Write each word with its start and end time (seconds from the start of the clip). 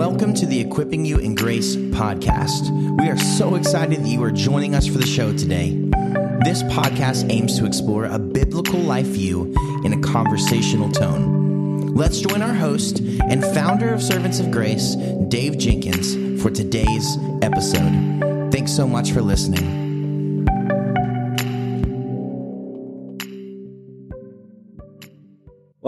Welcome 0.00 0.32
to 0.36 0.46
the 0.46 0.58
Equipping 0.58 1.04
You 1.04 1.18
in 1.18 1.34
Grace 1.34 1.76
podcast. 1.76 2.70
We 2.98 3.10
are 3.10 3.18
so 3.18 3.54
excited 3.54 4.02
that 4.02 4.08
you 4.08 4.24
are 4.24 4.30
joining 4.30 4.74
us 4.74 4.86
for 4.86 4.96
the 4.96 5.06
show 5.06 5.30
today. 5.36 5.72
This 6.42 6.62
podcast 6.62 7.30
aims 7.30 7.58
to 7.58 7.66
explore 7.66 8.06
a 8.06 8.18
biblical 8.18 8.80
life 8.80 9.04
view 9.04 9.54
in 9.84 9.92
a 9.92 10.00
conversational 10.00 10.90
tone. 10.90 11.94
Let's 11.94 12.18
join 12.18 12.40
our 12.40 12.54
host 12.54 13.00
and 13.00 13.44
founder 13.44 13.92
of 13.92 14.02
Servants 14.02 14.40
of 14.40 14.50
Grace, 14.50 14.94
Dave 15.28 15.58
Jenkins, 15.58 16.42
for 16.42 16.48
today's 16.50 17.18
episode. 17.42 18.50
Thanks 18.50 18.72
so 18.72 18.88
much 18.88 19.12
for 19.12 19.20
listening. 19.20 19.89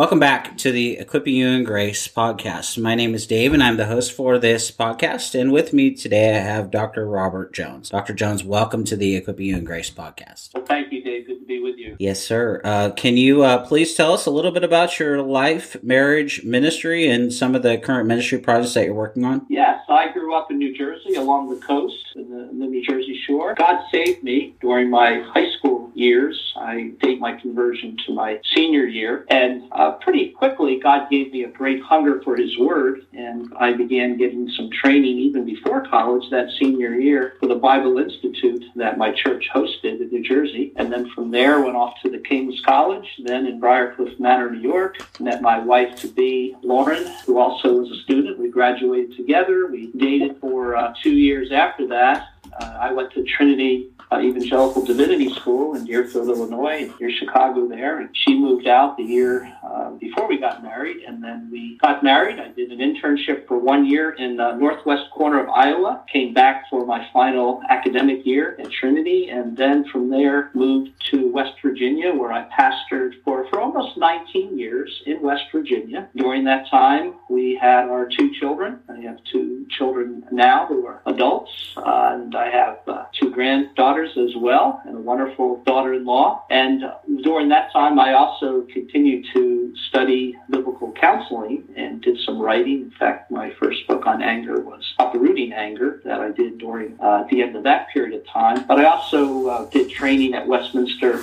Welcome 0.02 0.19
back 0.19 0.59
to 0.59 0.73
the 0.73 0.98
Equipping 0.98 1.37
You 1.37 1.47
in 1.51 1.62
Grace 1.62 2.09
podcast. 2.09 2.77
My 2.77 2.97
name 2.97 3.15
is 3.15 3.24
Dave 3.24 3.55
and 3.55 3.62
I'm 3.62 3.77
the 3.77 3.87
host 3.87 4.10
for 4.10 4.37
this 4.37 4.69
podcast. 4.69 5.41
And 5.41 5.52
with 5.52 5.73
me 5.73 5.95
today, 5.95 6.30
I 6.37 6.41
have 6.41 6.73
Dr. 6.73 7.06
Robert 7.06 7.55
Jones. 7.55 7.91
Dr. 7.91 8.12
Jones, 8.12 8.43
welcome 8.43 8.83
to 8.83 8.96
the 8.96 9.15
Equipping 9.15 9.46
You 9.46 9.57
in 9.59 9.65
Grace 9.65 9.93
podcast. 9.93 10.55
Well, 10.55 10.65
thank 10.65 10.93
you, 10.93 11.05
Dave. 11.05 11.29
Good 11.29 11.41
be 11.52 11.62
with 11.62 11.77
you. 11.79 11.97
Yes, 11.98 12.23
sir. 12.23 12.61
Uh, 12.65 12.91
can 12.91 13.16
you 13.16 13.42
uh, 13.42 13.66
please 13.66 13.95
tell 13.95 14.12
us 14.12 14.27
a 14.27 14.30
little 14.30 14.51
bit 14.51 14.65
about 14.65 14.98
your 14.98 15.23
life, 15.23 15.83
marriage, 15.83 16.43
ministry, 16.45 17.09
and 17.09 17.33
some 17.33 17.55
of 17.55 17.62
the 17.62 17.79
current 17.79 18.06
ministry 18.09 18.38
projects 18.38 18.74
that 18.74 18.87
you're 18.87 18.95
working 18.95 19.24
on? 19.24 19.47
Yes, 19.48 19.80
I 19.88 20.12
grew 20.12 20.34
up 20.34 20.51
in 20.51 20.59
New 20.59 20.77
Jersey 20.77 21.15
along 21.15 21.51
the 21.51 21.65
coast, 21.65 21.96
in 22.16 22.30
the, 22.30 22.51
in 22.51 22.59
the 22.59 22.66
New 22.66 22.84
Jersey 22.84 23.20
shore. 23.27 23.55
God 23.55 23.83
saved 23.91 24.23
me 24.23 24.57
during 24.60 24.91
my 24.91 25.20
high 25.34 25.51
school 25.59 25.83
years. 25.95 26.52
I 26.57 26.93
date 27.01 27.19
my 27.19 27.34
conversion 27.34 27.96
to 28.07 28.15
my 28.15 28.41
senior 28.55 28.84
year. 28.84 29.27
And 29.29 29.65
uh, 29.73 29.93
pretty 29.93 30.30
quickly, 30.30 30.80
God 30.80 31.10
gave 31.10 31.32
me 31.32 31.45
a 31.45 31.49
great 31.49 31.82
hunger 31.82 32.23
for 32.23 32.37
His 32.37 32.57
Word. 32.59 33.07
And 33.12 33.52
I 33.59 33.73
began 33.73 34.16
getting 34.16 34.49
some 34.57 34.71
training 34.71 35.18
even 35.18 35.45
before 35.45 35.87
college 35.87 36.24
that 36.30 36.49
senior 36.59 36.95
year 36.95 37.34
for 37.40 37.46
the 37.46 37.55
Bible 37.55 37.99
Institute 37.99 38.65
that 38.77 38.99
my 38.99 39.12
church 39.12 39.49
hosted 39.55 40.01
in 40.01 40.09
New 40.09 40.23
Jersey. 40.23 40.73
And 40.77 40.93
then 40.93 41.10
from 41.15 41.30
there, 41.30 41.41
went 41.51 41.76
off 41.76 42.01
to 42.02 42.10
the 42.10 42.18
King's 42.18 42.60
College, 42.65 43.07
then 43.24 43.46
in 43.46 43.60
Briarcliff 43.60 44.18
Manor, 44.21 44.51
New 44.51 44.60
York. 44.60 44.98
Met 45.21 45.43
my 45.43 45.59
wife 45.59 45.96
to 45.96 46.09
be, 46.09 46.54
Lauren, 46.62 47.04
who 47.26 47.38
also 47.38 47.80
was 47.80 47.90
a 47.90 48.02
student. 48.02 48.38
We 48.38 48.49
graduated 48.49 49.16
together. 49.16 49.66
We 49.66 49.93
dated 49.96 50.38
for 50.40 50.76
uh, 50.76 50.95
two 51.02 51.12
years 51.12 51.51
after 51.51 51.87
that. 51.88 52.29
Uh, 52.60 52.79
I 52.80 52.93
went 52.93 53.12
to 53.15 53.24
Trinity 53.24 53.90
uh, 54.13 54.21
Evangelical 54.21 54.85
Divinity 54.85 55.32
School 55.35 55.74
in 55.74 55.85
Deerfield, 55.85 56.29
Illinois, 56.29 56.93
near 57.01 57.10
Chicago 57.10 57.66
there. 57.66 58.01
And 58.01 58.10
she 58.13 58.38
moved 58.38 58.66
out 58.66 58.96
the 58.96 59.02
year 59.02 59.51
uh, 59.65 59.91
before 59.93 60.29
we 60.29 60.38
got 60.38 60.63
married. 60.63 61.05
And 61.07 61.23
then 61.23 61.49
we 61.51 61.79
got 61.79 62.02
married. 62.02 62.38
I 62.38 62.49
did 62.49 62.71
an 62.73 62.79
internship 62.79 63.46
for 63.46 63.59
one 63.59 63.87
year 63.87 64.10
in 64.12 64.37
the 64.37 64.55
northwest 64.56 65.10
corner 65.12 65.43
of 65.43 65.49
Iowa. 65.49 66.05
Came 66.12 66.34
back 66.34 66.65
for 66.69 66.84
my 66.84 67.09
final 67.12 67.62
academic 67.71 68.27
year 68.27 68.56
at 68.59 68.71
Trinity. 68.71 69.31
And 69.31 69.56
then 69.56 69.84
from 69.88 70.10
there 70.10 70.50
moved 70.55 70.91
to 71.10 71.31
West 71.31 71.55
Virginia, 71.62 72.12
where 72.12 72.33
I 72.33 72.49
pastored 72.49 73.15
for, 73.25 73.49
for 73.49 73.60
almost 73.60 73.97
19 73.97 74.59
years 74.59 75.03
in 75.06 75.22
West 75.22 75.44
Virginia. 75.53 76.09
During 76.16 76.44
that 76.44 76.69
time, 76.69 77.15
we 77.31 77.59
had 77.60 77.88
our 77.88 78.09
two 78.09 78.33
children. 78.34 78.81
I 78.88 79.00
have 79.00 79.19
two 79.25 79.66
children 79.71 80.25
now 80.31 80.66
who 80.66 80.87
are 80.87 81.00
adults. 81.06 81.50
Uh, 81.77 82.10
and 82.12 82.34
I 82.34 82.50
have 82.50 82.78
uh, 82.87 83.05
two 83.19 83.31
granddaughters 83.31 84.02
as 84.17 84.34
well 84.37 84.83
and 84.87 84.97
a 84.97 85.00
wonderful 85.00 85.62
daughter-in-law. 85.65 86.45
And 86.50 86.84
during 87.22 87.49
that 87.50 87.72
time, 87.72 87.99
I 87.99 88.15
also 88.15 88.62
continued 88.72 89.27
to 89.34 89.75
study 89.89 90.37
biblical 90.50 90.93
counseling 90.93 91.65
and 91.77 92.00
did 92.00 92.19
some 92.21 92.39
writing. 92.39 92.83
In 92.83 92.91
fact, 92.99 93.31
my 93.31 93.53
first 93.61 93.87
book 93.87 94.07
on 94.07 94.23
anger 94.23 94.61
was 94.61 94.95
Uprooting 94.99 95.53
Anger 95.53 96.01
that 96.05 96.21
I 96.21 96.31
did 96.31 96.59
during 96.59 96.99
uh, 97.01 97.25
the 97.31 97.43
end 97.43 97.57
of 97.57 97.62
that 97.65 97.89
period 97.91 98.19
of 98.19 98.27
time. 98.27 98.65
But 98.67 98.79
I 98.81 98.85
also 98.85 99.47
uh, 99.49 99.65
did 99.67 99.91
training 99.91 100.35
at 100.35 100.47
Westminster 100.47 101.23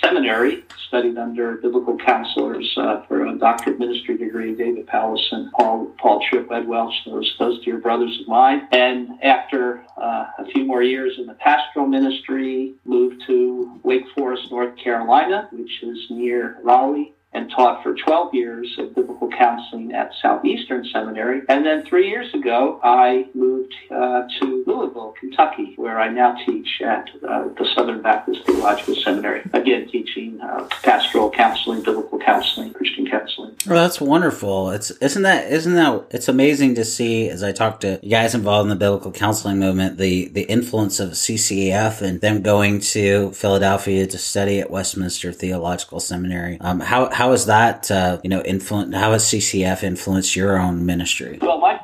Seminary, 0.00 0.64
studied 0.88 1.18
under 1.18 1.56
biblical 1.56 1.96
counselors 1.96 2.72
uh, 2.76 3.02
for 3.06 3.26
a 3.26 3.36
doctorate 3.36 3.78
ministry 3.78 4.16
degree, 4.16 4.54
David 4.54 4.86
Powlison, 4.86 5.50
Paul, 5.52 5.94
Paul 5.98 6.20
Tripp, 6.28 6.50
Ed 6.50 6.66
Welch, 6.66 6.94
those, 7.06 7.34
those 7.38 7.64
dear 7.64 7.78
brothers 7.78 8.18
of 8.20 8.28
mine. 8.28 8.66
And 8.72 9.22
after 9.22 9.84
uh, 9.96 10.26
a 10.38 10.44
few 10.52 10.64
more 10.64 10.82
years 10.82 11.14
in 11.18 11.26
the 11.26 11.34
pastoral 11.34 11.86
ministry, 11.86 12.74
moved 12.84 13.22
to 13.26 13.80
Wake 13.82 14.04
Forest, 14.16 14.50
North 14.50 14.76
Carolina, 14.82 15.48
which 15.52 15.82
is 15.82 15.98
near 16.10 16.58
Raleigh, 16.62 17.14
and 17.32 17.50
taught 17.50 17.82
for 17.82 17.94
12 17.94 18.34
years 18.34 18.74
of 18.78 18.94
biblical 18.94 19.28
counseling 19.30 19.92
at 19.92 20.10
Southeastern 20.20 20.84
Seminary. 20.92 21.42
And 21.48 21.64
then 21.64 21.84
three 21.86 22.08
years 22.08 22.32
ago, 22.34 22.80
I 22.82 23.26
moved 23.34 23.72
uh, 23.90 24.22
to 24.40 24.64
Louisville, 24.66 24.89
Kentucky, 25.20 25.74
where 25.76 26.00
I 26.00 26.08
now 26.08 26.34
teach 26.46 26.80
at 26.82 27.10
uh, 27.28 27.48
the 27.58 27.68
Southern 27.74 28.00
Baptist 28.00 28.44
Theological 28.46 28.94
Seminary. 28.96 29.42
Again, 29.52 29.88
teaching 29.88 30.40
uh, 30.40 30.66
pastoral 30.82 31.30
counseling, 31.30 31.82
biblical 31.82 32.18
counseling, 32.18 32.72
Christian 32.72 33.06
counseling. 33.08 33.54
Well, 33.66 33.82
that's 33.82 34.00
wonderful. 34.00 34.70
It's 34.70 34.90
isn't 34.90 35.22
that 35.22 35.52
isn't 35.52 35.74
that 35.74 36.06
it's 36.10 36.28
amazing 36.28 36.74
to 36.76 36.84
see 36.84 37.28
as 37.28 37.42
I 37.42 37.52
talk 37.52 37.80
to 37.80 38.00
guys 38.08 38.34
involved 38.34 38.64
in 38.64 38.70
the 38.70 38.76
biblical 38.76 39.12
counseling 39.12 39.58
movement 39.58 39.98
the 39.98 40.28
the 40.28 40.42
influence 40.42 40.98
of 40.98 41.10
CCEF 41.10 42.00
and 42.00 42.20
them 42.20 42.42
going 42.42 42.80
to 42.80 43.30
Philadelphia 43.32 44.06
to 44.06 44.18
study 44.18 44.60
at 44.60 44.70
Westminster 44.70 45.32
Theological 45.32 46.00
Seminary. 46.00 46.58
Um, 46.60 46.80
how 46.80 47.10
how 47.10 47.32
has 47.32 47.46
that 47.46 47.90
uh, 47.90 48.20
you 48.22 48.30
know 48.30 48.42
influence? 48.42 48.94
How 48.94 49.12
has 49.12 49.24
CCF 49.24 49.82
influenced 49.82 50.34
your 50.34 50.58
own 50.58 50.86
ministry? 50.86 51.38
Well, 51.42 51.58
my 51.58 51.78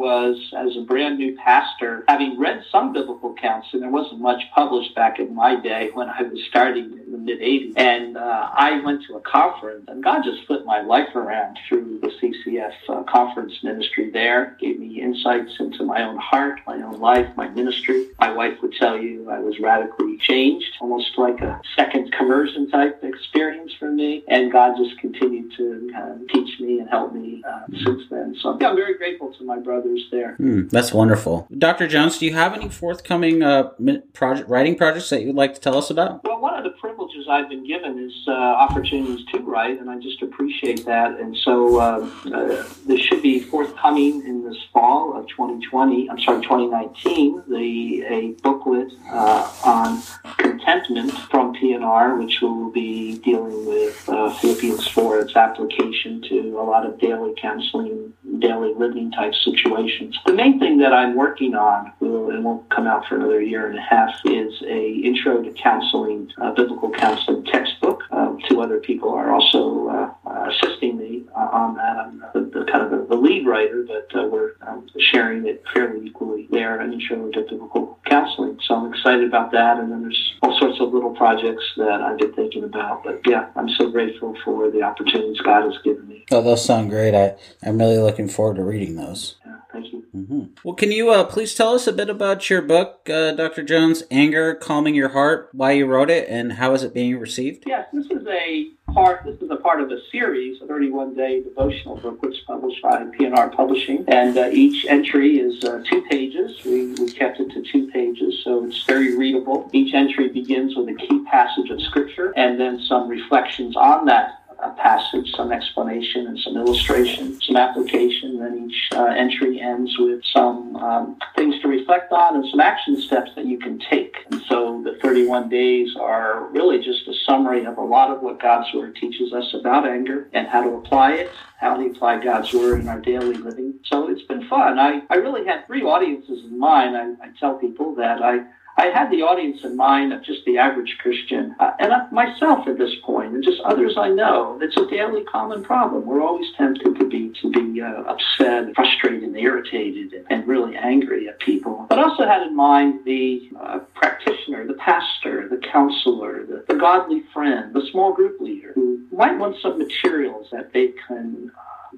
was 0.00 0.38
as 0.56 0.76
a 0.76 0.80
brand 0.80 1.18
new 1.18 1.36
pastor, 1.36 2.04
having 2.08 2.38
read 2.38 2.64
some 2.72 2.92
biblical 2.92 3.34
counseling. 3.34 3.82
There 3.82 3.90
wasn't 3.90 4.20
much 4.20 4.42
published 4.54 4.94
back 4.94 5.18
in 5.18 5.34
my 5.34 5.54
day 5.54 5.90
when 5.92 6.08
I 6.08 6.22
was 6.22 6.40
starting 6.48 6.99
mid 7.24 7.40
'80s, 7.40 7.72
and 7.76 8.16
uh, 8.16 8.50
I 8.52 8.80
went 8.80 9.04
to 9.06 9.16
a 9.16 9.20
conference, 9.20 9.84
and 9.88 10.02
God 10.02 10.22
just 10.24 10.46
flipped 10.46 10.66
my 10.66 10.80
life 10.80 11.14
around 11.14 11.58
through 11.68 12.00
the 12.00 12.08
CCF 12.08 12.72
uh, 12.88 13.02
conference 13.04 13.54
ministry. 13.62 14.10
There 14.10 14.56
gave 14.60 14.78
me 14.78 15.00
insights 15.00 15.52
into 15.58 15.84
my 15.84 16.02
own 16.02 16.18
heart, 16.18 16.60
my 16.66 16.76
own 16.76 17.00
life, 17.00 17.28
my 17.36 17.48
ministry. 17.48 18.08
My 18.18 18.32
wife 18.32 18.60
would 18.62 18.72
tell 18.74 18.98
you 18.98 19.30
I 19.30 19.38
was 19.38 19.58
radically 19.60 20.18
changed, 20.18 20.76
almost 20.80 21.16
like 21.16 21.40
a 21.40 21.60
second 21.76 22.12
conversion 22.12 22.70
type 22.70 23.02
experience 23.02 23.72
for 23.78 23.90
me 23.90 24.22
and 24.28 24.52
God 24.52 24.76
just 24.76 24.98
continued 24.98 25.52
to 25.56 25.90
uh, 25.96 26.14
teach 26.32 26.60
me 26.60 26.78
and 26.78 26.88
help 26.88 27.12
me 27.12 27.42
uh, 27.46 27.66
since 27.84 28.02
then. 28.10 28.36
So 28.40 28.56
yeah, 28.60 28.70
I'm 28.70 28.76
very 28.76 28.96
grateful 28.96 29.32
to 29.34 29.44
my 29.44 29.58
brothers 29.58 30.06
there. 30.10 30.34
Hmm, 30.36 30.68
that's 30.68 30.92
wonderful. 30.92 31.46
Dr. 31.56 31.88
Jones, 31.88 32.18
do 32.18 32.26
you 32.26 32.34
have 32.34 32.54
any 32.54 32.68
forthcoming 32.68 33.42
uh, 33.42 33.70
project 34.12 34.48
writing 34.48 34.76
projects 34.76 35.10
that 35.10 35.22
you'd 35.22 35.34
like 35.34 35.54
to 35.54 35.60
tell 35.60 35.76
us 35.76 35.90
about? 35.90 36.24
Well, 36.24 36.40
one 36.40 36.54
of 36.54 36.64
the 36.64 36.70
privileges 36.70 37.09
I've 37.30 37.48
been 37.48 37.66
given 37.66 37.98
is 37.98 38.12
uh, 38.26 38.32
opportunities 38.32 39.24
to 39.26 39.38
write, 39.38 39.80
and 39.80 39.88
I 39.88 39.98
just 39.98 40.22
appreciate 40.22 40.84
that. 40.86 41.18
And 41.18 41.36
so 41.36 41.78
uh, 41.78 42.10
uh, 42.32 42.64
this 42.86 43.00
should 43.00 43.22
be 43.22 43.40
forthcoming 43.40 44.26
in 44.26 44.44
this 44.44 44.58
fall 44.72 45.16
of 45.16 45.26
2020. 45.28 46.10
I'm 46.10 46.20
sorry, 46.20 46.42
2019. 46.42 47.44
The 47.48 48.02
a 48.02 48.28
booklet 48.42 48.92
on 49.10 50.02
contentment 50.38 51.12
from 51.30 51.54
P&R, 51.54 52.16
which 52.16 52.40
will 52.40 52.70
be 52.70 53.18
dealing 53.18 53.66
with 53.66 54.08
uh, 54.08 54.30
Philippians 54.38 54.88
4, 54.88 55.20
its 55.20 55.36
application 55.36 56.22
to 56.22 56.58
a 56.58 56.62
lot 56.62 56.86
of 56.86 56.98
daily 56.98 57.34
counseling, 57.36 58.12
daily 58.40 58.74
living 58.74 59.10
type 59.12 59.34
situations. 59.44 60.18
The 60.26 60.32
main 60.32 60.58
thing 60.58 60.78
that 60.78 60.92
I'm 60.92 61.14
working 61.14 61.54
on, 61.54 61.92
will, 62.00 62.30
it 62.30 62.40
won't 62.40 62.68
come 62.70 62.86
out 62.86 63.06
for 63.06 63.16
another 63.16 63.40
year 63.42 63.68
and 63.68 63.78
a 63.78 63.82
half, 63.82 64.14
is 64.24 64.52
a 64.62 64.90
intro 65.04 65.42
to 65.42 65.52
counseling, 65.52 66.32
uh, 66.40 66.52
biblical 66.52 66.90
counseling 66.90 67.44
textbook. 67.44 68.02
Uh, 68.10 68.34
two 68.48 68.60
other 68.60 68.80
people 68.80 69.10
are 69.10 69.30
also 69.32 69.88
uh, 69.88 70.50
assisting 70.50 70.96
me 70.98 71.22
uh, 71.36 71.48
on 71.52 71.76
that. 71.76 71.96
I'm 71.96 72.49
kind 72.64 72.82
of 72.84 72.90
the, 72.90 73.06
the, 73.14 73.20
lead 73.20 73.46
writer, 73.46 73.84
but 73.86 74.08
uh, 74.18 74.26
we're 74.26 74.52
um, 74.66 74.86
sharing 75.12 75.46
it 75.46 75.62
fairly 75.72 76.06
equally 76.06 76.48
there, 76.50 76.80
an 76.80 76.92
intro 76.92 77.30
to 77.30 77.42
biblical 77.42 77.98
counseling. 78.06 78.58
So 78.66 78.74
I'm 78.74 78.92
excited 78.92 79.24
about 79.24 79.52
that. 79.52 79.78
And 79.78 79.90
then 79.90 80.02
there's 80.02 80.34
all 80.42 80.58
sorts 80.58 80.80
of 80.80 80.92
little 80.92 81.14
projects 81.14 81.64
that 81.76 82.00
I've 82.00 82.18
been 82.18 82.32
thinking 82.32 82.64
about. 82.64 83.04
But 83.04 83.20
yeah, 83.26 83.50
I'm 83.56 83.68
so 83.70 83.90
grateful 83.90 84.36
for 84.44 84.70
the 84.70 84.82
opportunities 84.82 85.40
God 85.40 85.64
has 85.64 85.80
given 85.82 86.08
me. 86.08 86.24
Oh, 86.30 86.42
those 86.42 86.64
sound 86.64 86.90
great. 86.90 87.14
I, 87.14 87.36
I'm 87.62 87.78
really 87.78 87.98
looking 87.98 88.28
forward 88.28 88.56
to 88.56 88.64
reading 88.64 88.96
those. 88.96 89.36
Yeah, 89.44 89.56
thank 89.72 89.92
you. 89.92 90.04
Mm-hmm. 90.16 90.44
Well, 90.64 90.74
can 90.74 90.90
you 90.90 91.10
uh, 91.10 91.24
please 91.24 91.54
tell 91.54 91.74
us 91.74 91.86
a 91.86 91.92
bit 91.92 92.10
about 92.10 92.50
your 92.50 92.62
book, 92.62 93.08
uh, 93.08 93.32
Dr. 93.32 93.62
Jones, 93.62 94.02
Anger, 94.10 94.54
Calming 94.54 94.94
Your 94.94 95.10
Heart, 95.10 95.50
why 95.52 95.72
you 95.72 95.86
wrote 95.86 96.10
it, 96.10 96.28
and 96.28 96.54
how 96.54 96.74
is 96.74 96.82
it 96.82 96.92
being 96.92 97.18
received? 97.18 97.64
Yes, 97.66 97.86
this 97.92 98.06
is 98.06 98.26
a 98.26 98.70
part, 98.92 99.24
this 99.24 99.40
is 99.40 99.50
a 99.50 99.56
part 99.56 99.80
of 99.80 99.90
a 99.90 99.98
series, 100.10 100.60
a 100.62 100.66
31 100.66 101.14
day 101.14 101.42
devotional 101.42 101.96
book, 101.96 102.22
which 102.22 102.38
is 102.38 102.44
published 102.46 102.82
by 102.82 103.04
P&R 103.16 103.50
Publishing. 103.50 104.04
And 104.08 104.36
uh, 104.36 104.48
each 104.50 104.86
entry 104.86 105.38
is 105.38 105.62
uh, 105.64 105.82
two 105.88 106.02
pages. 106.02 106.62
We, 106.64 106.92
we 106.94 107.10
kept 107.10 107.40
it 107.40 107.50
to 107.50 107.62
two 107.62 107.88
pages, 107.90 108.42
so 108.44 108.64
it's 108.64 108.82
very 108.84 109.16
readable. 109.16 109.68
Each 109.72 109.94
entry 109.94 110.28
begins 110.28 110.76
with 110.76 110.88
a 110.88 110.94
key 110.94 111.24
passage 111.30 111.70
of 111.70 111.80
Scripture 111.82 112.32
and 112.36 112.58
then 112.58 112.80
some 112.80 113.08
reflections 113.08 113.76
on 113.76 114.06
that 114.06 114.39
a 114.62 114.70
passage, 114.70 115.30
some 115.36 115.52
explanation, 115.52 116.26
and 116.26 116.38
some 116.38 116.56
illustration, 116.56 117.40
some 117.40 117.56
application. 117.56 118.38
Then 118.38 118.68
each 118.68 118.88
uh, 118.92 119.06
entry 119.06 119.60
ends 119.60 119.96
with 119.98 120.22
some 120.32 120.76
um, 120.76 121.18
things 121.34 121.60
to 121.62 121.68
reflect 121.68 122.12
on 122.12 122.36
and 122.36 122.44
some 122.50 122.60
action 122.60 123.00
steps 123.00 123.30
that 123.36 123.46
you 123.46 123.58
can 123.58 123.78
take. 123.78 124.16
And 124.30 124.42
so 124.48 124.82
the 124.84 124.98
31 125.00 125.48
days 125.48 125.94
are 125.98 126.48
really 126.48 126.78
just 126.78 127.08
a 127.08 127.14
summary 127.26 127.64
of 127.64 127.78
a 127.78 127.82
lot 127.82 128.10
of 128.10 128.22
what 128.22 128.40
God's 128.40 128.72
Word 128.74 128.96
teaches 128.96 129.32
us 129.32 129.54
about 129.54 129.86
anger 129.86 130.28
and 130.32 130.46
how 130.46 130.62
to 130.62 130.70
apply 130.76 131.12
it, 131.12 131.30
how 131.58 131.76
to 131.76 131.86
apply 131.86 132.22
God's 132.22 132.52
Word 132.52 132.80
in 132.80 132.88
our 132.88 133.00
daily 133.00 133.34
living. 133.34 133.74
So 133.84 134.08
it's 134.08 134.22
been 134.22 134.48
fun. 134.48 134.78
I, 134.78 135.02
I 135.10 135.16
really 135.16 135.46
had 135.46 135.66
three 135.66 135.82
audiences 135.82 136.44
in 136.44 136.58
mind. 136.58 136.96
I, 136.96 137.26
I 137.26 137.30
tell 137.38 137.54
people 137.54 137.94
that 137.96 138.22
I 138.22 138.44
I 138.76 138.86
had 138.86 139.10
the 139.10 139.22
audience 139.22 139.62
in 139.64 139.76
mind 139.76 140.12
of 140.12 140.22
just 140.22 140.44
the 140.44 140.58
average 140.58 140.96
Christian, 141.00 141.54
uh, 141.58 141.72
and 141.78 141.92
uh, 141.92 142.06
myself 142.10 142.66
at 142.66 142.78
this 142.78 142.94
point, 143.02 143.34
and 143.34 143.44
just 143.44 143.60
others 143.62 143.94
I 143.98 144.08
know. 144.08 144.58
It's 144.62 144.76
a 144.76 144.86
daily 144.86 145.24
common 145.24 145.62
problem. 145.62 146.06
We're 146.06 146.22
always 146.22 146.46
tempted 146.56 146.98
to 146.98 147.08
be 147.08 147.30
to 147.42 147.50
be 147.50 147.82
uh, 147.82 148.02
upset, 148.02 148.74
frustrated, 148.74 149.22
and 149.24 149.36
irritated, 149.36 150.24
and, 150.30 150.46
really 150.46 150.76
angry 150.76 151.28
at 151.28 151.38
people. 151.38 151.86
But 151.88 151.98
also 151.98 152.26
had 152.26 152.42
in 152.42 152.56
mind 152.56 153.04
the 153.04 153.50
uh, 153.60 153.80
practitioner, 153.94 154.66
the 154.66 154.74
pastor, 154.74 155.48
the 155.48 155.58
counselor, 155.58 156.44
the, 156.46 156.64
the 156.66 156.74
godly 156.74 157.22
friend, 157.32 157.72
the 157.74 157.86
small 157.92 158.12
group 158.12 158.40
leader, 158.40 158.72
who 158.74 159.00
might 159.12 159.38
want 159.38 159.56
some 159.60 159.78
materials 159.78 160.48
that 160.50 160.72
they 160.72 160.94
can 161.06 161.52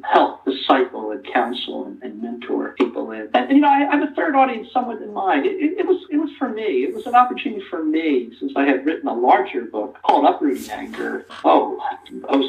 help 0.04 0.44
disciple 0.44 1.10
and 1.10 1.24
counsel 1.32 1.86
and, 1.86 2.02
and 2.02 2.20
mentor 2.20 2.74
people 2.78 3.10
in. 3.12 3.28
And, 3.34 3.50
you 3.50 3.60
know, 3.60 3.68
I, 3.68 3.88
I, 3.90 3.96
have 3.96 4.10
a 4.10 4.14
third 4.14 4.34
audience 4.34 4.68
somewhat 4.72 5.02
in 5.02 5.12
mind. 5.12 5.46
It, 5.46 5.56
it, 5.56 5.80
it, 5.80 5.86
was 5.86 6.04
it 6.10 6.16
was 6.16 6.30
for 6.38 6.48
me. 6.48 6.84
It 6.84 6.94
was 6.94 7.06
an 7.06 7.14
opportunity 7.14 7.62
for 7.70 7.84
me 7.84 8.32
since 8.38 8.52
I 8.56 8.64
had 8.64 8.84
written 8.84 9.08
a 9.08 9.14
larger 9.14 9.62
book 9.62 9.98
called 10.02 10.24
Uprooting 10.26 10.70
Anger. 10.70 11.26
Oh, 11.44 11.78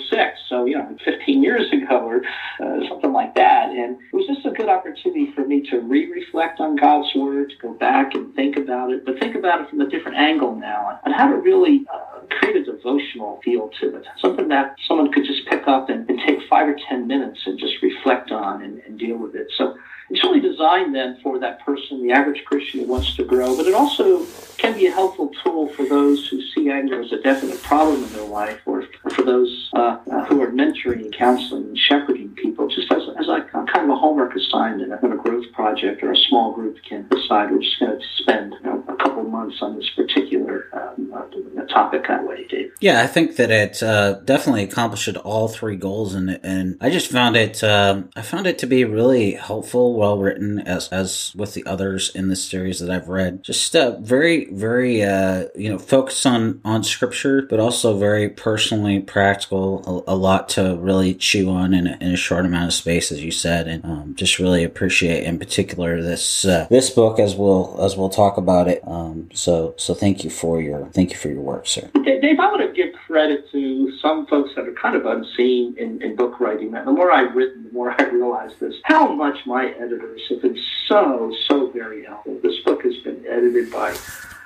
06, 0.10 0.40
so 0.50 0.66
you 0.66 0.78
know, 0.78 0.98
15 1.04 1.44
years 1.44 1.72
ago 1.72 1.98
or 2.00 2.22
uh, 2.62 2.88
something 2.88 3.12
like 3.12 3.36
that. 3.36 3.70
And 3.70 3.98
it 3.98 4.16
was 4.16 4.28
just 4.28 4.46
a 4.46 4.52
good 4.52 4.70
opportunity 4.70 5.32
for 5.34 5.46
me 5.46 5.62
to 5.70 5.80
re-reflect 5.80 6.60
on 6.60 6.76
God's 6.76 7.14
word, 7.16 7.50
to 7.50 7.56
go 7.58 7.74
back 7.74 8.14
and 8.16 8.34
think 8.36 8.58
about 8.58 8.92
it, 8.92 9.06
but 9.06 9.20
think 9.20 9.36
about 9.36 9.62
it 9.62 9.70
from 9.70 9.82
a 9.82 9.90
different 9.90 10.18
angle 10.18 10.56
now, 10.56 11.00
and 11.06 11.14
how 11.14 11.28
to 11.28 11.38
really 11.38 11.86
uh, 11.94 12.22
create 12.40 12.56
a 12.56 12.64
devotional 12.64 13.40
feel 13.44 13.70
to 13.80 13.96
it, 13.96 14.06
something 14.20 14.48
that 14.48 14.76
someone 14.88 15.12
could 15.12 15.26
just 15.26 15.46
pick 15.48 15.68
up 15.68 15.90
and, 15.90 16.10
and 16.10 16.20
take 16.26 16.40
five 16.50 16.68
or 16.68 16.76
ten 16.90 17.08
minutes 17.08 17.33
and 17.46 17.58
just 17.58 17.74
reflect 17.82 18.32
on 18.32 18.62
and, 18.62 18.80
and 18.86 18.98
deal 18.98 19.18
with 19.18 19.34
it. 19.36 19.48
So 19.58 19.72
it's 20.14 20.24
really 20.24 20.40
designed 20.40 20.94
then 20.94 21.18
for 21.24 21.40
that 21.40 21.66
person, 21.66 22.06
the 22.06 22.14
average 22.14 22.46
Christian 22.46 22.82
who 22.82 22.86
wants 22.86 23.16
to 23.16 23.24
grow, 23.24 23.58
but 23.58 23.66
it 23.66 23.74
also 23.74 24.24
can 24.58 24.76
be 24.76 24.86
a 24.86 24.92
helpful 24.92 25.32
tool 25.44 25.70
for 25.70 25.86
those 25.86 26.28
who 26.28 26.40
see 26.54 26.70
anger 26.70 27.02
as 27.02 27.12
a 27.12 27.20
definite 27.22 27.62
problem 27.64 28.04
in 28.04 28.14
their 28.14 28.28
life 28.28 28.62
or 28.68 28.84
for 29.10 29.24
those 29.24 29.70
uh, 29.74 29.98
uh, 30.12 30.26
who 30.26 30.42
are 30.42 30.52
mentoring 30.52 31.02
and 31.06 31.14
counseling 31.18 31.64
and 31.64 31.78
shepherding 31.78 32.30
people, 32.36 32.68
just 32.68 32.92
as, 32.92 33.02
as 33.20 33.28
a 33.28 33.42
kind 33.52 33.86
of 33.86 33.90
a 33.90 33.96
homework 33.96 34.36
assignment 34.36 35.02
when 35.02 35.12
a 35.12 35.18
growth 35.18 35.52
project 35.52 36.04
or 36.04 36.12
a 36.12 36.18
small 36.30 36.54
group 36.54 36.78
can 36.88 37.08
decide 37.10 37.52
we're 37.52 37.60
just 37.60 37.80
going 37.80 38.00
to 38.00 38.06
spend 38.18 38.54
you 38.54 38.70
know, 38.70 38.84
a 38.88 38.96
couple 38.98 39.24
months 39.24 39.58
on 39.62 39.76
this 39.76 39.90
particular 39.96 40.70
um, 40.74 41.12
uh, 41.14 41.66
topic 41.74 42.08
that 42.08 42.26
way, 42.26 42.46
Dave. 42.48 42.72
Yeah, 42.80 43.02
I 43.02 43.08
think 43.08 43.36
that 43.38 43.50
it 43.50 43.82
uh, 43.82 44.20
definitely 44.20 44.64
accomplished 44.64 45.16
all 45.18 45.48
three 45.48 45.76
goals, 45.76 46.14
and 46.14 46.40
and 46.44 46.78
I 46.80 46.90
just 46.90 47.12
found 47.12 47.36
it 47.36 47.64
um, 47.64 48.10
I 48.16 48.22
found 48.22 48.48
it 48.48 48.60
to 48.60 48.68
be 48.68 48.86
really 48.86 49.34
helpful 49.34 49.96
well 50.04 50.18
written 50.18 50.60
as 50.60 50.90
as 50.90 51.34
with 51.34 51.54
the 51.54 51.66
others 51.66 52.14
in 52.14 52.28
this 52.28 52.44
series 52.44 52.80
that 52.80 52.90
I've 52.90 53.08
read. 53.08 53.42
Just 53.42 53.74
uh, 53.74 53.98
very 54.02 54.52
very 54.52 55.02
uh, 55.02 55.46
you 55.56 55.70
know 55.70 55.80
focused 55.80 56.26
on 56.26 56.60
on 56.66 56.84
scripture, 56.84 57.42
but 57.42 57.62
also 57.62 57.98
very 57.98 58.28
personally 58.28 59.00
practical. 59.00 60.06
A, 60.08 60.14
a 60.14 60.18
lot 60.18 60.50
to 60.50 60.76
really 60.76 61.14
chew 61.14 61.50
on 61.50 61.74
in 61.74 61.88
a, 61.88 61.98
in 62.02 62.12
a, 62.12 62.18
short 62.18 62.46
amount 62.46 62.66
of 62.66 62.74
space, 62.74 63.12
as 63.14 63.24
you 63.24 63.32
said, 63.32 63.68
and 63.68 63.86
um, 63.86 64.16
just 64.16 64.40
really 64.40 64.66
appreciate 64.66 65.24
in 65.24 65.40
particular 65.40 66.02
this 66.02 66.44
uh, 66.44 66.68
this 66.70 66.90
book 66.90 67.18
as 67.18 67.36
we'll 67.36 67.78
as 67.80 67.96
we'll 67.96 68.10
talk 68.10 68.36
about 68.36 68.68
it. 68.68 68.82
Um, 68.86 69.30
so 69.34 69.74
so 69.78 69.94
thank 69.94 70.26
you 70.26 70.30
for 70.30 70.62
your 70.62 70.88
thank 70.88 71.12
you 71.12 71.18
for 71.18 71.30
your 71.30 71.42
work, 71.42 71.66
sir. 71.66 71.90
Dave, 72.04 72.40
I 72.40 72.48
want 72.52 72.62
to 72.62 72.74
give 72.74 72.94
credit 73.08 73.50
to 73.52 73.98
some 74.00 74.28
folks 74.28 74.52
that 74.56 74.68
are 74.68 74.74
kind 74.74 74.96
of 74.96 75.06
unseen 75.06 75.76
in, 75.78 76.02
in 76.02 76.16
book 76.16 76.40
writing. 76.40 76.72
That 76.72 76.86
the 76.86 76.92
more 76.92 77.12
I've 77.12 77.36
written, 77.36 77.64
the 77.64 77.72
more 77.72 77.96
I 77.98 78.04
realize 78.10 78.52
this. 78.60 78.76
How 78.84 79.14
much 79.14 79.38
my 79.46 79.74
editors 79.84 80.22
have 80.30 80.42
been 80.42 80.58
so, 80.88 81.36
so 81.48 81.70
very 81.72 82.06
helpful. 82.06 82.40
This 82.42 82.60
book 82.62 82.84
has 82.84 82.96
been 83.04 83.26
edited 83.28 83.72
by 83.72 83.96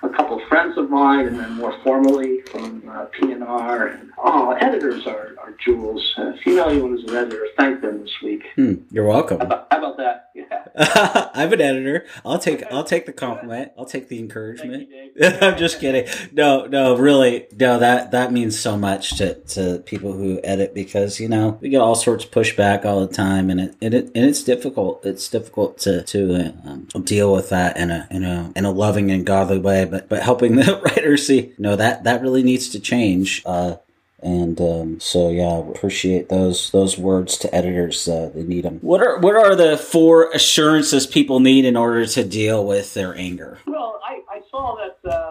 a 0.03 0.09
couple 0.09 0.41
of 0.41 0.47
friends 0.47 0.77
of 0.77 0.89
mine, 0.89 1.27
and 1.27 1.39
then 1.39 1.53
more 1.53 1.77
formally 1.83 2.41
from 2.51 2.83
uh, 2.89 3.05
P&R. 3.05 3.87
And, 3.87 4.11
oh, 4.17 4.51
editors 4.51 5.05
are, 5.07 5.35
are 5.39 5.55
jewels. 5.63 6.13
Uh, 6.17 6.33
if 6.35 6.45
you 6.45 6.55
know 6.55 6.67
anyone 6.69 6.91
who's 6.91 7.03
an 7.05 7.15
editor, 7.15 7.47
thank 7.57 7.81
them 7.81 8.01
this 8.01 8.13
week. 8.23 8.43
Hmm, 8.55 8.75
you're 8.91 9.07
welcome. 9.07 9.39
How 9.39 9.45
about, 9.45 9.67
how 9.71 9.77
about 9.79 9.97
that? 9.97 10.29
Yeah. 10.33 10.67
I'm 11.33 11.51
an 11.53 11.61
editor. 11.61 12.05
I'll 12.23 12.37
take 12.37 12.63
I'll 12.71 12.83
take 12.83 13.07
the 13.07 13.13
compliment. 13.13 13.71
I'll 13.77 13.85
take 13.85 14.09
the 14.09 14.19
encouragement. 14.19 14.87
You, 14.89 15.25
I'm 15.41 15.57
just 15.57 15.79
kidding. 15.79 16.07
No, 16.31 16.67
no, 16.67 16.95
really, 16.95 17.47
no. 17.57 17.79
That 17.79 18.11
that 18.11 18.31
means 18.31 18.59
so 18.59 18.77
much 18.77 19.17
to, 19.17 19.33
to 19.33 19.79
people 19.79 20.13
who 20.13 20.39
edit 20.43 20.75
because 20.75 21.19
you 21.19 21.29
know 21.29 21.57
we 21.61 21.69
get 21.69 21.81
all 21.81 21.95
sorts 21.95 22.25
of 22.25 22.31
pushback 22.31 22.85
all 22.85 23.05
the 23.07 23.11
time, 23.11 23.49
and 23.49 23.59
it 23.59 23.75
and, 23.81 23.93
it, 23.95 24.05
and 24.13 24.25
it's 24.25 24.43
difficult. 24.43 25.03
It's 25.03 25.27
difficult 25.27 25.79
to 25.79 26.03
to 26.03 26.53
um, 26.63 26.87
deal 27.03 27.33
with 27.33 27.49
that 27.49 27.77
in 27.77 27.89
a 27.89 28.07
in 28.11 28.23
a 28.23 28.51
in 28.55 28.65
a 28.65 28.71
loving 28.71 29.09
and 29.09 29.25
godly 29.25 29.57
way 29.57 29.86
but 29.87 30.09
but 30.09 30.21
helping 30.21 30.55
the 30.55 30.79
writer 30.85 31.17
see 31.17 31.53
no 31.57 31.75
that 31.75 32.03
that 32.03 32.21
really 32.21 32.43
needs 32.43 32.69
to 32.69 32.79
change. 32.79 33.41
Uh, 33.45 33.75
and 34.21 34.59
um, 34.59 34.99
so 34.99 35.29
yeah, 35.29 35.57
appreciate 35.57 36.29
those 36.29 36.71
those 36.71 36.97
words 36.97 37.37
to 37.37 37.53
editors. 37.53 38.07
Uh, 38.07 38.31
they 38.33 38.43
need 38.43 38.63
them. 38.63 38.79
What 38.79 39.01
are 39.01 39.19
what 39.19 39.35
are 39.35 39.55
the 39.55 39.77
four 39.77 40.31
assurances 40.31 41.05
people 41.05 41.39
need 41.39 41.65
in 41.65 41.77
order 41.77 42.05
to 42.05 42.23
deal 42.23 42.65
with 42.65 42.93
their 42.95 43.15
anger? 43.15 43.59
Well, 43.67 43.99
I, 44.03 44.21
I 44.29 44.41
saw 44.49 44.75
that 44.75 45.09
uh, 45.09 45.11
you, 45.11 45.11
you 45.11 45.15
have 45.15 45.26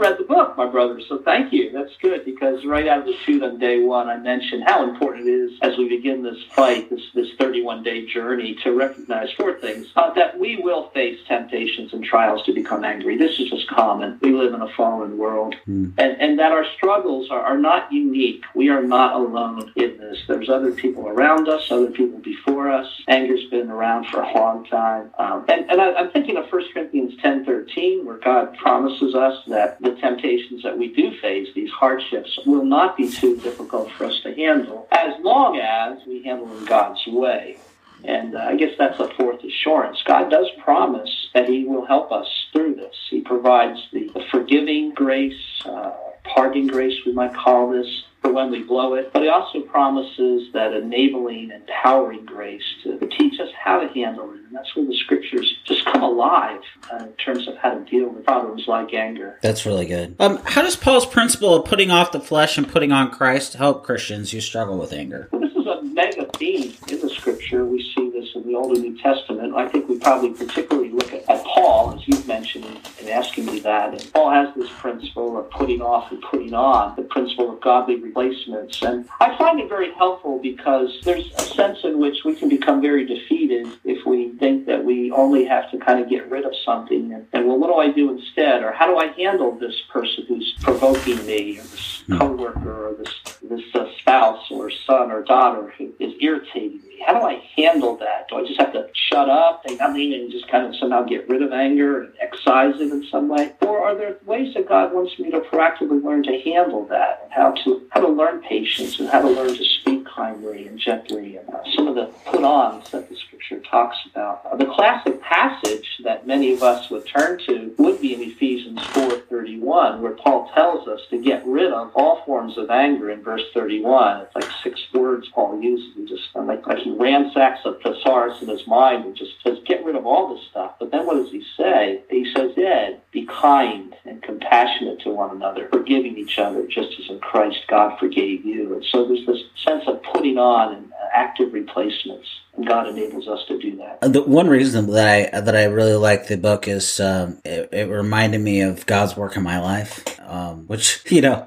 read 0.00 0.18
the 0.18 0.24
book, 0.24 0.56
my 0.56 0.66
brother. 0.66 1.00
So 1.08 1.18
thank 1.18 1.52
you. 1.52 1.70
That's 1.70 1.92
good 2.00 2.24
because 2.24 2.64
right 2.64 2.88
out 2.88 3.00
of 3.00 3.04
the 3.04 3.16
chute 3.24 3.42
on 3.42 3.58
day 3.58 3.80
one, 3.80 4.08
I 4.08 4.16
mentioned 4.16 4.64
how 4.66 4.88
important 4.88 5.28
it 5.28 5.32
is 5.32 5.58
as 5.62 5.76
we 5.76 5.88
begin 5.88 6.22
this 6.22 6.42
fight, 6.50 6.88
this 6.90 7.02
this 7.14 7.28
31 7.38 7.82
day 7.82 8.06
journey, 8.06 8.56
to 8.64 8.72
recognize 8.72 9.30
four 9.36 9.60
things 9.60 9.88
uh, 9.96 10.12
that 10.14 10.38
we 10.38 10.56
will 10.56 10.88
face 10.90 11.18
temptations 11.28 11.92
and 11.92 12.02
trials 12.02 12.42
to 12.44 12.52
become 12.52 12.84
angry. 12.84 13.18
This 13.18 13.38
is 13.38 13.50
just 13.50 13.68
common. 13.68 14.18
We 14.22 14.32
live 14.32 14.54
in 14.54 14.62
a 14.62 14.72
fallen 14.74 15.18
world, 15.18 15.54
mm. 15.68 15.92
and 15.98 16.20
and 16.20 16.38
that 16.38 16.52
our 16.52 16.64
struggles 16.76 17.30
are, 17.30 17.42
are 17.42 17.58
not 17.58 17.92
unique. 17.92 18.44
We 18.54 18.70
are 18.70 18.82
not 18.82 19.14
alone 19.14 19.72
in 19.76 19.98
this. 19.98 20.18
There's 20.26 20.48
other 20.48 20.72
people 20.72 21.08
around 21.08 21.48
us, 21.48 21.70
other 21.70 21.90
people 21.90 22.18
before 22.20 22.70
us. 22.70 22.88
Anger's 23.06 23.48
been 23.50 23.70
around 23.70 24.06
for 24.06 24.22
a 24.22 24.32
long 24.34 24.64
time. 24.64 25.10
Um, 25.18 25.44
and 25.48 25.70
and 25.70 25.80
I, 25.80 26.00
am 26.00 26.10
thinking 26.10 26.36
of 26.38 26.50
1 26.50 26.72
Corinthians 26.72 27.14
10:13, 27.22 28.04
where 28.04 28.16
God 28.16 28.56
promises 28.56 29.14
us 29.14 29.44
that 29.48 29.80
the 29.94 30.00
temptations 30.00 30.62
that 30.62 30.76
we 30.76 30.88
do 30.88 31.18
face, 31.20 31.48
these 31.54 31.70
hardships, 31.70 32.38
will 32.46 32.64
not 32.64 32.96
be 32.96 33.10
too 33.10 33.36
difficult 33.38 33.90
for 33.92 34.04
us 34.04 34.20
to 34.22 34.34
handle, 34.34 34.88
as 34.92 35.12
long 35.22 35.58
as 35.58 35.98
we 36.06 36.22
handle 36.22 36.46
them 36.46 36.64
God's 36.64 37.04
way. 37.06 37.58
And 38.04 38.34
uh, 38.34 38.40
I 38.40 38.56
guess 38.56 38.70
that's 38.78 38.98
a 38.98 39.08
fourth 39.14 39.44
assurance. 39.44 40.02
God 40.06 40.30
does 40.30 40.46
promise 40.62 41.28
that 41.34 41.48
He 41.48 41.64
will 41.64 41.84
help 41.84 42.12
us 42.12 42.26
through 42.52 42.76
this. 42.76 42.94
He 43.10 43.20
provides 43.20 43.78
the, 43.92 44.08
the 44.08 44.24
forgiving 44.30 44.94
grace, 44.94 45.34
uh, 45.64 45.92
parting 46.24 46.66
grace, 46.66 46.94
we 47.06 47.12
might 47.12 47.34
call 47.34 47.70
this, 47.70 47.86
for 48.20 48.32
when 48.32 48.50
we 48.50 48.62
blow 48.62 48.94
it. 48.94 49.12
But 49.12 49.22
he 49.22 49.28
also 49.28 49.60
promises 49.60 50.52
that 50.52 50.72
enabling, 50.72 51.50
empowering 51.50 52.24
grace 52.26 52.62
to, 52.84 52.98
teach 53.18 53.40
us 53.40 53.48
how 53.58 53.80
to 53.80 53.88
handle 53.88 54.30
it. 54.30 54.36
And 54.36 54.54
that's 54.54 54.74
where 54.74 54.86
the 54.86 54.96
scriptures 54.96 55.52
just 55.64 55.84
come 55.84 56.02
alive 56.02 56.60
uh, 56.92 57.04
in 57.04 57.12
terms 57.14 57.48
of 57.48 57.56
how 57.56 57.74
to 57.74 57.84
deal 57.84 58.08
with 58.08 58.24
problems 58.24 58.64
like 58.66 58.94
anger. 58.94 59.38
That's 59.42 59.66
really 59.66 59.86
good. 59.86 60.16
Um, 60.18 60.38
how 60.44 60.62
does 60.62 60.76
Paul's 60.76 61.06
principle 61.06 61.54
of 61.54 61.64
putting 61.64 61.90
off 61.90 62.12
the 62.12 62.20
flesh 62.20 62.56
and 62.56 62.68
putting 62.68 62.92
on 62.92 63.10
Christ 63.10 63.54
help 63.54 63.84
Christians 63.84 64.30
who 64.30 64.40
struggle 64.40 64.78
with 64.78 64.92
anger? 64.92 65.28
Well, 65.32 65.40
this 65.40 65.52
is 65.52 65.66
a 65.66 65.82
mega 65.82 66.26
theme 66.36 66.74
in 66.88 67.00
the 67.00 67.10
scripture. 67.10 67.64
We 67.64 67.82
see 67.94 68.10
this 68.10 68.28
in 68.34 68.46
the 68.46 68.54
Old 68.54 68.76
and 68.76 68.82
New 68.82 69.02
Testament. 69.02 69.54
I 69.54 69.68
think 69.68 69.88
we 69.88 69.98
probably 69.98 70.30
particularly 70.30 70.90
look 70.90 71.12
at, 71.12 71.28
at 71.28 71.44
Paul, 71.44 71.92
as 71.92 71.98
you've 72.10 72.26
mentioned 72.26 72.64
in 73.00 73.08
asking 73.08 73.46
me 73.46 73.60
that. 73.60 73.92
And 73.92 74.12
Paul 74.12 74.30
has 74.30 74.54
this 74.54 74.70
principle 74.78 75.38
of 75.38 75.50
putting 75.50 75.80
off 75.80 76.10
and 76.10 76.20
putting 76.22 76.54
on, 76.54 76.96
the 76.96 77.02
principle 77.02 77.52
of 77.52 77.60
godly 77.60 77.96
replacements. 77.96 78.82
And 78.82 79.08
I 79.20 79.36
find 79.36 79.60
it 79.60 79.68
very 79.68 79.92
helpful 79.94 80.38
because 80.38 81.00
there's 81.04 81.30
a 81.36 81.42
sense 81.42 81.78
in 81.84 81.98
which 81.98 82.24
we 82.24 82.34
can 82.34 82.48
become 82.48 82.80
very 82.80 83.06
defeated 83.06 83.68
if 83.84 84.04
we 84.06 84.30
think 84.38 84.66
that 84.66 84.84
we 84.84 85.10
only 85.12 85.44
have 85.44 85.70
to 85.70 85.78
kind 85.78 86.00
of 86.00 86.08
get 86.08 86.28
rid 86.30 86.44
of 86.44 86.52
something. 86.64 87.12
And, 87.12 87.26
and 87.32 87.46
well, 87.46 87.58
what 87.58 87.68
do 87.68 87.74
I 87.74 87.92
do 87.92 88.10
instead? 88.10 88.62
Or 88.62 88.72
how 88.72 88.86
do 88.86 88.98
I 88.98 89.08
handle 89.12 89.52
this 89.52 89.80
person 89.90 90.24
who's 90.26 90.54
provoking 90.60 91.24
me, 91.26 91.58
or 91.58 91.62
this 91.62 92.02
hmm. 92.06 92.18
coworker, 92.18 92.88
or 92.88 92.94
this 92.94 93.14
this 93.42 93.74
uh, 93.74 93.86
spouse, 93.98 94.50
or 94.50 94.70
son, 94.70 95.10
or 95.10 95.22
daughter 95.22 95.72
who 95.78 95.92
is 95.98 96.14
irritating 96.20 96.80
me? 96.86 96.89
How 97.06 97.18
do 97.18 97.26
I 97.26 97.42
handle 97.56 97.96
that? 97.96 98.28
Do 98.28 98.36
I 98.36 98.46
just 98.46 98.60
have 98.60 98.72
to 98.72 98.88
shut 98.92 99.28
up, 99.28 99.62
say 99.66 99.76
nothing, 99.76 100.12
and 100.12 100.30
just 100.30 100.48
kind 100.48 100.66
of 100.66 100.76
somehow 100.76 101.02
get 101.02 101.28
rid 101.28 101.42
of 101.42 101.52
anger 101.52 102.02
and 102.02 102.12
excise 102.20 102.76
it 102.76 102.92
in 102.92 103.04
some 103.10 103.28
way? 103.28 103.52
Or 103.62 103.82
are 103.84 103.94
there 103.94 104.16
ways 104.26 104.54
that 104.54 104.68
God 104.68 104.92
wants 104.92 105.18
me 105.18 105.30
to 105.30 105.40
proactively 105.40 106.02
learn 106.02 106.22
to 106.24 106.40
handle 106.40 106.86
that 106.86 107.20
and 107.24 107.32
how 107.32 107.52
to 107.64 107.86
how 107.90 108.00
to 108.00 108.08
learn 108.08 108.42
patience 108.42 108.98
and 109.00 109.08
how 109.08 109.22
to 109.22 109.28
learn 109.28 109.54
to 109.54 109.64
speak 109.64 110.06
kindly 110.06 110.66
and 110.66 110.78
gently 110.78 111.36
and 111.36 111.48
uh, 111.50 111.62
some 111.74 111.88
of 111.88 111.94
the 111.94 112.06
put-ons 112.26 112.90
that 112.90 113.08
the 113.08 113.16
Scripture 113.40 113.68
talks 113.70 113.96
about. 114.10 114.58
The 114.58 114.66
classic 114.66 115.20
passage 115.22 115.86
that 116.04 116.26
many 116.26 116.52
of 116.52 116.62
us 116.62 116.90
would 116.90 117.06
turn 117.06 117.38
to 117.46 117.74
would 117.78 118.00
be 118.00 118.14
in 118.14 118.22
Ephesians 118.22 118.80
4:31, 118.88 120.00
where 120.00 120.12
Paul 120.12 120.50
tells 120.54 120.86
us 120.88 121.00
to 121.10 121.18
get 121.18 121.46
rid 121.46 121.72
of 121.72 121.90
all 121.94 122.22
forms 122.26 122.58
of 122.58 122.70
anger. 122.70 123.10
In 123.10 123.22
verse 123.22 123.42
31, 123.54 124.22
it's 124.22 124.34
like 124.34 124.50
six 124.62 124.80
words 124.92 125.28
Paul 125.28 125.60
uses. 125.60 125.94
He 125.96 126.06
just 126.06 126.28
like, 126.34 126.66
like 126.66 126.78
he 126.78 126.90
ransacks 126.90 127.64
a 127.64 127.74
thesaurus 127.74 128.42
in 128.42 128.48
his 128.48 128.66
mind 128.66 129.04
and 129.04 129.16
just 129.16 129.42
says, 129.42 129.58
"Get 129.64 129.84
rid 129.84 129.96
of 129.96 130.06
all 130.06 130.34
this 130.34 130.44
stuff." 130.50 130.72
But 130.78 130.90
then 130.90 131.06
what 131.06 131.14
does 131.14 131.30
he 131.30 131.44
say? 131.56 132.02
He 132.10 132.30
says, 132.34 132.52
"Yeah, 132.56 132.92
be 133.12 133.26
kind 133.26 133.94
and 134.04 134.22
compassionate 134.22 135.00
to 135.00 135.10
one 135.10 135.30
another, 135.30 135.68
forgiving 135.72 136.16
each 136.18 136.38
other, 136.38 136.66
just 136.66 136.98
as 136.98 137.08
in 137.08 137.20
Christ 137.20 137.60
God 137.68 137.98
forgave 137.98 138.44
you." 138.44 138.74
And 138.74 138.84
so 138.84 139.04
there's 139.04 139.26
this 139.26 139.42
sense 139.64 139.84
of 139.86 140.02
putting 140.02 140.38
on 140.38 140.74
and 140.74 140.92
active 141.12 141.52
replacements 141.52 142.28
God 142.64 142.88
enables 142.88 143.28
us 143.28 143.44
to 143.46 143.58
do 143.58 143.76
that. 143.76 144.00
The 144.12 144.22
one 144.22 144.48
reason 144.48 144.86
that 144.90 145.32
I 145.34 145.40
that 145.40 145.56
I 145.56 145.64
really 145.64 145.94
like 145.94 146.26
the 146.26 146.36
book 146.36 146.66
is 146.66 147.00
um, 147.00 147.38
it, 147.44 147.68
it, 147.72 147.88
reminded 147.88 148.40
me 148.40 148.60
of 148.60 148.84
God's 148.86 149.16
work 149.16 149.36
in 149.36 149.42
my 149.42 149.60
life, 149.60 150.04
um, 150.28 150.66
which 150.66 151.02
you 151.10 151.20
know 151.20 151.46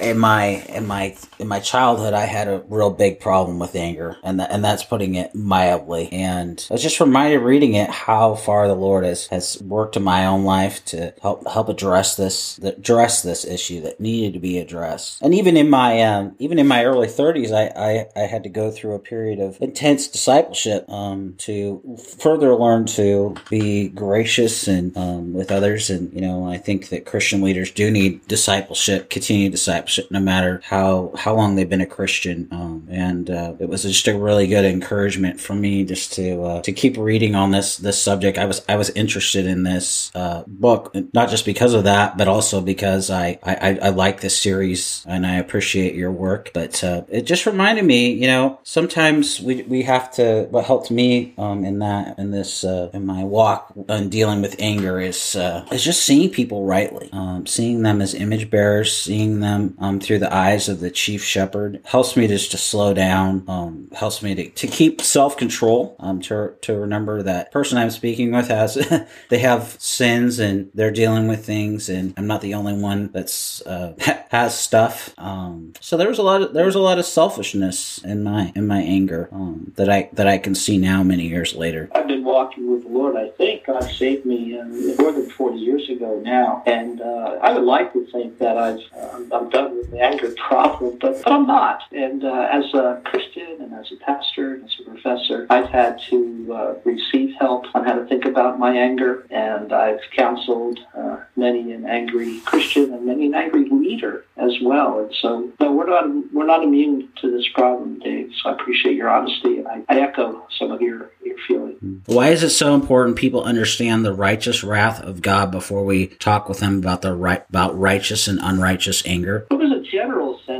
in 0.00 0.18
my 0.18 0.44
in 0.44 0.86
my 0.86 1.16
in 1.38 1.48
my 1.48 1.60
childhood, 1.60 2.14
I 2.14 2.26
had 2.26 2.48
a 2.48 2.62
real 2.68 2.90
big 2.90 3.20
problem 3.20 3.58
with 3.58 3.74
anger, 3.74 4.16
and 4.22 4.40
that, 4.40 4.50
and 4.50 4.64
that's 4.64 4.84
putting 4.84 5.14
it 5.14 5.34
mildly. 5.34 6.08
And 6.12 6.64
I 6.70 6.74
was 6.74 6.82
just 6.82 7.00
reminded 7.00 7.38
reading 7.38 7.74
it 7.74 7.90
how 7.90 8.34
far 8.34 8.66
the 8.68 8.74
Lord 8.74 9.04
has 9.04 9.26
has 9.28 9.60
worked 9.62 9.96
in 9.96 10.02
my 10.02 10.26
own 10.26 10.44
life 10.44 10.84
to 10.86 11.14
help 11.20 11.46
help 11.48 11.68
address 11.68 12.16
this 12.16 12.58
address 12.58 13.22
this 13.22 13.44
issue 13.44 13.80
that 13.82 14.00
needed 14.00 14.32
to 14.34 14.40
be 14.40 14.58
addressed. 14.58 15.20
And 15.22 15.34
even 15.34 15.56
in 15.56 15.68
my 15.68 16.02
um, 16.02 16.34
even 16.38 16.58
in 16.58 16.66
my 16.66 16.84
early 16.84 17.08
30s, 17.08 17.52
I, 17.52 18.06
I, 18.16 18.22
I 18.22 18.26
had 18.26 18.42
to 18.44 18.48
go 18.48 18.70
through 18.70 18.94
a 18.94 18.98
period 18.98 19.38
of 19.38 19.60
intense 19.60 20.08
discipleship 20.08 20.88
um, 20.88 21.34
to 21.38 21.98
further 22.18 22.54
learn 22.54 22.86
to 22.86 23.34
be 23.48 23.88
gracious 23.88 24.66
and 24.66 24.96
um, 24.96 25.32
with 25.32 25.50
others. 25.50 25.90
And 25.90 26.12
you 26.12 26.20
know, 26.20 26.48
I 26.48 26.56
think 26.56 26.88
that 26.88 27.06
Christian 27.06 27.42
leaders 27.42 27.70
do 27.70 27.90
need 27.90 28.26
discipleship, 28.26 29.10
continued 29.10 29.52
discipleship 29.52 29.89
no 30.10 30.20
matter 30.20 30.60
how 30.64 31.12
how 31.16 31.34
long 31.34 31.54
they've 31.54 31.68
been 31.68 31.80
a 31.80 31.86
Christian. 31.86 32.48
Um, 32.50 32.86
and 32.90 33.30
uh, 33.30 33.54
it 33.58 33.68
was 33.68 33.82
just 33.82 34.08
a 34.08 34.18
really 34.18 34.46
good 34.46 34.64
encouragement 34.64 35.40
for 35.40 35.54
me 35.54 35.84
just 35.84 36.12
to 36.14 36.42
uh, 36.42 36.62
to 36.62 36.72
keep 36.72 36.96
reading 36.96 37.34
on 37.34 37.50
this 37.50 37.76
this 37.76 38.00
subject. 38.00 38.38
I 38.38 38.44
was 38.44 38.62
I 38.68 38.76
was 38.76 38.90
interested 38.90 39.46
in 39.46 39.62
this 39.62 40.10
uh, 40.14 40.44
book 40.46 40.94
not 41.12 41.30
just 41.30 41.44
because 41.44 41.74
of 41.74 41.84
that, 41.84 42.16
but 42.16 42.28
also 42.28 42.60
because 42.60 43.10
I 43.10 43.38
I, 43.42 43.78
I 43.82 43.88
like 43.90 44.20
this 44.20 44.38
series 44.38 45.04
and 45.06 45.26
I 45.26 45.36
appreciate 45.36 45.94
your 45.94 46.10
work. 46.10 46.50
But 46.54 46.82
uh, 46.84 47.02
it 47.08 47.22
just 47.22 47.46
reminded 47.46 47.84
me, 47.84 48.12
you 48.12 48.26
know, 48.26 48.60
sometimes 48.62 49.40
we 49.40 49.62
we 49.62 49.82
have 49.82 50.10
to. 50.12 50.46
What 50.50 50.64
helped 50.64 50.90
me 50.90 51.34
um, 51.38 51.64
in 51.64 51.78
that 51.80 52.18
in 52.18 52.30
this 52.30 52.64
uh, 52.64 52.90
in 52.92 53.06
my 53.06 53.24
walk 53.24 53.72
on 53.88 54.08
dealing 54.08 54.42
with 54.42 54.56
anger 54.58 55.00
is 55.00 55.36
uh, 55.36 55.66
is 55.72 55.84
just 55.84 56.02
seeing 56.02 56.30
people 56.30 56.64
rightly, 56.64 57.08
um, 57.12 57.46
seeing 57.46 57.82
them 57.82 58.00
as 58.00 58.14
image 58.14 58.50
bearers, 58.50 58.96
seeing 58.96 59.40
them 59.40 59.74
um, 59.80 59.98
through 59.98 60.18
the 60.18 60.32
eyes 60.32 60.68
of 60.68 60.80
the 60.80 60.90
chief 60.90 61.24
shepherd 61.24 61.80
helps 61.84 62.16
me 62.16 62.28
just 62.28 62.50
to 62.50 62.58
slow 62.58 62.92
down, 62.94 63.44
um, 63.48 63.88
helps 63.92 64.22
me 64.22 64.34
to, 64.34 64.50
to 64.50 64.66
keep 64.66 65.00
self 65.00 65.36
control, 65.36 65.96
um, 65.98 66.20
to, 66.20 66.54
to 66.60 66.74
remember 66.74 67.22
that 67.22 67.50
person 67.50 67.78
I'm 67.78 67.90
speaking 67.90 68.30
with 68.32 68.48
has, 68.48 68.74
they 69.30 69.38
have 69.38 69.76
sins 69.80 70.38
and 70.38 70.70
they're 70.74 70.90
dealing 70.90 71.28
with 71.28 71.44
things 71.44 71.88
and 71.88 72.14
I'm 72.16 72.26
not 72.26 72.42
the 72.42 72.54
only 72.54 72.74
one 72.74 73.10
that's, 73.12 73.62
uh, 73.62 73.94
has 74.30 74.58
stuff. 74.58 75.14
Um, 75.18 75.72
so 75.80 75.96
there 75.96 76.08
was 76.08 76.18
a 76.18 76.22
lot 76.22 76.42
of, 76.42 76.52
there 76.52 76.66
was 76.66 76.74
a 76.74 76.80
lot 76.80 76.98
of 76.98 77.06
selfishness 77.06 77.98
in 78.04 78.22
my, 78.22 78.52
in 78.54 78.66
my 78.66 78.80
anger, 78.80 79.28
um, 79.32 79.72
that 79.76 79.88
I, 79.88 80.10
that 80.12 80.26
I 80.26 80.38
can 80.38 80.54
see 80.54 80.76
now 80.76 81.02
many 81.02 81.26
years 81.26 81.54
later. 81.54 81.90
Been 82.20 82.26
walking 82.26 82.70
with 82.70 82.82
the 82.82 82.90
Lord. 82.90 83.16
I 83.16 83.28
think 83.30 83.64
God 83.64 83.82
saved 83.82 84.26
me 84.26 84.58
uh, 84.58 84.64
more 85.00 85.10
than 85.10 85.30
40 85.30 85.58
years 85.58 85.88
ago 85.88 86.20
now. 86.22 86.62
And, 86.66 87.00
uh, 87.00 87.38
I 87.40 87.54
would 87.54 87.64
like 87.64 87.94
to 87.94 88.04
think 88.12 88.38
that 88.38 88.58
I've, 88.58 88.80
uh, 88.94 89.36
I'm 89.36 89.48
done 89.48 89.78
with 89.78 89.90
the 89.90 90.00
anger 90.00 90.34
problem, 90.36 90.98
but, 91.00 91.22
but 91.22 91.32
I'm 91.32 91.46
not. 91.46 91.82
And 91.92 92.22
uh, 92.22 92.48
as 92.52 92.64
a 92.74 93.00
Christian 93.06 93.56
and 93.60 93.72
as 93.72 93.90
a 93.90 93.96
pastor 94.04 94.54
and 94.54 94.64
as 94.64 94.76
a 94.80 94.90
professor, 94.90 95.46
I've 95.48 95.70
had 95.70 95.98
to 96.10 96.52
uh, 96.52 96.74
receive 96.84 97.34
help 97.38 97.64
on 97.74 97.84
how 97.84 97.94
to 97.94 98.04
think 98.04 98.26
about 98.26 98.58
my 98.58 98.76
anger, 98.76 99.26
and 99.30 99.72
I've 99.72 100.00
counseled 100.14 100.78
uh, 100.94 101.20
many 101.36 101.72
an 101.72 101.86
angry 101.86 102.40
Christian 102.40 102.92
and 102.92 103.06
many 103.06 103.26
an 103.26 103.34
angry 103.34 103.68
leader 103.70 104.26
as 104.36 104.52
well. 104.62 104.98
And 104.98 105.14
so, 105.20 105.50
no, 105.58 105.72
we're 105.72 105.86
not 105.86 106.32
we're 106.34 106.46
not 106.46 106.62
immune 106.62 107.08
to 107.22 107.30
this 107.30 107.48
problem, 107.54 107.98
Dave. 108.00 108.30
So 108.42 108.50
I 108.50 108.52
appreciate 108.52 108.96
your 108.96 109.08
honesty, 109.08 109.58
and 109.58 109.66
I, 109.66 109.82
I 109.88 110.00
echo 110.00 110.46
some 110.58 110.70
of 110.70 110.82
your 110.82 111.10
feeling. 111.46 112.02
Why 112.06 112.28
is 112.28 112.42
it 112.42 112.50
so 112.50 112.74
important 112.74 113.16
people 113.16 113.42
understand 113.42 114.04
the 114.04 114.12
righteous 114.12 114.62
wrath 114.62 115.00
of 115.02 115.22
God 115.22 115.50
before 115.50 115.84
we 115.84 116.08
talk 116.08 116.48
with 116.48 116.58
them 116.58 116.78
about 116.78 117.02
the 117.02 117.14
right 117.14 117.44
about 117.48 117.78
righteous 117.78 118.28
and 118.28 118.38
unrighteous 118.42 119.04
anger? 119.06 119.46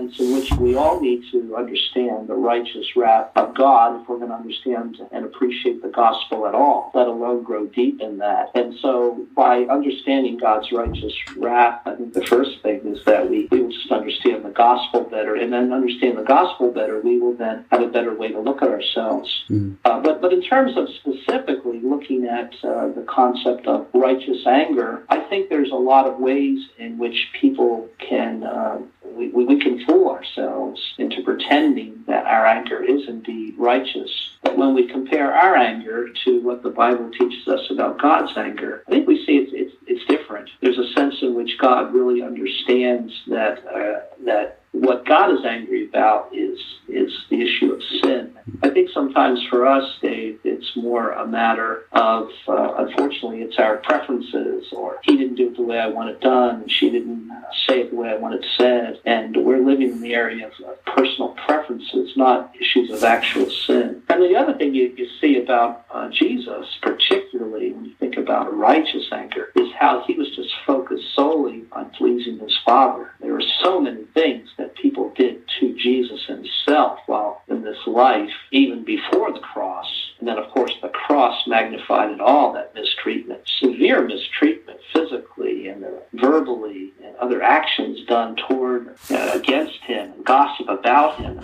Sense 0.00 0.18
in 0.18 0.32
which 0.34 0.50
we 0.52 0.74
all 0.74 1.00
need 1.00 1.22
to 1.30 1.56
understand 1.56 2.28
the 2.28 2.34
righteous 2.34 2.96
wrath 2.96 3.30
of 3.36 3.54
God 3.54 4.00
if 4.00 4.08
we're 4.08 4.18
going 4.18 4.30
to 4.30 4.34
understand 4.34 4.98
and 5.12 5.24
appreciate 5.24 5.82
the 5.82 5.88
gospel 5.88 6.46
at 6.46 6.54
all, 6.54 6.90
let 6.94 7.06
alone 7.06 7.42
grow 7.42 7.66
deep 7.66 8.00
in 8.00 8.18
that. 8.18 8.50
And 8.54 8.74
so 8.80 9.26
by 9.34 9.62
understanding 9.64 10.38
God's 10.38 10.70
righteous 10.72 11.12
wrath, 11.36 11.82
I 11.86 11.94
think 11.94 12.14
the 12.14 12.26
first 12.26 12.62
thing 12.62 12.80
is 12.84 13.04
that 13.04 13.28
we, 13.28 13.48
we 13.50 13.62
will 13.62 13.72
just 13.72 13.90
understand 13.90 14.44
the 14.44 14.50
gospel 14.50 15.02
better. 15.02 15.34
And 15.36 15.52
then 15.52 15.72
understand 15.72 16.18
the 16.18 16.22
gospel 16.22 16.70
better, 16.72 17.00
we 17.00 17.18
will 17.18 17.34
then 17.34 17.64
have 17.70 17.82
a 17.82 17.88
better 17.88 18.14
way 18.14 18.28
to 18.28 18.40
look 18.40 18.62
at 18.62 18.68
ourselves. 18.68 19.44
Mm. 19.50 19.76
Uh, 19.84 20.00
but, 20.00 20.20
but 20.20 20.32
in 20.32 20.42
terms 20.42 20.76
of 20.76 20.88
specifically 21.00 21.80
looking 21.80 22.26
at 22.26 22.54
uh, 22.64 22.88
the 22.88 23.04
concept 23.08 23.66
of 23.66 23.86
righteous 23.94 24.46
anger, 24.46 25.04
I 25.08 25.20
think 25.20 25.48
there's 25.48 25.70
a 25.70 25.76
lot 25.76 26.06
of 26.06 26.18
ways 26.18 26.58
in 26.78 26.98
which 26.98 27.28
people 27.40 27.88
can 27.98 28.42
uh, 28.44 28.78
we, 29.04 29.28
we 29.28 29.58
can 29.58 29.84
fool 29.84 30.10
ourselves 30.10 30.80
into 30.98 31.22
pretending 31.22 32.04
that 32.06 32.26
our 32.26 32.46
anger 32.46 32.82
is 32.82 33.08
indeed 33.08 33.54
righteous. 33.58 34.10
But 34.42 34.56
when 34.56 34.74
we 34.74 34.88
compare 34.88 35.32
our 35.34 35.56
anger 35.56 36.08
to 36.24 36.40
what 36.40 36.62
the 36.62 36.70
Bible 36.70 37.10
teaches 37.10 37.46
us 37.48 37.70
about 37.70 38.00
God's 38.00 38.36
anger, 38.36 38.82
I 38.86 38.90
think 38.90 39.06
we 39.06 39.24
see 39.24 39.36
it's, 39.36 39.52
it's, 39.54 39.76
it's 39.86 40.04
different. 40.06 40.50
There's 40.60 40.78
a 40.78 40.92
sense 40.92 41.16
in 41.22 41.34
which 41.34 41.58
God 41.58 41.92
really 41.94 42.22
understands 42.22 43.12
that 43.28 43.58
uh, 43.66 44.00
that 44.24 44.60
what 44.72 45.04
God 45.04 45.32
is 45.32 45.44
angry 45.44 45.88
about 45.88 46.34
is 46.34 46.58
is 46.88 47.12
the 47.28 47.42
issue 47.42 47.72
of 47.72 47.82
sin. 48.02 48.36
I 48.62 48.70
think 48.70 48.90
sometimes 48.90 49.42
for 49.48 49.66
us, 49.66 49.98
Dave, 50.00 50.38
it's 50.44 50.76
more 50.76 51.10
a 51.12 51.26
matter 51.26 51.86
of 51.92 52.28
uh, 52.46 52.74
unfortunately 52.78 53.42
it's 53.42 53.58
our 53.58 53.78
preferences, 53.78 54.66
or 54.72 54.98
he 55.02 55.16
didn't 55.16 55.36
do 55.36 55.48
it 55.48 55.56
the 55.56 55.62
way 55.62 55.78
I 55.78 55.88
want 55.88 56.10
it 56.10 56.20
done, 56.20 56.68
she 56.68 56.90
didn't 56.90 57.29
say 57.66 57.88
the 57.88 57.96
way 57.96 58.10
I 58.10 58.18
said, 58.56 59.00
and 59.04 59.36
we're 59.44 59.64
living 59.64 59.90
in 59.90 60.00
the 60.00 60.14
area 60.14 60.46
of, 60.46 60.52
of 60.66 60.84
personal 60.84 61.30
preferences, 61.46 62.12
not 62.16 62.54
issues 62.60 62.90
of 62.90 63.02
actual 63.04 63.48
sin. 63.50 64.02
And 64.08 64.22
the 64.22 64.36
other 64.36 64.54
thing 64.56 64.74
you, 64.74 64.92
you 64.96 65.08
see 65.20 65.42
about 65.42 65.86
uh, 65.90 66.08
Jesus, 66.10 66.66
particularly 66.82 67.72
when 67.72 67.84
you 67.86 67.94
think 67.98 68.16
about 68.16 68.48
a 68.48 68.50
righteous 68.50 69.06
anger, 69.12 69.48
is 69.56 69.72
how 69.78 70.04
he 70.06 70.14
was 70.14 70.34
just 70.36 70.52
focused 70.66 71.14
solely 71.14 71.64
on 71.72 71.90
pleasing 71.90 72.38
his 72.38 72.56
Father. 72.64 73.10
There 73.20 73.32
were 73.32 73.42
so 73.62 73.80
many 73.80 74.04
things 74.14 74.48
that 74.58 74.76
people 74.76 75.12
did 75.16 75.42
to 75.60 75.76
Jesus 75.76 76.24
himself 76.26 76.98
while 77.06 77.42
in 77.48 77.62
this 77.62 77.86
life, 77.86 78.30
even 78.52 78.84
before 78.84 79.32
the 79.32 79.40
cross. 79.40 79.86
And 80.18 80.28
then, 80.28 80.38
of 80.38 80.50
course, 80.50 80.72
the 80.82 80.88
cross 80.88 81.46
magnified 81.46 82.10
it 82.10 82.20
all, 82.20 82.52
that 82.52 82.74
mistreatment, 82.74 83.40
severe 83.60 84.06
mistreatment 84.06 84.80
physically 84.92 85.68
and 85.68 85.84
verbally 86.12 86.92
and 86.99 86.99
other 87.20 87.42
actions 87.42 88.04
done 88.06 88.36
toward, 88.48 88.96
uh, 89.10 89.30
against 89.34 89.80
him, 89.82 90.12
gossip 90.24 90.68
about 90.68 91.16
him. 91.16 91.40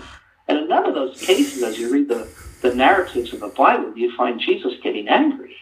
And 0.47 0.57
in 0.59 0.67
none 0.67 0.85
of 0.85 0.95
those 0.95 1.19
cases, 1.21 1.63
as 1.63 1.77
you 1.77 1.91
read 1.91 2.07
the, 2.07 2.27
the 2.61 2.73
narratives 2.73 3.33
of 3.33 3.41
the 3.41 3.49
Bible, 3.49 3.97
you 3.97 4.15
find 4.15 4.39
Jesus 4.39 4.73
getting 4.81 5.07
angry. 5.07 5.55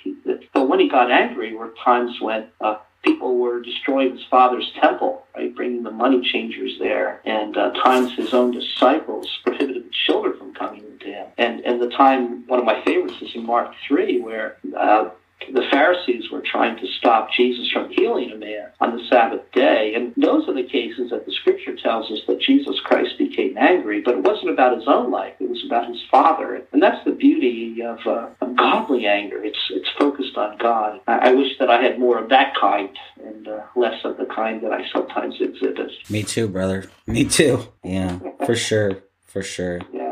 But 0.53 0.69
when 0.69 0.79
he 0.79 0.87
got 0.89 1.11
angry 1.11 1.53
were 1.55 1.73
times 1.83 2.19
when 2.21 2.47
uh, 2.61 2.77
people 3.03 3.37
were 3.37 3.61
destroying 3.61 4.11
his 4.17 4.25
father's 4.29 4.71
temple, 4.81 5.25
right, 5.35 5.55
bringing 5.55 5.83
the 5.83 5.91
money 5.91 6.21
changers 6.31 6.77
there, 6.79 7.21
and 7.25 7.57
uh, 7.57 7.71
times 7.83 8.15
his 8.15 8.33
own 8.33 8.51
disciples 8.51 9.27
prohibited 9.43 9.85
the 9.85 9.93
children 10.05 10.37
from 10.37 10.53
coming 10.53 10.83
to 10.99 11.05
him. 11.05 11.27
And 11.37 11.61
and 11.61 11.81
the 11.81 11.89
time, 11.89 12.47
one 12.47 12.59
of 12.59 12.65
my 12.65 12.83
favorites 12.83 13.21
is 13.21 13.35
in 13.35 13.45
Mark 13.45 13.73
three, 13.87 14.19
where 14.19 14.57
uh, 14.77 15.09
the 15.53 15.67
Pharisees 15.71 16.31
were 16.31 16.41
trying 16.41 16.77
to 16.77 16.87
stop 16.97 17.29
Jesus 17.31 17.69
from 17.71 17.89
healing 17.91 18.31
a 18.31 18.35
man 18.35 18.69
on 18.79 18.95
the 18.95 19.03
Sabbath 19.09 19.41
day. 19.51 19.93
And 19.95 20.13
those 20.15 20.47
are 20.47 20.53
the 20.53 20.63
cases 20.63 21.09
that 21.11 21.25
the 21.25 21.31
scripture 21.31 21.75
tells 21.75 22.11
us 22.11 22.19
that 22.27 22.41
Jesus 22.41 22.79
Christ 22.83 23.17
became 23.17 23.57
angry, 23.57 24.01
but 24.01 24.15
it 24.15 24.23
wasn't 24.23 24.51
about 24.51 24.77
his 24.77 24.87
own 24.87 25.11
life. 25.11 25.33
It 25.39 25.49
was 25.49 25.63
about 25.65 25.89
his 25.89 26.01
father. 26.09 26.61
And 26.71 26.81
that's 26.81 27.03
the 27.05 27.11
beauty 27.11 27.81
of, 27.81 27.99
uh, 28.05 28.29
of 28.41 28.55
godly 28.55 29.05
anger. 29.05 29.43
It's 29.43 29.57
it's 29.69 29.89
focused 29.97 30.37
on 30.37 30.57
God. 30.57 31.01
I, 31.07 31.29
I, 31.29 31.33
wish 31.33 31.57
that 31.59 31.69
I 31.69 31.81
had 31.81 31.99
more 31.99 32.17
of 32.17 32.29
that 32.29 32.53
kind 32.59 32.89
and 33.23 33.47
uh, 33.47 33.61
less 33.75 34.03
of 34.03 34.17
the 34.17 34.25
kind 34.25 34.61
that 34.63 34.71
I 34.71 34.87
sometimes 34.91 35.35
exhibit. 35.39 35.91
Me 36.09 36.23
too, 36.23 36.47
brother. 36.47 36.85
Me 37.05 37.25
too. 37.25 37.67
Yeah, 37.83 38.19
for 38.45 38.55
sure. 38.55 39.03
For 39.25 39.43
sure. 39.43 39.81
Yeah. 39.91 40.04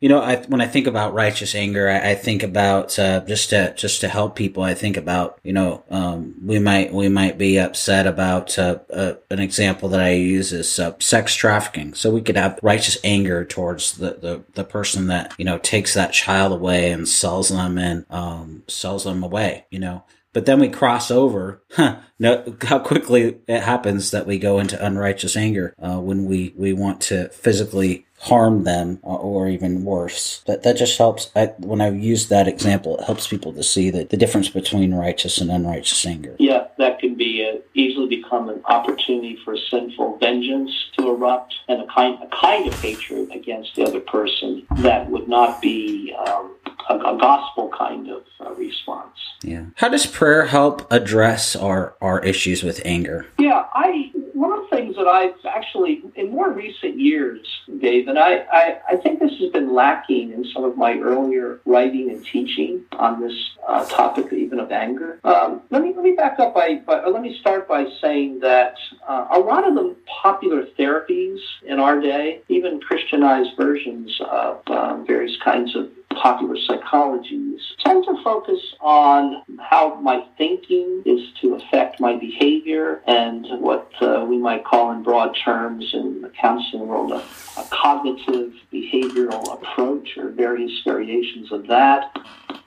You 0.00 0.08
know, 0.08 0.20
I, 0.20 0.36
when 0.46 0.60
I 0.60 0.66
think 0.66 0.86
about 0.86 1.14
righteous 1.14 1.54
anger, 1.54 1.88
I, 1.88 2.10
I 2.10 2.14
think 2.14 2.42
about 2.44 2.98
uh, 2.98 3.20
just 3.26 3.50
to 3.50 3.74
just 3.76 4.00
to 4.02 4.08
help 4.08 4.36
people. 4.36 4.62
I 4.62 4.74
think 4.74 4.96
about 4.96 5.40
you 5.42 5.52
know 5.52 5.82
um, 5.90 6.34
we 6.44 6.58
might 6.60 6.92
we 6.92 7.08
might 7.08 7.36
be 7.36 7.58
upset 7.58 8.06
about 8.06 8.56
uh, 8.58 8.78
uh, 8.92 9.14
an 9.30 9.40
example 9.40 9.88
that 9.90 10.00
I 10.00 10.12
use 10.12 10.52
is 10.52 10.78
uh, 10.78 10.92
sex 11.00 11.34
trafficking. 11.34 11.94
So 11.94 12.10
we 12.10 12.22
could 12.22 12.36
have 12.36 12.60
righteous 12.62 12.98
anger 13.02 13.44
towards 13.44 13.96
the, 13.96 14.10
the, 14.14 14.44
the 14.54 14.64
person 14.64 15.08
that 15.08 15.34
you 15.36 15.44
know 15.44 15.58
takes 15.58 15.94
that 15.94 16.12
child 16.12 16.52
away 16.52 16.92
and 16.92 17.08
sells 17.08 17.48
them 17.48 17.76
and 17.76 18.06
um, 18.08 18.62
sells 18.68 19.02
them 19.02 19.24
away. 19.24 19.66
You 19.70 19.80
know, 19.80 20.04
but 20.32 20.46
then 20.46 20.60
we 20.60 20.68
cross 20.68 21.10
over. 21.10 21.62
Huh, 21.72 21.98
no, 22.18 22.56
how 22.62 22.78
quickly 22.78 23.38
it 23.48 23.62
happens 23.62 24.12
that 24.12 24.26
we 24.26 24.38
go 24.38 24.60
into 24.60 24.84
unrighteous 24.84 25.36
anger 25.36 25.74
uh, 25.82 25.98
when 25.98 26.26
we 26.26 26.54
we 26.56 26.72
want 26.72 27.00
to 27.02 27.28
physically 27.30 28.06
harm 28.20 28.64
them 28.64 28.98
uh, 29.04 29.14
or 29.14 29.48
even 29.48 29.84
worse. 29.84 30.42
That 30.46 30.62
that 30.62 30.76
just 30.76 30.98
helps. 30.98 31.30
I, 31.36 31.46
when 31.58 31.80
I 31.80 31.90
use 31.90 32.28
that 32.28 32.48
example, 32.48 32.98
it 32.98 33.04
helps 33.04 33.26
people 33.26 33.52
to 33.52 33.62
see 33.62 33.90
that 33.90 34.10
the 34.10 34.16
difference 34.16 34.48
between 34.48 34.94
righteous 34.94 35.38
and 35.38 35.50
unrighteous 35.50 36.04
anger. 36.06 36.36
Yeah, 36.38 36.66
that 36.78 36.98
can 36.98 37.14
be 37.14 37.42
a, 37.42 37.60
easily 37.74 38.08
become 38.08 38.48
an 38.48 38.62
opportunity 38.66 39.38
for 39.44 39.56
sinful 39.56 40.18
vengeance 40.18 40.70
to 40.98 41.08
erupt 41.08 41.54
and 41.68 41.82
a 41.82 41.86
kind 41.86 42.18
a 42.22 42.28
kind 42.28 42.66
of 42.66 42.74
hatred 42.80 43.30
against 43.32 43.74
the 43.76 43.84
other 43.84 44.00
person 44.00 44.66
that 44.78 45.08
would 45.10 45.28
not 45.28 45.60
be 45.62 46.14
um, 46.26 46.54
a, 46.88 46.94
a, 46.94 47.18
gospel 47.18 47.70
kind 47.76 48.10
of 48.10 48.24
uh, 48.40 48.52
response. 48.54 49.16
Yeah. 49.42 49.66
How 49.76 49.88
does 49.88 50.06
prayer 50.06 50.46
help 50.46 50.90
address 50.90 51.54
our 51.56 51.94
our 52.00 52.20
issues 52.20 52.62
with 52.62 52.80
anger? 52.84 53.26
Yeah, 53.38 53.64
I 53.74 54.10
one 54.38 54.52
of 54.52 54.70
the 54.70 54.76
things 54.76 54.94
that 54.94 55.08
I've 55.08 55.34
actually, 55.44 56.00
in 56.14 56.30
more 56.30 56.52
recent 56.52 56.98
years, 56.98 57.44
Dave, 57.80 58.06
and 58.06 58.18
I, 58.18 58.44
I, 58.52 58.80
I 58.90 58.96
think 58.96 59.18
this 59.18 59.32
has 59.40 59.50
been 59.50 59.74
lacking 59.74 60.30
in 60.30 60.44
some 60.54 60.62
of 60.62 60.76
my 60.76 60.96
earlier 60.96 61.60
writing 61.64 62.10
and 62.10 62.24
teaching 62.24 62.84
on 62.92 63.20
this 63.20 63.34
uh, 63.66 63.84
topic, 63.86 64.32
even 64.32 64.60
of 64.60 64.70
anger. 64.70 65.18
Um, 65.24 65.62
let 65.70 65.82
me 65.82 65.92
let 65.94 66.04
me 66.04 66.12
back 66.12 66.38
up 66.38 66.54
by, 66.54 66.76
by 66.86 67.04
let 67.06 67.20
me 67.20 67.36
start 67.40 67.66
by 67.66 67.86
saying 68.00 68.38
that 68.40 68.74
uh, 69.08 69.26
a 69.32 69.40
lot 69.40 69.66
of 69.66 69.74
the 69.74 69.96
popular 70.22 70.66
therapies 70.78 71.38
in 71.66 71.80
our 71.80 72.00
day, 72.00 72.40
even 72.48 72.80
Christianized 72.80 73.56
versions 73.56 74.20
of 74.30 74.60
um, 74.68 75.04
various 75.04 75.36
kinds 75.44 75.74
of 75.74 75.90
popular 76.20 76.56
psychologies 76.68 77.58
tend 77.84 78.04
to 78.04 78.22
focus 78.22 78.60
on 78.80 79.42
how 79.60 79.94
my 79.96 80.24
thinking 80.36 81.02
is 81.04 81.32
to 81.40 81.54
affect 81.54 82.00
my 82.00 82.16
behavior 82.16 83.02
and 83.06 83.46
what 83.60 83.90
uh, 84.00 84.24
we 84.28 84.38
might 84.38 84.64
call 84.64 84.92
in 84.92 85.02
broad 85.02 85.36
terms 85.44 85.90
in 85.92 86.20
the 86.22 86.28
counseling 86.30 86.86
world 86.86 87.12
a, 87.12 87.24
a 87.60 87.64
cognitive 87.70 88.52
behavioral 88.72 89.52
approach 89.52 90.16
or 90.16 90.30
various 90.30 90.72
variations 90.84 91.52
of 91.52 91.66
that 91.66 92.14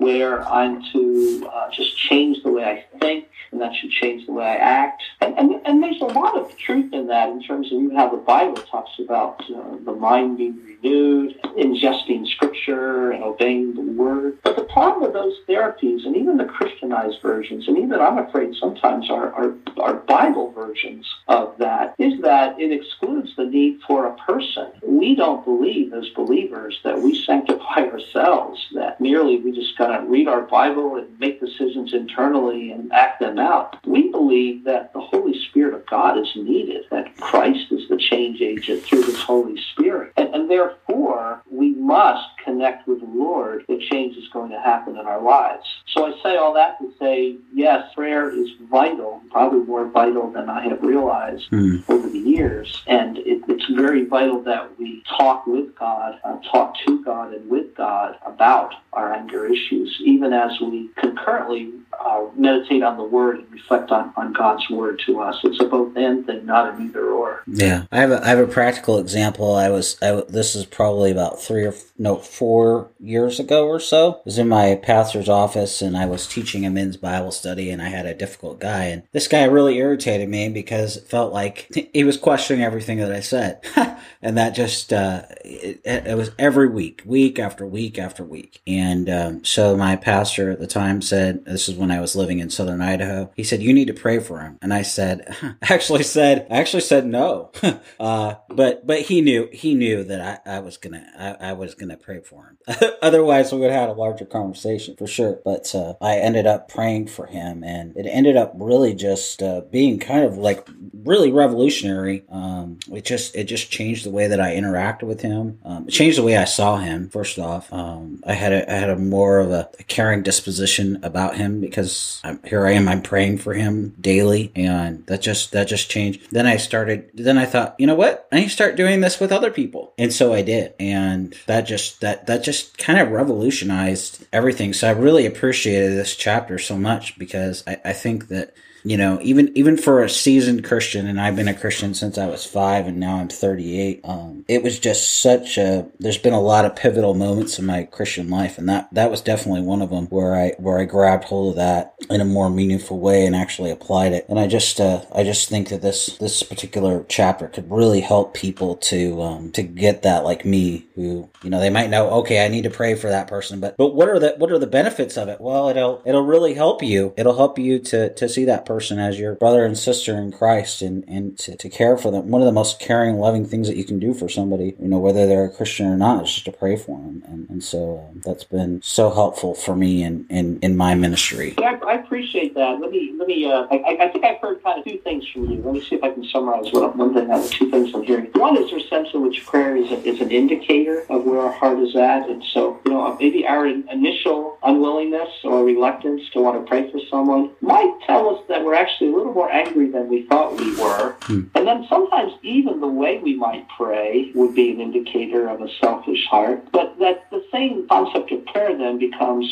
where 0.01 0.48
I'm 0.48 0.81
to 0.91 1.50
uh, 1.53 1.70
just 1.72 1.96
change 1.96 2.41
the 2.43 2.51
way 2.51 2.63
I 2.63 2.98
think 3.00 3.27
and 3.51 3.60
that 3.62 3.75
should 3.75 3.91
change 3.91 4.25
the 4.25 4.31
way 4.31 4.46
I 4.46 4.55
act. 4.55 5.03
And, 5.20 5.38
and, 5.38 5.62
and 5.65 5.84
there's 5.84 6.01
a 6.01 6.05
lot 6.05 6.38
of 6.38 6.58
truth 6.58 6.93
in 6.93 7.08
that 7.08 7.29
in 7.29 7.43
terms 7.43 7.67
of 7.72 7.81
even 7.81 7.96
how 7.96 8.10
the 8.10 8.17
Bible 8.17 8.62
talks 8.62 8.91
about 9.00 9.41
uh, 9.51 9.77
the 9.84 9.93
mind 9.93 10.38
being 10.38 10.58
renewed, 10.63 11.38
ingesting 11.58 12.25
scripture, 12.27 13.12
and 13.12 13.24
obeying 13.24 13.75
the 13.75 13.81
word. 13.81 14.38
But 14.43 14.55
the 14.55 14.63
problem 14.63 15.03
with 15.03 15.13
those 15.13 15.36
therapies, 15.48 16.05
and 16.05 16.15
even 16.15 16.38
the 16.38 16.46
Christianized 16.46 17.22
versions, 17.22 17.67
and 17.67 17.77
even 17.77 18.00
I'm 18.00 18.17
afraid 18.17 18.55
sometimes 18.55 19.10
our, 19.10 19.34
our, 19.34 19.53
our 19.77 19.96
Bible 19.96 20.51
versions 20.51 21.05
of 21.27 21.58
that, 21.58 21.96
is 21.98 22.22
that 22.22 22.60
it 22.60 22.72
excludes 22.72 23.36
the 23.36 23.46
need 23.46 23.81
for 23.86 24.08
a 24.08 24.15
person. 24.17 24.72
We 24.81 25.15
don't 25.15 25.43
believe 25.43 25.93
as 25.93 26.08
believers 26.10 26.80
that 26.84 26.99
we 26.99 27.21
sanctify 27.25 27.82
ourselves, 27.91 28.65
that 28.75 29.02
merely 29.02 29.38
we 29.38 29.52
just 29.52 29.78
kind 29.78 29.90
read 29.99 30.27
our 30.27 30.41
Bible 30.41 30.95
and 30.95 31.19
make 31.19 31.39
decisions 31.39 31.93
internally 31.93 32.71
and 32.71 32.91
act 32.93 33.19
them 33.19 33.39
out. 33.39 33.77
We 33.86 34.10
believe 34.10 34.63
that 34.65 34.93
the 34.93 35.01
Holy 35.01 35.39
Spirit 35.49 35.73
of 35.73 35.86
God 35.88 36.17
is 36.17 36.30
needed, 36.36 36.86
that 36.91 37.15
Christ 37.17 37.71
is 37.71 37.88
the 37.89 37.97
change 37.97 38.41
agent 38.41 38.84
through 38.84 39.04
his 39.04 39.21
Holy 39.21 39.60
Spirit. 39.71 40.13
And, 40.17 40.34
and 40.34 40.49
therefore, 40.49 41.41
we 41.49 41.71
must 41.71 42.27
connect 42.43 42.88
with 42.88 42.99
the 43.01 43.06
Lord 43.06 43.65
if 43.67 43.89
change 43.89 44.17
is 44.17 44.27
going 44.30 44.51
to 44.51 44.60
happen 44.60 44.97
in 44.97 45.06
our 45.06 45.21
lives. 45.21 45.65
So 45.88 46.06
I 46.06 46.23
say 46.23 46.38
all 46.38 46.54
that 46.54 46.80
to 46.80 46.93
say, 46.99 47.38
yes, 47.54 47.93
prayer 47.95 48.30
is 48.30 48.49
vital, 48.69 49.21
probably 49.32 49.60
more 49.60 49.86
vital 49.88 50.32
than 50.32 50.49
I 50.49 50.67
have 50.67 50.82
realized 50.82 51.49
mm. 51.51 51.84
over 51.89 52.10
the 52.10 52.19
years. 52.19 52.82
And 52.88 53.17
it, 53.19 53.40
it's 53.62 53.80
very 53.80 54.06
vital 54.06 54.41
that 54.43 54.78
we 54.80 55.04
talk 55.17 55.45
with 55.45 55.76
God, 55.76 56.19
uh, 56.24 56.38
talk 56.52 56.76
to 56.86 57.04
God 57.04 57.34
and 57.34 57.50
with 57.50 57.76
God 57.76 58.17
about 58.26 58.74
our 58.93 59.13
anger 59.13 59.45
issues, 59.45 60.02
even 60.04 60.34
as 60.34 60.52
we 60.60 60.89
concurrently 60.97 61.71
uh, 62.03 62.27
meditate 62.35 62.83
on 62.83 62.97
the 62.97 63.03
Word 63.03 63.39
and 63.39 63.51
reflect 63.51 63.91
on, 63.91 64.13
on 64.15 64.33
God's 64.33 64.69
Word 64.69 65.01
to 65.05 65.19
us. 65.19 65.39
It's 65.43 65.59
a 65.59 65.65
both 65.65 65.95
and 65.95 66.25
thing, 66.25 66.45
not 66.45 66.73
an 66.73 66.87
either 66.87 67.05
or. 67.11 67.43
Yeah, 67.47 67.85
I 67.91 67.99
have 67.99 68.11
a, 68.11 68.23
I 68.23 68.29
have 68.29 68.39
a 68.39 68.47
practical 68.47 68.97
example. 68.97 69.55
I 69.55 69.69
was 69.69 70.01
I, 70.01 70.23
this 70.27 70.55
is 70.55 70.65
probably 70.65 71.11
about 71.11 71.41
three 71.41 71.65
or 71.65 71.73
no 71.97 72.17
four 72.17 72.89
years 72.99 73.39
ago 73.39 73.67
or 73.67 73.79
so. 73.79 74.15
I 74.15 74.21
was 74.25 74.37
in 74.37 74.47
my 74.47 74.75
pastor's 74.75 75.29
office 75.29 75.81
and 75.81 75.95
I 75.97 76.05
was 76.05 76.27
teaching 76.27 76.65
a 76.65 76.69
men's 76.69 76.97
Bible 76.97 77.31
study, 77.31 77.69
and 77.69 77.81
I 77.81 77.89
had 77.89 78.05
a 78.05 78.15
difficult 78.15 78.59
guy, 78.59 78.85
and 78.85 79.03
this 79.11 79.27
guy 79.27 79.43
really 79.43 79.77
irritated 79.77 80.29
me 80.29 80.49
because 80.49 80.97
it 80.97 81.03
felt 81.03 81.33
like 81.33 81.67
he 81.93 82.03
was 82.03 82.17
questioning 82.17 82.63
everything 82.63 82.97
that 82.99 83.11
I 83.11 83.19
said, 83.19 83.63
and 84.21 84.37
that 84.37 84.55
just 84.55 84.91
uh, 84.91 85.23
it, 85.43 85.81
it, 85.85 86.17
was 86.17 86.31
every 86.39 86.67
week, 86.67 87.01
week 87.05 87.39
after 87.39 87.65
week 87.65 87.99
after 87.99 88.23
week, 88.23 88.61
and 88.65 89.09
um, 89.09 89.45
so 89.45 89.75
my 89.75 89.95
pastor 89.95 90.51
at 90.51 90.59
the 90.59 90.67
time 90.67 91.01
said, 91.01 91.45
"This 91.45 91.69
is 91.69 91.75
when 91.75 91.90
I 91.91 91.99
was 91.99 92.15
living 92.15 92.39
in 92.39 92.49
southern 92.49 92.82
Idaho. 92.82 93.32
He 93.36 93.43
said, 93.43 93.62
You 93.62 93.73
need 93.73 93.88
to 93.88 93.93
pray 93.93 94.19
for 94.19 94.39
him. 94.39 94.58
And 94.62 94.73
I 94.73 94.82
said, 94.82 95.36
actually 95.62 96.04
said, 96.04 96.47
I 96.49 96.60
actually 96.60 96.82
said 96.82 97.06
no. 97.06 97.51
uh, 97.99 98.36
but, 98.49 98.86
but 98.86 99.01
he 99.01 99.21
knew, 99.21 99.49
he 99.51 99.73
knew 99.73 100.04
that 100.04 100.43
I, 100.45 100.58
I 100.58 100.60
was 100.60 100.77
gonna, 100.77 101.06
I, 101.17 101.49
I 101.49 101.54
was 101.54 101.75
gonna 101.75 101.97
pray 101.97 102.21
for 102.21 102.45
him. 102.45 102.91
Otherwise 103.01 103.51
we 103.51 103.60
would 103.60 103.71
have 103.71 103.82
had 103.82 103.89
a 103.89 103.93
larger 103.93 104.25
conversation 104.25 104.95
for 104.95 105.08
sure. 105.08 105.39
But, 105.43 105.73
uh, 105.75 105.95
I 106.01 106.17
ended 106.17 106.47
up 106.47 106.69
praying 106.69 107.08
for 107.08 107.25
him 107.25 107.63
and 107.63 107.95
it 107.95 108.08
ended 108.08 108.38
up 108.38 108.54
really 108.56 108.93
just, 108.93 109.41
uh, 109.41 109.62
being 109.62 109.99
kind 109.99 110.23
of 110.25 110.38
like 110.38 110.67
really 111.04 111.32
revolutionary. 111.32 112.23
Um, 112.30 112.80
it 112.91 113.06
just, 113.06 113.36
it 113.36 113.45
just 113.45 113.71
changed 113.71 114.06
the 114.06 114.12
way 114.12 114.27
that 114.27 114.39
I 114.39 114.56
interacted 114.56 115.04
with 115.04 115.21
him. 115.21 115.60
Um, 115.63 115.88
it 115.88 115.91
changed 115.91 116.17
the 116.17 116.23
way 116.23 116.38
I 116.38 116.45
saw 116.45 116.77
him, 116.77 117.10
first 117.10 117.39
off. 117.39 117.71
Um, 117.73 118.21
I 118.25 118.34
had 118.34 118.54
a, 118.54 118.71
I 118.71 118.75
had 118.75 118.89
a 118.89 118.95
more 118.95 119.39
of 119.39 119.51
a, 119.51 119.69
a 119.80 119.84
caring 119.84 120.23
disposition 120.23 120.99
about 121.04 121.36
him 121.38 121.62
because 121.62 121.81
because 121.82 122.22
here 122.46 122.65
I 122.65 122.72
am. 122.72 122.88
I'm 122.88 123.02
praying 123.02 123.39
for 123.39 123.54
him 123.54 123.96
daily, 124.00 124.52
and 124.56 125.06
that 125.08 125.22
just 125.22 125.52
that 125.52 125.67
just 125.67 125.89
changed. 125.89 126.32
Then 126.32 126.46
I 126.46 126.58
started. 126.58 127.10
Then 127.13 127.38
I 127.38 127.46
thought, 127.46 127.76
you 127.78 127.88
know 127.88 127.96
what? 127.96 128.28
I 128.32 128.38
need 128.38 128.44
to 128.46 128.50
start 128.50 128.76
doing 128.76 129.02
this 129.02 129.20
with 129.20 129.32
other 129.32 129.52
people, 129.52 129.94
and 129.98 130.13
so 130.13 130.34
I 130.34 130.41
did, 130.41 130.74
and 130.80 131.36
that 131.48 131.62
just 131.62 132.02
that 132.02 132.28
that 132.28 132.44
just 132.44 132.78
kind 132.78 133.00
of 133.00 133.12
revolutionized 133.12 134.26
everything. 134.32 134.74
So 134.74 134.88
I 134.88 134.91
really 134.91 135.26
appreciated 135.26 135.91
this 135.91 136.15
chapter 136.15 136.60
so 136.60 136.78
much 136.78 137.17
because 137.17 137.63
I, 137.67 137.80
I 137.86 137.94
think 137.94 138.28
that 138.28 138.54
you 138.84 138.98
know, 138.98 139.20
even 139.22 139.56
even 139.56 139.78
for 139.78 140.02
a 140.02 140.10
seasoned 140.10 140.63
Christian, 140.63 141.06
and 141.06 141.22
I've 141.22 141.36
been 141.36 141.48
a 141.48 141.54
Christian 141.54 141.94
since 141.94 142.17
I 142.17 142.28
was 142.28 142.46
five, 142.46 142.88
and 142.88 143.00
now 143.00 143.17
I'm 143.17 143.30
38. 143.30 144.02
Um, 144.04 144.44
it 144.48 144.63
was 144.63 144.80
just 144.80 145.22
such 145.22 145.58
a. 145.58 145.88
There's 146.00 146.17
been 146.17 146.34
a 146.34 146.41
lot 146.41 146.65
of 146.65 146.76
pivotal 146.76 147.13
moments 147.13 147.60
in 147.60 147.65
my 147.65 147.84
Christian 147.84 148.30
life, 148.30 148.58
and 148.58 148.67
that 148.70 148.91
that 148.94 149.12
was 149.12 149.22
definitely 149.22 149.62
one 149.62 149.82
of 149.82 149.91
them 149.91 150.08
where 150.08 150.36
I 150.36 150.54
where 150.58 150.80
I 150.80 150.86
grabbed 150.86 151.26
hold 151.26 151.52
of 151.52 151.56
that 151.58 151.94
in 152.10 152.22
a 152.22 152.26
more 152.26 152.50
meaningful 152.50 153.00
way 153.00 153.26
and 153.26 153.36
actually 153.36 153.70
applied 153.70 154.13
it. 154.13 154.26
And 154.28 154.39
I 154.39 154.48
just 154.48 154.80
uh, 154.80 155.04
I 155.13 155.24
just 155.24 155.48
think 155.48 155.70
that 155.70 155.84
this 155.84 156.17
this 156.17 156.41
particular 156.41 157.06
chapter 157.08 157.48
could 157.48 157.70
really 157.70 158.02
help 158.02 158.34
people 158.34 158.78
to 158.78 159.22
um, 159.22 159.52
to 159.52 159.62
get 159.62 160.02
that 160.02 160.24
like 160.24 160.44
me, 160.44 160.88
who 160.96 161.30
you 161.44 161.52
know 161.52 161.60
they 161.60 161.70
might 161.70 161.91
know, 161.91 162.10
okay, 162.22 162.44
I 162.44 162.48
need 162.48 162.63
to 162.63 162.72
pray 162.72 162.96
for 162.96 163.10
that 163.10 163.28
person, 163.28 163.60
but 163.60 163.78
but 163.78 163.94
what 163.94 164.10
are 164.10 164.17
the 164.17 164.34
what 164.38 164.52
are 164.52 164.60
the 164.60 164.65
benefits 164.65 165.17
of 165.17 165.28
it? 165.28 165.39
Well, 165.39 165.70
it'll 165.70 166.02
it'll 166.04 166.26
really 166.26 166.56
help 166.56 166.82
you. 166.82 167.13
It'll 167.15 167.38
help 167.38 167.60
you 167.60 167.78
to 167.78 168.12
to 168.15 168.28
see 168.28 168.46
that 168.46 168.65
person 168.65 168.70
as 168.79 169.19
your 169.19 169.36
brother 169.36 169.65
and 169.65 169.77
sister 169.77 170.15
in 170.15 170.31
Christ 170.31 170.81
and, 170.81 171.03
and 171.07 171.38
to, 171.39 171.55
to 171.55 171.69
care 171.69 171.97
for 171.97 172.12
them. 172.12 172.29
One 172.29 172.41
of 172.41 172.45
the 172.45 172.51
most 172.51 172.79
caring, 172.79 173.17
loving 173.17 173.45
things 173.45 173.67
that 173.67 173.77
you 173.77 173.84
can 173.84 173.99
do 173.99 174.13
for 174.13 174.29
somebody, 174.29 174.75
you 174.79 174.88
know, 174.88 174.99
whether 174.99 175.27
they're 175.27 175.45
a 175.45 175.49
Christian 175.49 175.88
or 175.88 175.97
not, 175.97 176.23
is 176.23 176.31
just 176.31 176.45
to 176.45 176.51
pray 176.51 176.75
for 176.75 176.97
them. 176.99 177.23
And, 177.27 177.49
and 177.49 177.63
so 177.63 178.07
um, 178.10 178.21
that's 178.23 178.43
been 178.43 178.81
so 178.81 179.10
helpful 179.10 179.53
for 179.53 179.75
me 179.75 180.03
in, 180.03 180.25
in, 180.29 180.60
in 180.62 180.77
my 180.77 180.95
ministry. 180.95 181.55
I, 181.57 181.79
I 181.88 181.93
appreciate 181.95 182.53
that. 182.55 182.79
Let 182.79 182.91
me, 182.91 183.13
let 183.17 183.27
me, 183.27 183.45
uh, 183.45 183.67
I, 183.71 183.97
I 184.01 184.07
think 184.10 184.25
I've 184.25 184.39
heard 184.39 184.63
kind 184.63 184.79
of 184.79 184.86
two 184.86 184.99
things 184.99 185.27
from 185.27 185.49
you. 185.49 185.62
Let 185.62 185.73
me 185.73 185.81
see 185.81 185.95
if 185.95 186.03
I 186.03 186.12
can 186.12 186.23
summarize 186.25 186.71
what, 186.71 186.95
one 186.95 187.13
thing 187.13 187.29
out 187.31 187.43
of 187.43 187.51
two 187.51 187.69
things 187.69 187.93
I'm 187.93 188.03
hearing. 188.03 188.29
One 188.34 188.57
is 188.57 188.69
there's 188.69 188.89
sense 188.89 189.10
in 189.13 189.21
which 189.21 189.45
prayer 189.45 189.75
is, 189.75 189.91
a, 189.91 190.01
is 190.07 190.21
an 190.21 190.31
indicator 190.31 191.05
of 191.10 191.25
where 191.25 191.41
our 191.41 191.51
heart 191.51 191.79
is 191.79 191.95
at. 191.95 192.29
And 192.29 192.43
so, 192.53 192.79
you 192.86 192.91
know, 192.91 193.17
maybe 193.19 193.45
our 193.45 193.67
initial 193.67 194.57
unwillingness 194.63 195.29
or 195.43 195.63
reluctance 195.63 196.21
to 196.34 196.41
want 196.41 196.63
to 196.63 196.69
pray 196.69 196.91
for 196.91 196.99
someone 197.10 197.51
might 197.62 197.93
tell 198.05 198.36
us 198.36 198.43
that 198.47 198.61
we're 198.65 198.76
actually 198.76 199.12
a 199.12 199.15
little 199.15 199.34
more 199.34 199.52
angry 199.52 199.89
than 199.89 200.08
we 200.08 200.26
thought 200.28 200.58
we 200.58 200.76
were. 200.76 201.15
Hmm. 201.21 201.43
And 201.56 201.67
then 201.67 201.86
sometimes 201.89 202.34
even 202.43 202.80
the 202.80 202.88
way 202.88 203.19
we 203.19 203.36
might 203.36 203.67
pray 203.69 204.32
would 204.36 204.56
be 204.56 204.71
an 204.71 204.82
indicator 204.82 205.47
of 205.47 205.62
a 205.62 205.67
selfish 205.80 206.26
heart. 206.28 206.71
But 206.71 206.97
that 207.00 207.30
the 207.32 207.43
same 207.52 207.88
concept 207.88 208.32
of 208.32 208.45
prayer 208.45 208.78
then 208.78 208.97
becomes 208.97 209.45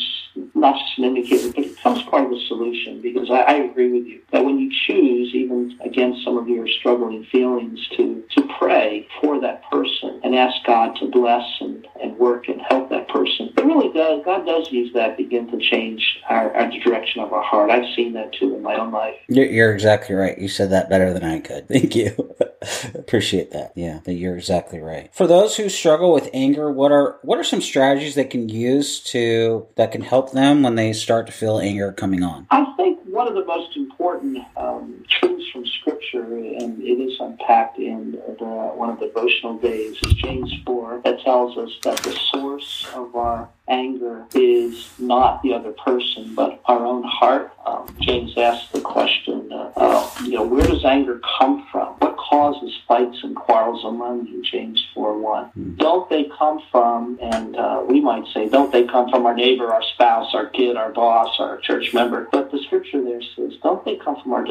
not 0.53 0.77
just 0.77 0.97
an 0.97 1.05
indicator, 1.05 1.51
but 1.53 1.65
it 1.65 1.75
becomes 1.75 2.03
part 2.03 2.25
of 2.25 2.31
the 2.31 2.41
solution 2.47 3.01
because 3.01 3.29
I, 3.29 3.41
I 3.41 3.53
agree 3.53 3.91
with 3.91 4.05
you 4.05 4.21
that 4.31 4.43
when 4.43 4.59
you 4.59 4.71
choose, 4.87 5.33
even 5.33 5.77
against 5.83 6.23
some 6.23 6.37
of 6.37 6.47
your 6.47 6.67
struggling 6.67 7.25
feelings, 7.25 7.79
to, 7.97 8.23
to 8.31 8.49
pray 8.59 9.07
for 9.21 9.39
that 9.41 9.69
person 9.69 10.19
and 10.23 10.35
ask 10.35 10.55
God 10.65 10.95
to 10.99 11.07
bless 11.07 11.45
and 11.61 11.85
work 12.19 12.47
and 12.47 12.61
help 12.69 12.89
that 12.89 13.07
person, 13.07 13.51
it 13.57 13.63
really 13.63 13.91
does, 13.93 14.23
God 14.25 14.45
does 14.45 14.71
use 14.71 14.93
that 14.93 15.17
begin 15.17 15.49
to 15.51 15.57
change 15.57 16.19
our, 16.29 16.53
our 16.55 16.69
direction 16.69 17.21
of 17.21 17.33
our 17.33 17.41
heart. 17.41 17.71
I've 17.71 17.93
seen 17.95 18.13
that 18.13 18.33
too 18.33 18.55
in 18.55 18.61
my 18.61 18.75
own 18.75 18.91
life. 18.91 19.15
You're, 19.27 19.45
you're 19.45 19.73
exactly 19.73 20.15
right. 20.15 20.37
You 20.37 20.47
said 20.47 20.69
that 20.71 20.89
better 20.89 21.13
than 21.13 21.23
I 21.23 21.39
could. 21.39 21.67
Thank 21.67 21.95
you. 21.95 22.35
Appreciate 22.93 23.51
that. 23.51 23.71
Yeah, 23.75 23.99
that 24.03 24.13
you're 24.13 24.35
exactly 24.35 24.79
right. 24.79 25.13
For 25.13 25.27
those 25.27 25.55
who 25.55 25.69
struggle 25.69 26.13
with 26.13 26.29
anger, 26.33 26.69
what 26.71 26.91
are 26.91 27.17
what 27.21 27.39
are 27.39 27.43
some 27.43 27.61
strategies 27.61 28.15
they 28.15 28.25
can 28.25 28.49
use 28.49 28.99
to 29.05 29.65
that 29.75 29.91
can 29.91 30.01
help 30.01 30.33
them 30.33 30.61
when 30.61 30.75
they 30.75 30.91
start 30.91 31.25
to 31.27 31.31
feel 31.31 31.59
anger 31.59 31.93
coming 31.93 32.21
on? 32.21 32.47
I 32.51 32.65
think 32.75 32.99
one 33.05 33.27
of 33.27 33.33
the 33.33 33.45
most 33.45 33.77
important 33.77 34.39
um, 34.57 34.98
truths 35.09 35.49
from 35.51 35.65
Scripture, 35.65 36.23
and 36.23 36.81
it 36.81 36.99
is 36.99 37.19
unpacked 37.19 37.77
in 37.77 38.11
the, 38.11 38.45
one 38.45 38.89
of 38.89 38.99
the 38.99 39.07
devotional 39.07 39.57
days, 39.57 39.97
is 40.03 40.13
James 40.13 40.53
4, 40.65 41.01
that 41.03 41.19
tells 41.21 41.57
us 41.57 41.71
that 41.83 41.97
the 41.99 42.11
source 42.31 42.87
of 42.93 43.15
our 43.15 43.49
anger 43.67 44.25
is 44.33 44.89
not 44.99 45.41
the 45.43 45.53
other 45.53 45.71
person, 45.71 46.33
but 46.35 46.59
our 46.65 46.85
own 46.85 47.03
heart. 47.03 47.53
Um, 47.65 47.95
James 48.01 48.35
asks 48.37 48.71
the 48.71 48.81
question, 48.81 49.51
uh, 49.51 49.71
uh, 49.75 50.09
you 50.23 50.31
know, 50.31 50.43
where 50.43 50.65
does 50.65 50.83
anger 50.83 51.21
come 51.39 51.67
from? 51.71 51.93
What 51.99 52.17
causes 52.17 52.77
fights 52.87 53.19
and 53.23 53.35
quarrels 53.35 53.85
among 53.85 54.27
you? 54.27 54.41
James 54.43 54.83
4 54.93 55.19
1. 55.19 55.45
Mm-hmm. 55.45 55.75
Don't 55.75 56.09
they 56.09 56.25
come 56.37 56.61
from, 56.71 57.19
and 57.21 57.55
uh, 57.55 57.83
we 57.87 58.01
might 58.01 58.25
say, 58.33 58.49
don't 58.49 58.71
they 58.71 58.85
come 58.85 59.09
from 59.09 59.25
our 59.25 59.35
neighbor, 59.35 59.71
our 59.71 59.83
spouse, 59.93 60.33
our 60.33 60.47
kid, 60.47 60.75
our 60.75 60.91
boss, 60.91 61.35
our 61.39 61.57
church 61.57 61.93
member? 61.93 62.27
But 62.31 62.51
the 62.51 62.59
scripture 62.63 63.03
there 63.03 63.21
says, 63.35 63.53
don't 63.61 63.85
they 63.85 63.97
come 63.97 64.19
from 64.21 64.33
our 64.33 64.43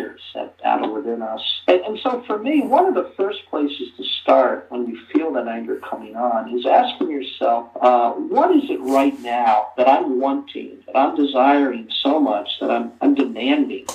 desires 0.00 0.20
that 0.34 0.62
battle 0.62 0.94
within 0.94 1.22
us? 1.22 1.40
And, 1.66 1.80
and 1.82 1.98
so 2.02 2.22
for 2.26 2.38
me, 2.38 2.62
one 2.62 2.86
of 2.86 2.94
the 2.94 3.12
first 3.16 3.40
places 3.48 3.88
to 3.96 4.04
start 4.22 4.66
when 4.70 4.86
you 4.86 4.98
feel 5.12 5.32
that 5.32 5.48
anger 5.48 5.80
coming 5.88 6.16
on 6.16 6.56
is 6.56 6.66
asking 6.66 7.10
yourself, 7.10 7.68
uh, 7.80 8.12
what 8.12 8.50
is 8.56 8.70
it 8.70 8.80
right 8.80 9.18
now 9.20 9.68
that 9.76 9.88
I'm 9.88 10.20
wanting, 10.20 10.82
that 10.86 10.96
I'm 10.96 11.16
desiring 11.16 11.88
so 12.02 12.20
much, 12.20 12.48
that 12.60 12.70
I'm, 12.70 12.92
I'm 13.00 13.14
demanding? 13.14 13.86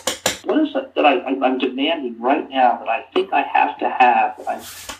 What 0.46 0.60
is 0.60 0.76
it 0.76 0.94
that 0.96 1.06
I, 1.06 1.22
I'm 1.24 1.58
demanding 1.58 2.20
right 2.20 2.48
now 2.50 2.78
that 2.78 2.88
I 2.88 3.06
think 3.14 3.34
I 3.34 3.42
have 3.42 3.78
to 3.80 3.90
have, 3.90 4.38
that 4.38 4.48
I, 4.48 4.56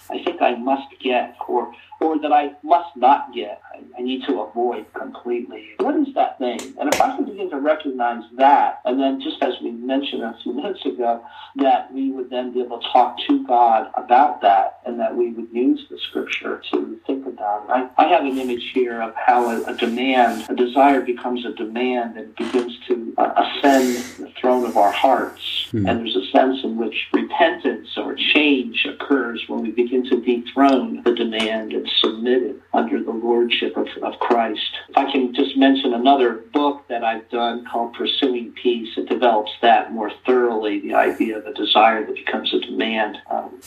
I 0.10 0.24
think 0.24 0.42
I 0.42 0.56
must 0.56 0.88
get, 1.00 1.36
or 1.48 1.74
or 2.02 2.20
that 2.20 2.32
I 2.32 2.52
must 2.64 2.96
not 2.96 3.34
get, 3.34 3.62
I, 3.74 3.80
I, 3.98 4.02
need 4.02 4.24
to 4.26 4.42
avoid 4.42 4.86
completely. 4.94 5.70
What 5.80 5.96
is 5.96 6.14
that 6.16 6.38
thing? 6.38 6.60
And 6.80 6.94
if 6.94 7.00
I 7.00 7.16
can 7.16 7.26
begin 7.26 7.50
to 7.52 7.58
recognize 7.58 8.24
that, 8.38 8.82
and 8.86 9.00
then 9.00 9.22
just 9.22 9.42
as 9.42 9.54
we 9.62 9.72
mentioned 9.72 10.24
a 10.24 10.38
few 10.44 10.54
minutes 10.54 10.86
ago, 10.86 11.24
that 11.58 11.94
we 11.94 12.12
would 12.12 12.30
then 12.30 12.54
be 12.54 12.62
able 12.62 12.80
to 12.80 12.88
talk 12.92 13.18
to 13.28 13.46
God 13.48 13.90
about 13.96 14.42
that, 14.42 14.80
and 14.86 15.00
that 15.00 15.16
we 15.16 15.32
would 15.32 15.48
use 15.52 15.86
the 15.90 15.98
scripture 16.10 16.62
to 16.72 17.00
think 17.08 17.26
about 17.26 17.64
it. 17.64 17.70
I, 17.98 18.06
I 18.06 18.08
have 18.10 18.26
an 18.26 18.38
image 18.38 18.72
here 18.74 19.02
of 19.02 19.14
how 19.16 19.50
a, 19.50 19.64
a, 19.64 19.76
demand, 19.76 20.46
a 20.50 20.56
desire 20.56 21.02
becomes 21.02 21.46
a 21.46 21.54
demand 21.54 22.18
and 22.18 22.36
begins 22.36 22.78
to 22.88 23.14
uh, 23.18 23.34
ascend 23.38 23.96
the 24.20 24.32
throne 24.40 24.66
of 24.66 24.78
our 24.78 24.92
hearts. 24.92 25.35
Mm-hmm. 25.68 25.88
And 25.88 26.00
there's 26.00 26.16
a 26.16 26.32
sense 26.32 26.64
in 26.64 26.78
which 26.78 27.08
repentance 27.14 27.90
or 27.98 28.16
change 28.16 28.86
occurs 28.86 29.44
when 29.48 29.62
we 29.62 29.72
begin 29.72 30.08
to 30.10 30.22
dethrone 30.22 31.04
the 31.04 31.14
demand 31.14 31.74
and 31.74 31.90
submit 32.00 32.44
it 32.44 32.56
under 32.74 33.02
the 33.04 33.12
lordship 33.12 33.76
of, 33.78 33.88
of 34.04 34.20
Christ. 34.20 34.62
If 34.90 34.98
I 34.98 35.12
can 35.12 35.34
just 35.34 35.58
mention 35.58 35.94
another 35.94 36.44
book 36.54 36.88
that 36.88 37.04
I've 37.04 37.30
done 37.30 37.66
called 37.66 37.94
Pursuing 37.94 38.52
Peace, 38.52 38.98
it 38.98 39.10
develops 39.10 39.52
that 39.62 39.94
more 39.94 40.12
thoroughly, 40.26 40.80
the 40.80 40.94
idea 40.94 41.38
of 41.38 41.46
a 41.46 41.54
desire 41.54 42.06
that 42.06 42.16
becomes 42.16 42.54
a 42.54 42.60
demand. 42.60 43.18
Um, 43.30 43.62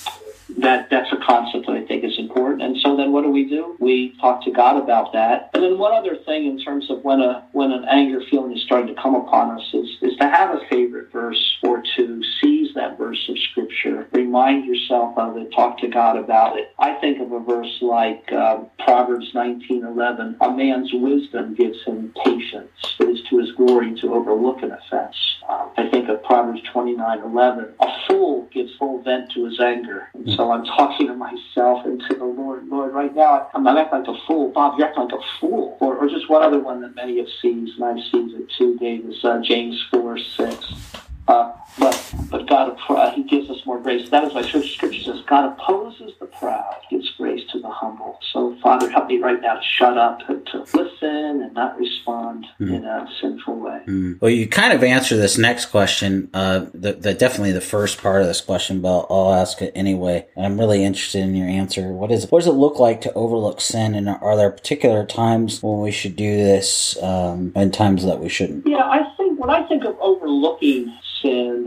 that 0.56 0.88
that's 0.90 1.12
a 1.12 1.16
concept 1.16 1.66
that 1.66 1.76
I 1.76 1.84
think 1.84 2.04
is 2.04 2.18
important. 2.18 2.62
And 2.62 2.76
so 2.78 2.96
then 2.96 3.12
what 3.12 3.22
do 3.22 3.30
we 3.30 3.44
do? 3.44 3.76
We 3.78 4.16
talk 4.18 4.44
to 4.44 4.50
God 4.50 4.82
about 4.82 5.12
that. 5.12 5.50
And 5.52 5.62
then 5.62 5.78
one 5.78 5.92
other 5.92 6.16
thing 6.16 6.46
in 6.46 6.58
terms 6.58 6.90
of 6.90 7.04
when 7.04 7.20
a 7.20 7.46
when 7.52 7.70
an 7.70 7.84
anger 7.84 8.22
feeling 8.30 8.56
is 8.56 8.62
starting 8.62 8.94
to 8.94 9.00
come 9.00 9.14
upon 9.14 9.58
us 9.58 9.74
is, 9.74 9.88
is 10.00 10.16
to 10.18 10.28
have 10.28 10.54
a 10.54 10.60
favorite 10.68 11.12
verse 11.12 11.58
or 11.62 11.82
to 11.98 12.22
seize 12.40 12.72
that 12.74 12.96
verse 12.96 13.28
of 13.28 13.36
scripture. 13.50 14.06
Remind 14.12 14.64
yourself 14.64 15.18
of 15.18 15.36
it, 15.36 15.52
talk 15.52 15.78
to 15.78 15.88
God 15.88 16.16
about 16.16 16.56
it. 16.56 16.72
I 16.78 16.94
think 16.94 17.20
of 17.20 17.32
a 17.32 17.40
verse 17.40 17.76
like 17.82 18.32
um, 18.32 18.68
Proverbs 18.78 19.34
nineteen 19.34 19.84
eleven. 19.84 20.36
A 20.40 20.50
man's 20.50 20.90
wisdom 20.92 21.54
gives 21.54 21.82
him 21.84 22.14
patience. 22.24 22.70
It 23.00 23.08
is 23.08 23.20
to 23.28 23.38
his 23.38 23.52
glory 23.52 23.94
to 24.00 24.14
overlook 24.14 24.62
an 24.62 24.72
offense. 24.72 25.16
Um, 25.48 25.70
I 25.76 25.88
think 25.90 26.08
of 26.08 26.22
Proverbs 26.22 26.62
twenty 26.72 26.94
nine 26.94 27.20
eleven. 27.20 27.74
A 27.80 27.88
fool 28.06 28.48
gives 28.52 28.74
full 28.76 29.02
vent 29.02 29.32
to 29.32 29.46
his 29.46 29.58
anger. 29.60 30.08
And 30.14 30.30
so 30.36 30.52
I'm 30.52 30.64
talking 30.64 31.08
to 31.08 31.14
myself 31.14 31.84
and 31.84 32.00
to 32.08 32.14
the 32.14 32.24
Lord. 32.24 32.68
Lord, 32.68 32.94
right 32.94 33.14
now 33.14 33.50
I'm, 33.54 33.66
acting 33.66 34.00
like 34.00 34.08
a 34.08 34.26
fool. 34.26 34.50
Bob, 34.50 34.78
you're 34.78 34.88
acting 34.88 35.04
like 35.04 35.12
a 35.14 35.38
fool. 35.40 35.76
Or, 35.80 35.96
or 35.96 36.08
just 36.08 36.30
one 36.30 36.42
other 36.42 36.58
one 36.58 36.80
that 36.82 36.94
many 36.94 37.18
have 37.18 37.28
seen, 37.42 37.70
and 37.74 37.84
I've 37.84 38.04
seen 38.10 38.34
it 38.34 38.50
too, 38.56 38.76
Dave, 38.78 39.04
is 39.06 39.24
uh, 39.24 39.40
James 39.42 39.82
4, 39.90 40.18
6. 40.18 40.97
Uh, 41.28 41.52
but 41.78 42.14
but 42.30 42.46
God, 42.46 42.76
uh, 42.88 43.10
He 43.12 43.22
gives 43.22 43.50
us 43.50 43.64
more 43.66 43.78
grace. 43.80 44.08
That 44.10 44.24
is 44.24 44.34
why 44.34 44.42
Scripture 44.42 44.92
says 45.02 45.20
God 45.26 45.52
opposes 45.52 46.12
the 46.18 46.26
proud, 46.26 46.76
gives 46.90 47.10
grace 47.12 47.42
to 47.52 47.60
the 47.60 47.70
humble. 47.70 48.18
So 48.32 48.56
Father, 48.62 48.88
help 48.88 49.08
me 49.08 49.18
right 49.18 49.40
now 49.40 49.56
to 49.56 49.62
shut 49.62 49.96
up, 49.96 50.20
to, 50.20 50.40
to 50.52 50.58
listen, 50.74 51.42
and 51.42 51.52
not 51.54 51.78
respond 51.78 52.46
mm. 52.58 52.74
in 52.74 52.84
a 52.84 53.06
sinful 53.20 53.56
way. 53.56 53.82
Mm. 53.86 54.20
Well, 54.20 54.30
you 54.30 54.48
kind 54.48 54.72
of 54.72 54.82
answer 54.82 55.16
this 55.16 55.38
next 55.38 55.66
question. 55.66 56.30
Uh, 56.32 56.66
the, 56.72 56.94
the, 56.94 57.14
definitely 57.14 57.52
the 57.52 57.60
first 57.60 57.98
part 57.98 58.22
of 58.22 58.26
this 58.26 58.40
question, 58.40 58.80
but 58.80 59.06
I'll 59.10 59.34
ask 59.34 59.60
it 59.60 59.72
anyway. 59.74 60.26
I'm 60.36 60.58
really 60.58 60.84
interested 60.84 61.20
in 61.20 61.34
your 61.34 61.48
answer. 61.48 61.92
What 61.92 62.10
is 62.10 62.30
what 62.30 62.40
does 62.40 62.48
it 62.48 62.52
look 62.52 62.78
like 62.78 63.02
to 63.02 63.12
overlook 63.12 63.60
sin, 63.60 63.94
and 63.94 64.08
are 64.08 64.36
there 64.36 64.50
particular 64.50 65.04
times 65.04 65.62
when 65.62 65.80
we 65.80 65.92
should 65.92 66.16
do 66.16 66.36
this, 66.36 67.00
um, 67.02 67.52
and 67.54 67.72
times 67.72 68.04
that 68.04 68.18
we 68.18 68.28
shouldn't? 68.28 68.66
Yeah, 68.66 68.78
I 68.78 69.12
think 69.16 69.38
when 69.38 69.50
I 69.50 69.66
think 69.68 69.84
of 69.84 69.96
overlooking 70.00 70.96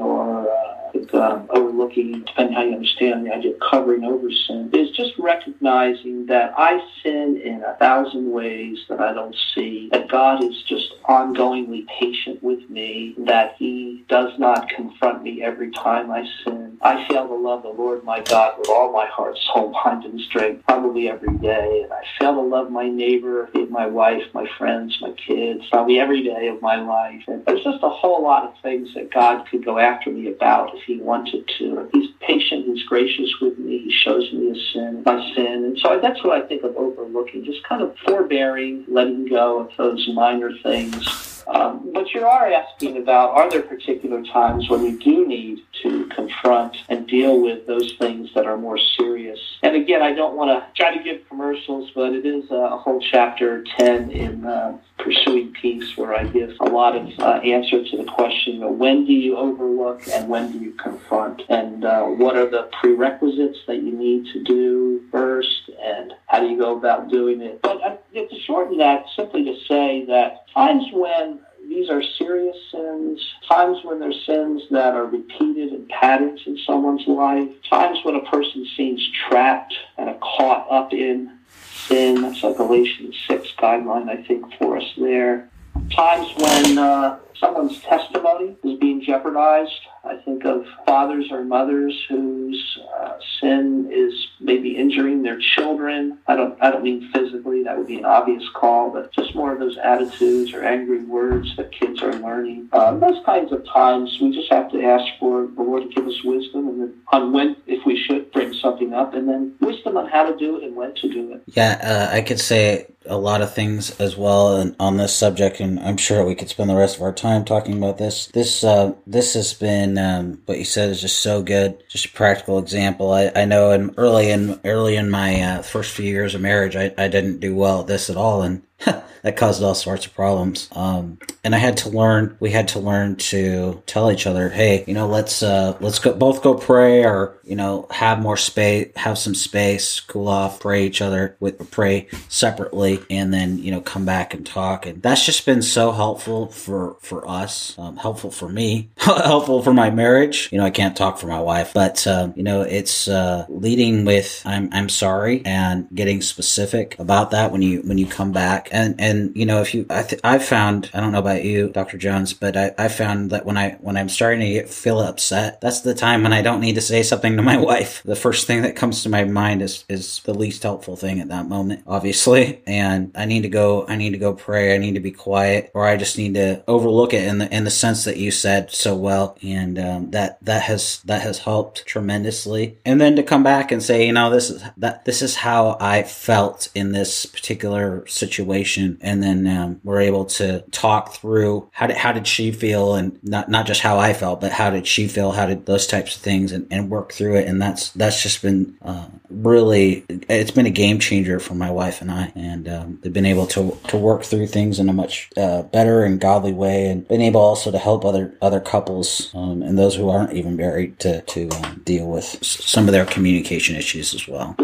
or 0.01 0.47
uh, 0.47 0.91
um, 1.13 1.47
overlooking, 1.49 2.23
depending 2.25 2.55
on 2.55 2.61
how 2.61 2.67
you 2.67 2.75
understand 2.75 3.25
the 3.25 3.33
idea 3.33 3.53
of 3.53 3.59
covering 3.59 4.03
over 4.03 4.29
sin, 4.47 4.69
is 4.73 4.91
just 4.91 5.13
recognizing 5.17 6.25
that 6.27 6.53
I 6.57 6.79
sin 7.03 7.41
in 7.43 7.63
a 7.63 7.75
thousand 7.75 8.31
ways 8.31 8.79
that 8.89 8.99
I 8.99 9.13
don't 9.13 9.35
see, 9.53 9.89
that 9.91 10.09
God 10.09 10.43
is 10.43 10.61
just 10.67 10.93
ongoingly 11.07 11.85
patient 11.99 12.41
with 12.43 12.69
me, 12.69 13.15
that 13.19 13.55
He 13.57 14.05
does 14.07 14.37
not 14.37 14.69
confront 14.69 15.23
me 15.23 15.43
every 15.43 15.71
time 15.71 16.11
I 16.11 16.27
sin. 16.43 16.77
I 16.81 17.07
fail 17.07 17.27
to 17.27 17.35
love 17.35 17.63
the 17.63 17.69
Lord 17.69 18.03
my 18.03 18.21
God 18.21 18.57
with 18.57 18.69
all 18.69 18.91
my 18.91 19.05
heart, 19.05 19.37
soul, 19.53 19.71
mind, 19.85 20.05
and 20.05 20.19
strength, 20.21 20.63
probably 20.65 21.09
every 21.09 21.37
day. 21.37 21.81
And 21.83 21.93
I 21.93 22.01
fail 22.19 22.35
to 22.35 22.41
love 22.41 22.71
my 22.71 22.87
neighbor, 22.87 23.49
my 23.71 23.87
wife, 23.87 24.23
my 24.33 24.45
friends, 24.57 24.97
my 25.01 25.11
kids, 25.13 25.63
probably 25.71 25.99
every 25.99 26.23
day 26.23 26.47
of 26.49 26.61
my 26.61 26.79
life. 26.81 27.23
And 27.27 27.43
there's 27.45 27.63
just 27.63 27.81
a 27.81 27.89
whole 27.89 28.21
lot 28.21 28.43
of 28.43 28.53
things 28.61 28.93
that 28.93 29.11
God 29.11 29.47
could 29.49 29.65
go 29.65 29.79
after 29.79 30.11
me 30.11 30.27
about 30.27 30.75
if 30.75 30.83
He 30.83 31.00
wanted 31.01 31.49
to. 31.57 31.89
He's 31.93 32.11
patient, 32.19 32.65
He's 32.65 32.83
gracious 32.85 33.29
with 33.41 33.57
me, 33.57 33.79
He 33.79 33.91
shows 33.91 34.31
me 34.31 34.51
a 34.51 34.73
sin, 34.73 35.03
my 35.05 35.33
sin. 35.35 35.65
And 35.65 35.79
so 35.79 35.99
that's 35.99 36.23
what 36.23 36.41
I 36.41 36.47
think 36.47 36.63
of 36.63 36.75
overlooking, 36.75 37.43
just 37.45 37.63
kind 37.63 37.81
of 37.81 37.95
forbearing, 38.05 38.85
letting 38.87 39.27
go 39.27 39.59
of 39.59 39.71
those 39.77 40.07
minor 40.13 40.51
things 40.63 41.31
um, 41.47 41.91
but 41.93 42.13
you 42.13 42.25
are 42.25 42.51
asking 42.51 42.97
about 42.97 43.31
are 43.31 43.49
there 43.49 43.61
particular 43.61 44.23
times 44.23 44.69
when 44.69 44.83
we 44.83 44.97
do 44.97 45.27
need 45.27 45.59
to 45.83 46.05
confront 46.07 46.77
and 46.89 47.07
deal 47.07 47.41
with 47.41 47.67
those 47.67 47.93
things 47.99 48.29
that 48.35 48.45
are 48.45 48.57
more 48.57 48.77
serious? 48.97 49.39
And 49.71 49.81
again, 49.81 50.01
I 50.01 50.11
don't 50.11 50.35
want 50.35 50.49
to 50.49 50.67
try 50.75 50.97
to 50.97 51.01
give 51.01 51.25
commercials, 51.29 51.91
but 51.95 52.11
it 52.11 52.25
is 52.25 52.43
a 52.51 52.75
whole 52.75 52.99
chapter 52.99 53.63
10 53.77 54.11
in 54.11 54.45
uh, 54.45 54.77
Pursuing 54.97 55.53
Peace 55.53 55.95
where 55.95 56.13
I 56.13 56.25
give 56.25 56.57
a 56.59 56.65
lot 56.65 56.97
of 56.97 57.07
uh, 57.17 57.35
answer 57.35 57.81
to 57.81 57.97
the 57.97 58.03
question 58.03 58.63
of 58.63 58.71
when 58.75 59.05
do 59.05 59.13
you 59.13 59.37
overlook 59.37 60.05
and 60.09 60.27
when 60.27 60.51
do 60.51 60.59
you 60.59 60.71
confront, 60.71 61.43
and 61.47 61.85
uh, 61.85 62.03
what 62.03 62.35
are 62.35 62.49
the 62.49 62.69
prerequisites 62.81 63.59
that 63.67 63.77
you 63.77 63.93
need 63.93 64.25
to 64.33 64.43
do 64.43 65.03
first, 65.09 65.71
and 65.81 66.15
how 66.27 66.41
do 66.41 66.49
you 66.49 66.57
go 66.57 66.77
about 66.77 67.09
doing 67.09 67.39
it. 67.39 67.61
But 67.61 67.81
uh, 67.81 67.95
to 68.13 68.39
shorten 68.45 68.77
that, 68.79 69.05
simply 69.15 69.45
to 69.45 69.55
say 69.69 70.03
that 70.07 70.47
times 70.53 70.83
when 70.91 71.39
these 71.71 71.89
are 71.89 72.03
serious 72.03 72.57
sins, 72.69 73.25
times 73.47 73.77
when 73.83 73.99
there's 73.99 74.25
sins 74.25 74.61
that 74.71 74.93
are 74.93 75.05
repeated 75.05 75.71
in 75.71 75.87
patterns 75.87 76.41
in 76.45 76.57
someone's 76.67 77.07
life, 77.07 77.47
times 77.69 77.97
when 78.03 78.15
a 78.15 78.29
person 78.29 78.67
seems 78.75 79.01
trapped 79.29 79.73
and 79.97 80.19
caught 80.19 80.69
up 80.69 80.91
in 80.91 81.39
sin. 81.87 82.23
That's 82.23 82.43
a 82.43 82.51
Galatians 82.51 83.15
6 83.25 83.53
guideline, 83.57 84.09
I 84.09 84.21
think, 84.21 84.53
for 84.57 84.77
us 84.77 84.93
there. 84.97 85.49
Times 85.95 86.27
when 86.35 86.77
uh, 86.77 87.19
someone's 87.39 87.79
testimony 87.81 88.55
is 88.63 88.79
being 88.79 89.01
jeopardized. 89.01 89.71
I 90.03 90.15
think 90.17 90.45
of 90.45 90.65
fathers 90.85 91.27
or 91.31 91.43
mothers 91.43 92.05
whose 92.09 92.79
uh, 92.99 93.13
sin 93.39 93.87
is 93.91 94.13
maybe 94.39 94.75
injuring 94.75 95.21
their 95.21 95.39
children. 95.55 96.17
I 96.27 96.35
don't, 96.35 96.57
I 96.61 96.71
don't 96.71 96.83
mean 96.83 97.09
physically, 97.13 97.63
that 97.63 97.77
would 97.77 97.87
be 97.87 97.99
an 97.99 98.05
obvious 98.05 98.43
call, 98.55 98.89
but 98.89 99.11
just 99.13 99.35
more 99.35 99.53
of 99.53 99.59
those 99.59 99.77
attitudes 99.77 100.53
or 100.53 100.63
angry 100.63 101.03
words 101.03 101.55
that 101.57 101.71
kids 101.71 102.01
are 102.01 102.13
learning. 102.15 102.69
Uh, 102.71 102.95
those 102.97 103.23
kinds 103.25 103.51
of 103.51 103.65
times, 103.65 104.17
we 104.19 104.33
just 104.33 104.51
have 104.51 104.71
to 104.71 104.83
ask 104.83 105.05
for 105.19 105.47
the 105.55 105.61
Lord 105.61 105.83
to 105.83 105.89
give 105.89 106.07
us 106.07 106.23
wisdom 106.23 106.67
and 106.67 106.81
then 106.81 107.01
on 107.11 107.31
when, 107.31 107.55
if 107.67 107.85
we 107.85 108.01
should 108.01 108.31
bring 108.31 108.53
something 108.53 108.93
up, 108.93 109.13
and 109.13 109.27
then 109.27 109.55
wisdom 109.59 109.97
on 109.97 110.07
how 110.07 110.23
to 110.29 110.37
do 110.37 110.57
it 110.57 110.63
and 110.63 110.75
when 110.75 110.95
to 110.95 111.09
do 111.09 111.33
it. 111.33 111.43
Yeah, 111.47 112.07
uh, 112.11 112.15
I 112.15 112.21
could 112.21 112.39
say 112.39 112.87
a 113.05 113.17
lot 113.17 113.41
of 113.41 113.53
things 113.53 113.99
as 113.99 114.15
well 114.15 114.73
on 114.79 114.97
this 114.97 115.15
subject, 115.15 115.59
and 115.59 115.79
I'm 115.79 115.97
sure 115.97 116.25
we 116.25 116.35
could 116.35 116.49
spend 116.49 116.69
the 116.69 116.75
rest 116.75 116.95
of 116.95 117.01
our 117.01 117.13
time 117.21 117.45
talking 117.45 117.77
about 117.77 117.97
this. 117.97 118.27
This 118.27 118.63
uh, 118.63 118.93
this 119.05 119.35
has 119.35 119.53
been 119.53 119.97
um, 119.97 120.41
what 120.45 120.57
you 120.57 120.65
said 120.65 120.89
is 120.89 121.01
just 121.01 121.19
so 121.19 121.41
good. 121.41 121.81
Just 121.87 122.07
a 122.07 122.11
practical 122.11 122.57
example. 122.59 123.11
I, 123.11 123.31
I 123.35 123.45
know 123.45 123.71
in 123.71 123.93
early 123.97 124.31
in 124.31 124.59
early 124.65 124.95
in 124.95 125.09
my 125.09 125.41
uh, 125.41 125.61
first 125.61 125.91
few 125.91 126.05
years 126.05 126.35
of 126.35 126.41
marriage, 126.41 126.75
I, 126.75 126.93
I 126.97 127.07
didn't 127.07 127.39
do 127.39 127.55
well 127.55 127.81
at 127.81 127.87
this 127.87 128.09
at 128.09 128.17
all, 128.17 128.41
and 128.41 128.63
that 129.23 129.37
caused 129.37 129.63
all 129.63 129.75
sorts 129.75 130.05
of 130.05 130.13
problems. 130.13 130.69
Um, 130.71 131.19
and 131.43 131.55
I 131.55 131.57
had 131.57 131.77
to 131.77 131.89
learn. 131.89 132.37
We 132.39 132.51
had 132.51 132.67
to 132.69 132.79
learn 132.79 133.15
to 133.17 133.81
tell 133.85 134.11
each 134.11 134.27
other, 134.27 134.49
"Hey, 134.49 134.83
you 134.87 134.93
know, 134.93 135.07
let's 135.07 135.41
uh, 135.43 135.77
let's 135.79 135.99
go 135.99 136.13
both 136.13 136.41
go 136.41 136.55
pray, 136.55 137.03
or 137.03 137.37
you 137.43 137.55
know, 137.55 137.87
have 137.91 138.19
more 138.19 138.37
space, 138.37 138.91
have 138.95 139.17
some 139.17 139.35
space, 139.35 139.99
cool 139.99 140.27
off, 140.27 140.59
pray 140.59 140.85
each 140.85 141.01
other 141.01 141.35
with 141.39 141.71
pray 141.71 142.07
separately, 142.29 142.99
and 143.09 143.33
then 143.33 143.57
you 143.57 143.71
know, 143.71 143.81
come 143.81 144.05
back 144.05 144.33
and 144.33 144.45
talk." 144.45 144.85
And 144.85 145.01
that's 145.01 145.25
just 145.25 145.45
been 145.45 145.61
so 145.61 145.91
helpful 145.91 146.47
for 146.47 146.97
for 147.01 147.27
us, 147.27 147.77
um, 147.79 147.97
helpful 147.97 148.31
for 148.31 148.49
me, 148.49 148.89
helpful 148.97 149.61
for 149.61 149.73
my 149.73 149.89
marriage. 149.89 150.49
You 150.51 150.59
know, 150.59 150.65
I 150.65 150.71
can't 150.71 150.95
talk 150.95 151.17
for 151.17 151.27
my 151.27 151.39
wife, 151.39 151.73
but 151.73 152.05
um, 152.07 152.33
you 152.35 152.43
know, 152.43 152.61
it's 152.61 153.07
uh, 153.07 153.45
leading 153.49 154.05
with 154.05 154.41
"I'm 154.45 154.69
I'm 154.71 154.89
sorry" 154.89 155.43
and 155.45 155.87
getting 155.93 156.21
specific 156.21 156.97
about 156.99 157.31
that 157.31 157.51
when 157.51 157.61
you 157.61 157.81
when 157.81 157.97
you 157.97 158.05
come 158.05 158.31
back 158.31 158.69
and 158.71 158.95
and 158.99 159.10
you 159.35 159.45
know 159.45 159.61
if 159.61 159.73
you 159.73 159.85
I 159.89 160.03
th- 160.03 160.21
I've 160.23 160.43
found 160.43 160.89
I 160.93 160.99
don't 160.99 161.11
know 161.11 161.19
about 161.19 161.43
you 161.43 161.69
Dr. 161.69 161.97
Jones 161.97 162.33
but 162.33 162.57
I 162.57 162.71
I 162.77 162.87
found 162.87 163.31
that 163.31 163.45
when 163.45 163.57
I 163.57 163.71
when 163.81 163.97
I'm 163.97 164.09
starting 164.09 164.41
to 164.41 164.49
get, 164.49 164.69
feel 164.69 164.99
upset 164.99 165.61
that's 165.61 165.81
the 165.81 165.93
time 165.93 166.23
when 166.23 166.33
I 166.33 166.41
don't 166.41 166.61
need 166.61 166.75
to 166.75 166.81
say 166.81 167.03
something 167.03 167.35
to 167.37 167.43
my 167.43 167.57
wife. 167.71 168.01
The 168.03 168.15
first 168.15 168.47
thing 168.47 168.61
that 168.63 168.75
comes 168.75 169.03
to 169.03 169.09
my 169.09 169.23
mind 169.23 169.61
is 169.61 169.85
is 169.89 170.19
the 170.21 170.33
least 170.33 170.63
helpful 170.63 170.95
thing 170.95 171.19
at 171.19 171.29
that 171.29 171.47
moment 171.47 171.83
obviously. 171.87 172.61
And 172.71 173.11
I 173.15 173.25
need 173.25 173.41
to 173.41 173.49
go 173.49 173.85
I 173.87 173.95
need 173.95 174.11
to 174.11 174.17
go 174.17 174.33
pray. 174.33 174.73
I 174.73 174.77
need 174.77 174.93
to 174.93 174.99
be 174.99 175.11
quiet 175.11 175.71
or 175.73 175.85
I 175.85 175.97
just 175.97 176.17
need 176.17 176.35
to 176.35 176.63
overlook 176.67 177.13
it 177.13 177.27
in 177.27 177.39
the 177.39 177.53
in 177.53 177.63
the 177.63 177.71
sense 177.71 178.05
that 178.05 178.17
you 178.17 178.31
said 178.31 178.71
so 178.71 178.95
well. 178.95 179.37
And 179.43 179.77
um, 179.77 180.11
that 180.11 180.43
that 180.45 180.63
has 180.63 181.01
that 181.05 181.21
has 181.21 181.39
helped 181.39 181.85
tremendously. 181.85 182.77
And 182.85 183.01
then 183.01 183.15
to 183.15 183.23
come 183.23 183.43
back 183.43 183.71
and 183.71 183.83
say 183.83 184.05
you 184.05 184.13
know 184.13 184.29
this 184.29 184.49
is 184.49 184.63
that 184.77 185.05
this 185.05 185.21
is 185.21 185.35
how 185.35 185.77
I 185.79 186.03
felt 186.03 186.69
in 186.73 186.91
this 186.91 187.25
particular 187.25 188.05
situation, 188.07 188.97
and 189.01 189.21
then 189.21 189.47
um, 189.47 189.81
we're 189.83 190.01
able 190.01 190.25
to 190.25 190.61
talk 190.71 191.13
through 191.13 191.69
how 191.71 191.87
did 191.87 191.97
how 191.97 192.11
did 192.11 192.27
she 192.27 192.51
feel, 192.51 192.95
and 192.95 193.17
not 193.23 193.49
not 193.49 193.65
just 193.65 193.81
how 193.81 193.97
I 193.99 194.13
felt, 194.13 194.41
but 194.41 194.51
how 194.51 194.69
did 194.69 194.87
she 194.87 195.07
feel, 195.07 195.31
how 195.31 195.45
did 195.45 195.65
those 195.65 195.87
types 195.87 196.15
of 196.15 196.21
things, 196.21 196.51
and, 196.51 196.67
and 196.71 196.89
work 196.89 197.13
through 197.13 197.37
it. 197.37 197.47
And 197.47 197.61
that's 197.61 197.89
that's 197.91 198.21
just 198.21 198.41
been 198.41 198.77
uh, 198.81 199.07
really 199.29 200.05
it's 200.09 200.51
been 200.51 200.65
a 200.65 200.71
game 200.71 200.99
changer 200.99 201.39
for 201.39 201.55
my 201.55 201.71
wife 201.71 202.01
and 202.01 202.11
I, 202.11 202.31
and 202.35 202.67
um, 202.67 202.99
they've 203.01 203.13
been 203.13 203.25
able 203.25 203.47
to 203.47 203.77
to 203.87 203.97
work 203.97 204.23
through 204.23 204.47
things 204.47 204.79
in 204.79 204.89
a 204.89 204.93
much 204.93 205.29
uh, 205.37 205.63
better 205.63 206.03
and 206.03 206.19
godly 206.19 206.53
way, 206.53 206.87
and 206.87 207.07
been 207.07 207.21
able 207.21 207.41
also 207.41 207.71
to 207.71 207.77
help 207.77 208.05
other 208.05 208.33
other 208.41 208.59
couples 208.59 209.31
um, 209.33 209.61
and 209.61 209.77
those 209.77 209.95
who 209.95 210.09
aren't 210.09 210.33
even 210.33 210.55
married 210.55 210.99
to 210.99 211.21
to 211.21 211.49
um, 211.49 211.81
deal 211.85 212.07
with 212.07 212.43
some 212.43 212.87
of 212.87 212.91
their 212.91 213.05
communication 213.05 213.75
issues 213.75 214.13
as 214.13 214.27
well. 214.27 214.55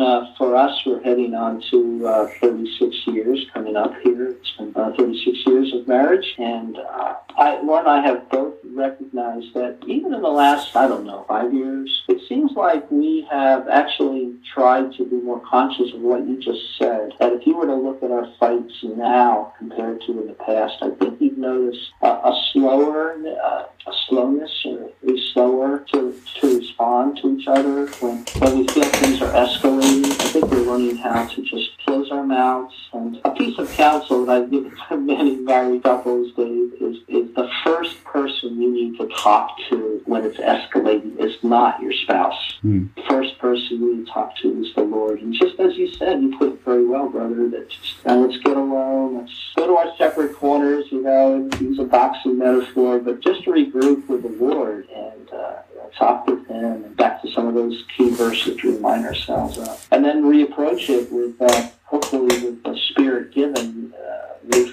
Uh, 0.00 0.32
for 0.36 0.54
us, 0.54 0.80
we're 0.86 1.02
heading 1.02 1.34
on 1.34 1.62
to 1.70 2.06
uh, 2.06 2.28
36 2.40 2.96
years 3.08 3.46
coming 3.52 3.76
up 3.76 3.92
here. 4.02 4.30
It's 4.30 4.50
been 4.52 4.72
uh, 4.76 4.92
36 4.96 5.38
years 5.46 5.72
of 5.74 5.88
marriage, 5.88 6.34
and 6.38 6.76
uh, 6.76 7.14
I, 7.36 7.60
Laura 7.62 7.80
and 7.80 7.88
I 7.88 8.06
have 8.06 8.28
both 8.30 8.54
recognized 8.64 9.54
that 9.54 9.78
even 9.86 10.14
in 10.14 10.22
the 10.22 10.28
last, 10.28 10.76
I 10.76 10.86
don't 10.86 11.04
know, 11.04 11.24
five 11.26 11.52
years, 11.52 12.02
it 12.08 12.20
seems 12.28 12.52
like 12.52 12.88
we 12.90 13.26
have 13.30 13.68
actually 13.68 14.34
tried 14.54 14.92
to 14.94 15.04
be 15.04 15.16
more 15.16 15.40
conscious 15.40 15.92
of 15.94 16.00
what 16.00 16.26
you 16.26 16.40
just 16.40 16.78
said. 16.78 17.12
That 17.18 17.32
if 17.32 17.46
you 17.46 17.56
were 17.56 17.66
to 17.66 17.74
look 17.74 18.02
at 18.02 18.10
our 18.10 18.32
fights 18.38 18.74
now 18.82 19.52
compared 19.58 20.00
to 20.02 20.20
in 20.20 20.28
the 20.28 20.34
past, 20.34 20.76
I 20.80 20.90
think 20.90 21.20
you'd 21.20 21.38
notice 21.38 21.78
a, 22.02 22.06
a 22.08 22.42
slower, 22.52 23.16
uh, 23.44 23.64
a 23.88 23.92
slowness, 24.06 24.64
or 24.64 24.90
a 25.06 25.18
slower 25.32 25.84
to, 25.92 26.14
to 26.40 26.58
respond 26.58 27.18
to 27.22 27.36
each 27.36 27.48
other 27.48 27.86
when, 28.00 28.24
when 28.38 28.58
we 28.58 28.66
feel 28.68 28.84
things 28.84 29.22
are 29.22 29.32
escalating. 29.32 30.04
I 30.04 30.28
think 30.28 30.50
we're 30.50 30.58
learning 30.58 30.96
how 30.96 31.26
to 31.26 31.42
just 31.42 31.70
close 31.84 32.10
our 32.10 32.24
mouths. 32.24 32.74
And 32.92 33.20
a 33.24 33.30
piece 33.30 33.58
of 33.58 33.70
counsel 33.72 34.26
that 34.26 34.42
I've 34.42 34.50
given 34.50 34.76
to 34.88 34.96
many 34.96 35.36
married 35.36 35.82
couples, 35.82 36.32
Dave, 36.34 36.74
is, 36.80 36.98
is 37.08 37.34
the 37.34 37.50
first 37.64 38.02
person 38.04 38.60
you 38.60 38.72
need 38.72 38.98
to 38.98 39.08
talk 39.08 39.56
to 39.70 40.02
when 40.04 40.24
it's 40.24 40.38
escalating 40.38 41.18
is 41.18 41.36
not 41.42 41.80
your 41.80 41.92
spouse. 41.92 42.58
Mm. 42.64 42.94
The 42.94 43.02
first 43.02 43.38
person 43.38 43.68
you 43.70 43.96
need 43.96 44.06
to 44.06 44.12
talk 44.12 44.36
to 44.38 44.62
is 44.62 44.74
the 44.74 44.82
Lord. 44.82 45.20
And 45.20 45.32
just 45.32 45.58
as 45.60 45.76
you 45.76 45.92
said, 45.94 46.22
you 46.22 46.36
put 46.36 46.52
it 46.52 46.64
very 46.64 46.86
well, 46.86 47.08
brother, 47.08 47.48
that 47.50 47.68
just, 47.68 48.06
uh, 48.06 48.16
let's 48.16 48.38
get 48.42 48.56
alone, 48.56 49.18
let's 49.18 49.32
go 49.56 49.66
to 49.66 49.76
our 49.76 49.96
separate 49.96 50.34
corners, 50.34 50.86
you 50.90 51.02
know, 51.02 51.36
and 51.36 51.60
use 51.60 51.78
a 51.78 51.84
boxing 51.84 52.38
metaphor, 52.38 52.98
but 52.98 53.20
just 53.20 53.46
with 53.86 54.22
the 54.22 54.44
Lord 54.44 54.88
and 54.90 55.32
uh, 55.32 55.56
talk 55.96 56.26
with 56.26 56.46
Him 56.46 56.84
and 56.84 56.96
back 56.96 57.22
to 57.22 57.30
some 57.30 57.46
of 57.46 57.54
those 57.54 57.84
key 57.96 58.10
verses 58.10 58.56
to 58.60 58.74
remind 58.74 59.06
ourselves 59.06 59.58
of. 59.58 59.86
And 59.90 60.04
then 60.04 60.22
reapproach 60.22 60.88
it 60.88 61.10
with, 61.12 61.40
uh, 61.40 61.68
hopefully, 61.88 62.44
with 62.44 62.62
the 62.62 62.78
Spirit 62.90 63.32
given. 63.32 63.92
Uh, 63.94 64.18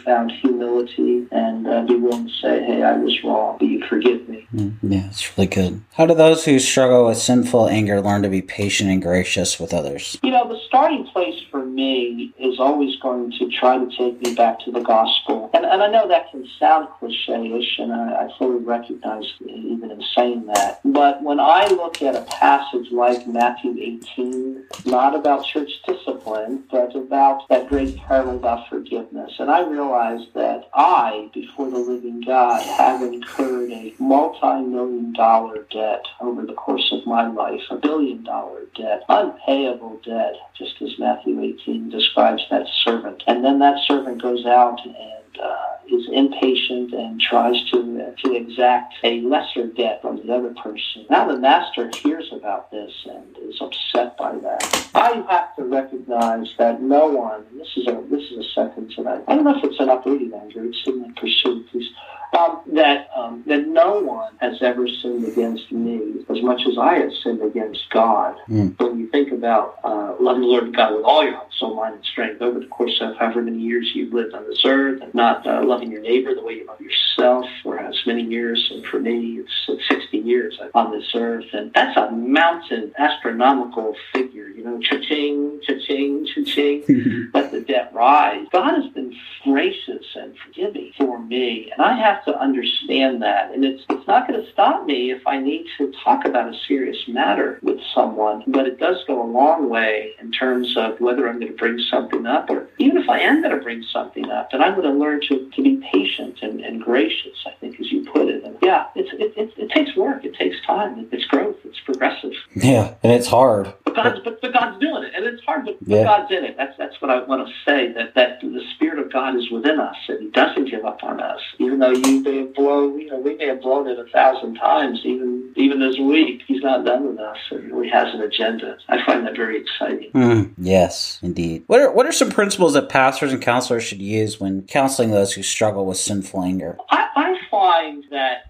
found 0.06 0.32
humility 0.32 1.28
and 1.32 1.67
uh, 1.67 1.82
be 1.82 1.95
willing 1.95 2.28
to 2.28 2.34
say, 2.36 2.63
hey, 2.63 2.84
I 2.84 2.95
was 2.95 3.21
wrong, 3.23 3.58
but 3.60 3.67
you 3.67 3.84
forgive 3.88 4.30
me. 4.30 4.47
Mm, 4.54 4.75
yeah, 4.84 5.08
it's 5.08 5.36
really 5.36 5.47
good. 5.47 5.82
How 5.95 6.06
do 6.06 6.13
those 6.13 6.45
who 6.45 6.60
struggle 6.60 7.08
with 7.08 7.17
sinful 7.17 7.67
anger 7.67 7.99
learn 7.99 8.21
to 8.21 8.30
be 8.30 8.41
patient 8.41 8.89
and 8.89 9.01
gracious 9.01 9.60
with 9.60 9.73
others? 9.73 10.17
You 10.23 10.32
know, 10.32 10.47
the 10.47 10.60
starting 10.67 11.06
place 11.08 11.41
for 11.49 11.65
me 11.65 12.34
is 12.38 12.60
always 12.60 12.95
going 12.97 13.32
to 13.39 13.49
try 13.49 13.78
to 13.78 13.89
take 13.97 14.21
me 14.21 14.36
back 14.36 14.60
to 14.62 14.71
the 14.71 14.82
gospel. 14.82 15.49
And, 15.54 15.65
and 15.65 15.82
I 15.82 15.89
know 15.89 16.08
that 16.08 16.32
can 16.32 16.47
sound 16.60 16.88
cliche-ish, 16.99 17.80
and 17.80 17.91
I, 17.91 18.25
I 18.25 18.38
fully 18.38 18.63
recognize 18.63 19.25
even 19.45 19.91
in 19.91 20.04
saying 20.15 20.45
that. 20.54 20.82
But 20.86 21.23
when 21.23 21.39
I 21.39 21.67
look 21.67 22.01
at 22.01 22.15
a 22.15 22.21
passage 22.21 22.91
like 22.91 23.28
Matthew 23.28 23.75
18, 23.80 24.65
not 24.86 25.15
about 25.15 25.45
church 25.45 25.71
discipline, 25.88 26.63
but 26.69 26.95
about 27.06 27.48
that 27.50 27.70
great 27.70 27.98
parable 27.98 28.36
about 28.38 28.68
forgiveness. 28.70 29.34
And 29.39 29.50
I 29.50 29.68
realized 29.68 30.34
that 30.34 30.70
I, 30.74 31.30
before 31.34 31.70
the 31.70 31.78
living 31.78 32.22
God, 32.22 32.62
have 32.62 33.02
incurred 33.02 33.72
a 33.72 33.94
multi-million 34.00 35.13
dollar 35.13 35.65
debt 35.72 36.04
over 36.20 36.46
the 36.46 36.54
course 36.54 36.89
of 36.91 37.06
my 37.06 37.28
life, 37.28 37.62
a 37.70 37.78
billion 37.78 38.24
dollar 38.24 38.62
debt, 38.76 39.04
unpayable 39.10 40.02
debt, 40.04 40.36
just 40.58 40.82
as 40.82 40.98
Matthew 41.00 41.39
18 41.41 41.89
describes 41.89 42.44
that 42.50 42.68
servant. 42.84 43.24
And 43.28 43.44
then 43.44 43.60
that 43.60 43.80
servant 43.88 44.22
goes 44.22 44.46
out 44.46 44.80
and 44.86 45.24
uh, 45.41 45.76
is 45.88 46.08
impatient 46.12 46.93
and 46.93 47.19
tries 47.19 47.62
to 47.71 48.13
to 48.24 48.36
exact 48.36 48.95
a 49.04 49.21
lesser 49.21 49.67
debt 49.67 50.02
from 50.02 50.17
the 50.17 50.34
other 50.34 50.54
person. 50.54 51.06
Now 51.10 51.28
the 51.28 51.38
master 51.38 51.91
hears 51.95 52.30
about 52.32 52.71
this 52.71 52.91
and 53.10 53.38
is 53.38 53.60
upset 53.62 54.17
by 54.17 54.38
that. 54.38 54.89
I 54.95 55.24
have 55.30 55.56
to 55.58 55.63
recognize 55.63 56.54
that 56.58 56.82
no 56.82 57.08
one. 57.08 57.45
This 57.58 57.69
is 57.78 57.88
a 57.88 58.04
this 58.10 58.24
is 58.32 58.45
a 58.45 58.50
sentence 58.50 58.93
that 58.98 59.08
I, 59.08 59.32
I 59.32 59.36
don't 59.36 59.43
know 59.43 59.58
if 59.58 59.63
it's 59.63 59.80
an 59.80 59.89
Uprooting 59.89 60.34
Anger. 60.34 60.65
It's 60.65 60.82
in 60.86 61.02
the 61.02 61.10
Pursuing 61.19 61.65
Peace 61.71 61.89
um, 62.36 62.62
that 62.74 63.10
um, 63.15 63.43
that 63.48 63.67
no 63.67 64.00
one 64.00 64.34
has 64.39 64.62
ever 64.62 64.88
sinned 64.88 65.26
against 65.26 65.71
me 65.71 66.26
as 66.30 66.41
much 66.41 66.62
as 66.67 66.78
I 66.78 66.95
have 66.95 67.12
sinned 67.24 67.41
against 67.41 67.89
God. 67.91 68.36
Mm. 68.50 68.80
When 68.80 69.00
you 69.00 69.08
think 69.10 69.32
about 69.32 69.80
uh, 69.84 70.15
loving 70.19 70.41
the 70.41 70.48
Lord 70.48 70.76
God 70.76 70.95
with 70.95 71.06
all 71.06 71.24
your 71.24 71.36
heart, 71.36 71.54
soul, 71.58 71.76
mind, 71.76 71.95
and 71.95 72.06
strength, 72.06 72.41
over 72.41 72.60
the 72.60 72.67
course 72.67 72.98
of 73.02 73.15
however 73.17 73.41
many 73.41 73.60
years 73.60 73.91
you've 73.93 74.13
lived 74.13 74.34
on 74.34 74.45
this 74.48 74.63
earth, 74.65 75.02
and 75.02 75.13
not 75.13 75.24
uh, 75.25 75.63
loving 75.63 75.91
your 75.91 76.01
neighbor 76.01 76.33
the 76.33 76.43
way 76.43 76.53
you 76.53 76.67
love 76.67 76.79
yourself, 76.79 77.45
for 77.63 77.79
as 77.79 77.95
many 78.05 78.23
years, 78.23 78.69
and 78.71 78.85
for 78.85 78.99
me, 78.99 79.39
it's, 79.39 79.51
it's 79.67 79.88
60 79.88 80.17
years 80.17 80.59
on 80.73 80.91
this 80.91 81.09
earth, 81.15 81.45
and 81.53 81.71
that's 81.73 81.97
a 81.97 82.11
mountain, 82.11 82.93
astronomical 82.97 83.95
figure. 84.13 84.47
You 84.47 84.63
know, 84.63 84.79
cha-ching, 84.79 85.61
cha-ching, 85.65 86.27
cha-ching. 86.33 87.29
let 87.33 87.51
the 87.51 87.61
debt 87.61 87.91
rise. 87.93 88.45
God 88.51 88.81
has 88.81 88.91
been 88.93 89.15
gracious 89.43 90.05
and 90.15 90.35
forgiving 90.38 90.91
for 90.97 91.19
me, 91.19 91.71
and 91.71 91.81
I 91.81 91.95
have 91.97 92.23
to 92.25 92.38
understand 92.38 93.21
that. 93.21 93.51
And 93.51 93.65
it's, 93.65 93.83
it's 94.06 94.10
not 94.12 94.28
going 94.28 94.39
to 94.39 94.52
stop 94.52 94.86
me 94.86 95.10
if 95.10 95.26
I 95.26 95.39
need 95.39 95.65
to 95.80 95.91
talk 96.04 96.26
about 96.26 96.54
a 96.54 96.56
serious 96.68 97.08
matter 97.08 97.58
with 97.63 97.80
someone, 97.96 98.44
but 98.46 98.68
it 98.68 98.80
does 98.80 99.04
go 99.08 99.20
a 99.20 99.26
long 99.26 99.68
way 99.68 100.12
in 100.22 100.32
terms 100.32 100.78
of 100.78 101.00
whether 101.00 101.28
I'm 101.28 101.39
going 101.39 101.52
to 101.52 101.58
bring 101.58 101.80
something 101.89 102.28
up 102.28 102.48
or 102.52 102.70
even 102.78 102.98
if 102.98 103.10
I 103.10 103.22
am 103.22 103.41
going 103.41 103.58
to 103.58 103.63
bring 103.63 103.82
something 103.91 104.30
up, 104.30 104.52
then 104.52 104.62
I'm 104.62 104.76
going 104.76 104.94
to 104.94 104.94
learn 104.94 105.22
to, 105.22 105.50
to 105.50 105.63
be 105.63 105.84
patient 105.91 106.38
and, 106.44 106.62
and 106.62 106.84
gracious, 106.84 107.36
I 107.48 107.52
think, 107.60 107.80
as 107.80 107.91
you 107.91 108.06
put 108.12 108.28
it. 108.28 108.44
And 108.44 108.56
yeah, 108.62 108.89
it, 108.94 109.08
it, 109.20 109.54
it 109.58 109.72
takes 109.72 109.96
work. 109.96 110.24
It 110.24 110.36
takes 110.36 110.58
time. 110.68 111.08
It's 111.12 111.26
growth. 111.26 111.58
It's 111.65 111.80
progressive. 111.80 112.34
Yeah, 112.54 112.94
and 113.02 113.12
it's 113.12 113.30
hard. 113.30 113.74
But 113.95 114.03
God's, 114.03 114.19
but, 114.23 114.41
but 114.41 114.53
God's 114.53 114.79
doing 114.79 115.03
it, 115.03 115.13
and 115.15 115.25
it's 115.25 115.43
hard, 115.43 115.65
but, 115.65 115.77
yeah. 115.86 116.03
but 116.03 116.03
God's 116.03 116.31
in 116.31 116.43
it. 116.43 116.58
That's, 116.58 116.77
that's 116.77 117.01
what 117.01 117.12
I 117.12 117.23
want 117.23 117.47
to 117.47 117.53
say, 117.65 117.91
that, 117.93 118.13
that 118.15 118.41
the 118.41 118.62
Spirit 118.75 118.99
of 118.99 119.12
God 119.12 119.36
is 119.36 119.49
within 119.49 119.79
us, 119.79 119.95
and 120.08 120.21
He 120.21 120.29
doesn't 120.29 120.69
give 120.69 120.86
up 120.86 121.03
on 121.03 121.21
us, 121.21 121.39
even 121.60 121.79
though 121.79 121.91
you 121.91 122.21
may 122.21 122.38
have 122.39 122.53
blown, 122.53 122.99
you 122.99 123.10
know, 123.10 123.19
we 123.19 123.36
may 123.36 123.47
have 123.47 123.62
blown 123.62 123.88
it 123.88 123.97
a 123.97 124.05
thousand 124.05 124.55
times, 124.55 125.01
even 125.03 125.53
even 125.55 125.79
this 125.79 125.97
week. 125.97 126.41
He's 126.47 126.62
not 126.62 126.86
done 126.86 127.08
with 127.08 127.19
us, 127.19 127.38
and 127.51 127.84
He 127.84 127.89
has 127.89 128.13
an 128.13 128.21
agenda. 128.21 128.77
I 128.89 129.05
find 129.05 129.25
that 129.25 129.36
very 129.36 129.62
exciting. 129.62 130.12
Mm, 130.12 130.53
yes, 130.58 131.19
indeed. 131.21 131.63
What 131.67 131.79
are 131.81 131.91
what 131.91 132.05
are 132.05 132.12
some 132.12 132.31
principles 132.31 132.73
that 132.73 132.89
pastors 132.89 133.31
and 133.31 133.41
counselors 133.41 133.84
should 133.84 134.01
use 134.01 134.39
when 134.39 134.63
counseling 134.63 135.12
those 135.12 135.34
who 135.34 135.43
struggle 135.43 135.86
with 135.86 135.97
sinful 135.97 136.43
anger? 136.43 136.77
I, 136.89 137.08
I 137.15 137.38
find 137.49 138.03
that 138.12 138.43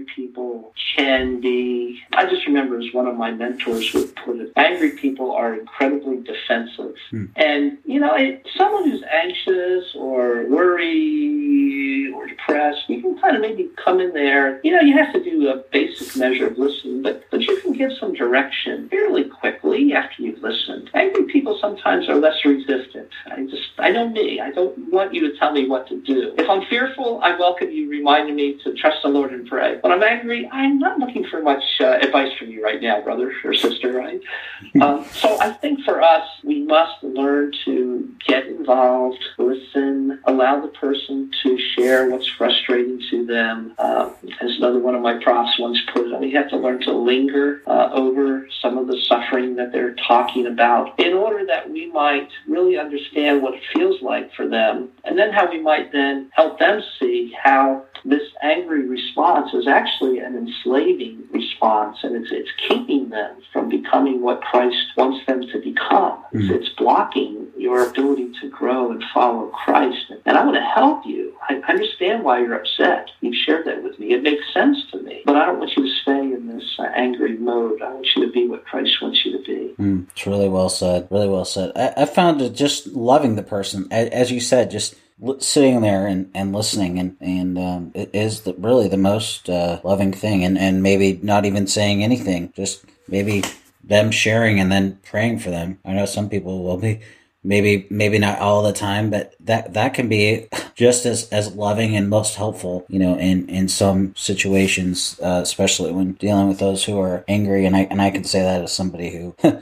angry 0.00 0.14
people 0.14 0.72
can 0.96 1.40
be. 1.40 2.00
I 2.12 2.26
just 2.28 2.46
remember 2.46 2.78
as 2.78 2.86
one 2.92 3.06
of 3.06 3.16
my 3.16 3.30
mentors 3.30 3.92
would 3.94 4.14
put 4.16 4.36
it: 4.36 4.52
angry 4.56 4.92
people 4.92 5.32
are 5.32 5.54
incredibly 5.54 6.22
defensive, 6.22 6.94
hmm. 7.10 7.26
and 7.36 7.78
you 7.84 8.00
know, 8.00 8.14
it, 8.14 8.46
someone 8.56 8.90
who's 8.90 9.02
anxious 9.02 9.94
or 9.94 10.46
worried 10.48 12.12
or 12.14 12.26
depressed, 12.26 12.88
you 12.88 13.00
can 13.00 13.18
kind 13.20 13.36
of 13.36 13.42
maybe 13.42 13.70
come 13.82 14.00
in 14.00 14.12
there. 14.12 14.60
You 14.62 14.72
know, 14.72 14.80
you 14.80 14.96
have 14.96 15.12
to 15.12 15.22
do 15.22 15.48
a 15.48 15.56
basic 15.72 16.16
measure 16.16 16.48
of 16.48 16.58
listening, 16.58 17.02
but 17.02 17.24
but 17.30 17.40
you 17.42 17.60
can 17.60 17.72
give 17.72 17.92
some 17.98 18.14
direction 18.14 18.88
fairly 18.88 19.24
quickly 19.24 19.92
after 19.92 20.22
you've 20.22 20.42
listened. 20.42 20.90
Angry 20.94 21.24
people 21.24 21.58
sometimes 21.60 22.08
are 22.08 22.16
less 22.16 22.44
resistant. 22.44 23.08
I 23.26 23.44
just, 23.46 23.70
I 23.78 23.90
know 23.90 24.08
me. 24.08 24.40
I 24.40 24.50
don't 24.50 24.90
want 24.92 25.14
you 25.14 25.30
to 25.30 25.38
tell 25.38 25.52
me 25.52 25.68
what 25.68 25.88
to 25.88 26.00
do. 26.00 26.34
If 26.38 26.48
I'm 26.48 26.64
fearful, 26.66 27.20
I 27.22 27.36
welcome 27.38 27.70
you 27.70 27.88
reminding 27.88 28.36
me 28.36 28.58
to 28.64 28.74
trust 28.74 28.98
the 29.02 29.08
Lord 29.08 29.32
and 29.32 29.46
pray. 29.46 29.78
When 29.90 30.04
I'm 30.04 30.18
angry, 30.18 30.48
I'm 30.52 30.78
not 30.78 31.00
looking 31.00 31.24
for 31.24 31.42
much 31.42 31.64
uh, 31.80 31.98
advice 32.00 32.32
from 32.38 32.48
you 32.48 32.62
right 32.62 32.80
now, 32.80 33.00
brother 33.00 33.32
or 33.42 33.52
sister, 33.52 33.92
right? 33.92 34.20
um, 34.80 35.04
so 35.10 35.36
I 35.40 35.52
think 35.52 35.80
for 35.84 36.00
us, 36.00 36.28
we 36.44 36.62
must 36.62 37.02
learn 37.02 37.50
to 37.64 38.08
get 38.24 38.46
involved, 38.46 39.18
listen, 39.36 40.20
allow 40.26 40.60
the 40.60 40.68
person 40.68 41.32
to 41.42 41.58
share 41.74 42.08
what's 42.08 42.28
frustrating 42.28 43.02
to 43.10 43.26
them. 43.26 43.74
Uh, 43.78 44.10
as 44.40 44.52
another 44.58 44.78
one 44.78 44.94
of 44.94 45.02
my 45.02 45.20
profs 45.24 45.58
once 45.58 45.80
put 45.92 46.06
it, 46.06 46.20
we 46.20 46.30
have 46.30 46.48
to 46.50 46.56
learn 46.56 46.80
to 46.82 46.92
linger 46.92 47.60
uh, 47.66 47.90
over 47.92 48.46
some 48.62 48.78
of 48.78 48.86
the 48.86 48.96
suffering 49.08 49.56
that 49.56 49.72
they're 49.72 49.96
talking 50.06 50.46
about 50.46 51.00
in 51.00 51.14
order 51.14 51.44
that 51.46 51.68
we 51.68 51.90
might 51.90 52.28
really 52.46 52.78
understand 52.78 53.42
what 53.42 53.54
it 53.54 53.62
feels 53.74 54.00
like 54.02 54.32
for 54.34 54.46
them 54.46 54.88
and 55.02 55.18
then 55.18 55.32
how 55.32 55.50
we 55.50 55.60
might 55.60 55.90
then 55.90 56.30
help 56.32 56.60
them 56.60 56.80
see 57.00 57.34
how 57.42 57.84
this 58.04 58.22
angry 58.42 58.86
response 58.88 59.52
is 59.54 59.66
actually 59.66 60.18
an 60.18 60.36
enslaving 60.36 61.24
response, 61.32 61.98
and 62.02 62.16
it's, 62.16 62.32
it's 62.32 62.50
keeping 62.68 63.10
them 63.10 63.36
from 63.52 63.68
becoming 63.68 64.22
what 64.22 64.40
Christ 64.42 64.76
wants 64.96 65.24
them 65.26 65.42
to 65.42 65.58
become. 65.60 66.22
Mm-hmm. 66.32 66.52
It's 66.52 66.68
blocking 66.70 67.48
your 67.56 67.88
ability 67.88 68.32
to 68.40 68.48
grow 68.48 68.90
and 68.90 69.02
follow 69.12 69.48
Christ. 69.48 70.12
And 70.24 70.36
I 70.36 70.44
want 70.44 70.56
to 70.56 70.62
help 70.62 71.04
you. 71.04 71.34
I 71.48 71.56
understand 71.68 72.24
why 72.24 72.40
you're 72.40 72.54
upset. 72.54 73.10
You've 73.20 73.34
shared 73.34 73.66
that 73.66 73.82
with 73.82 73.98
me. 73.98 74.12
It 74.12 74.22
makes 74.22 74.42
sense 74.52 74.78
to 74.92 75.02
me. 75.02 75.22
But 75.26 75.36
I 75.36 75.46
don't 75.46 75.58
want 75.58 75.76
you 75.76 75.84
to 75.84 75.94
stay 76.02 76.20
in 76.20 76.46
this 76.46 76.64
uh, 76.78 76.84
angry 76.94 77.36
mode. 77.36 77.82
I 77.82 77.92
want 77.92 78.06
you 78.16 78.26
to 78.26 78.32
be 78.32 78.48
what 78.48 78.64
Christ 78.64 79.02
wants 79.02 79.24
you 79.24 79.32
to 79.38 79.44
be. 79.44 79.74
Mm, 79.82 80.08
it's 80.10 80.26
really 80.26 80.48
well 80.48 80.68
said. 80.68 81.08
Really 81.10 81.28
well 81.28 81.44
said. 81.44 81.72
I, 81.76 82.02
I 82.02 82.04
found 82.06 82.40
it 82.40 82.54
just 82.54 82.86
loving 82.88 83.36
the 83.36 83.42
person, 83.42 83.88
as 83.92 84.30
you 84.30 84.40
said, 84.40 84.70
just 84.70 84.94
sitting 85.38 85.80
there 85.80 86.06
and, 86.06 86.30
and 86.34 86.52
listening 86.52 86.98
and 86.98 87.16
and 87.20 87.58
um, 87.58 87.92
it 87.94 88.10
is 88.12 88.42
the, 88.42 88.54
really 88.54 88.88
the 88.88 88.96
most 88.96 89.50
uh, 89.50 89.80
loving 89.84 90.12
thing 90.12 90.44
and 90.44 90.58
and 90.58 90.82
maybe 90.82 91.18
not 91.22 91.44
even 91.44 91.66
saying 91.66 92.02
anything 92.02 92.52
just 92.56 92.84
maybe 93.08 93.42
them 93.82 94.10
sharing 94.10 94.60
and 94.60 94.70
then 94.70 94.98
praying 95.02 95.38
for 95.38 95.50
them. 95.50 95.78
I 95.84 95.92
know 95.92 96.06
some 96.06 96.28
people 96.28 96.62
will 96.62 96.76
be 96.76 97.00
maybe 97.42 97.86
maybe 97.90 98.18
not 98.18 98.38
all 98.38 98.62
the 98.62 98.72
time 98.72 99.10
but 99.10 99.34
that 99.40 99.72
that 99.74 99.94
can 99.94 100.08
be 100.08 100.46
just 100.74 101.06
as 101.06 101.28
as 101.30 101.54
loving 101.54 101.96
and 101.96 102.08
most 102.08 102.34
helpful 102.36 102.84
you 102.88 102.98
know 102.98 103.16
in 103.18 103.48
in 103.48 103.68
some 103.68 104.14
situations 104.16 105.18
uh, 105.22 105.40
especially 105.42 105.92
when 105.92 106.12
dealing 106.12 106.48
with 106.48 106.58
those 106.58 106.84
who 106.84 106.98
are 106.98 107.24
angry. 107.28 107.64
And 107.66 107.76
i 107.76 107.80
and 107.90 108.00
i 108.02 108.10
can 108.10 108.24
say 108.24 108.42
that 108.42 108.62
as 108.62 108.72
somebody 108.72 109.10
who 109.10 109.34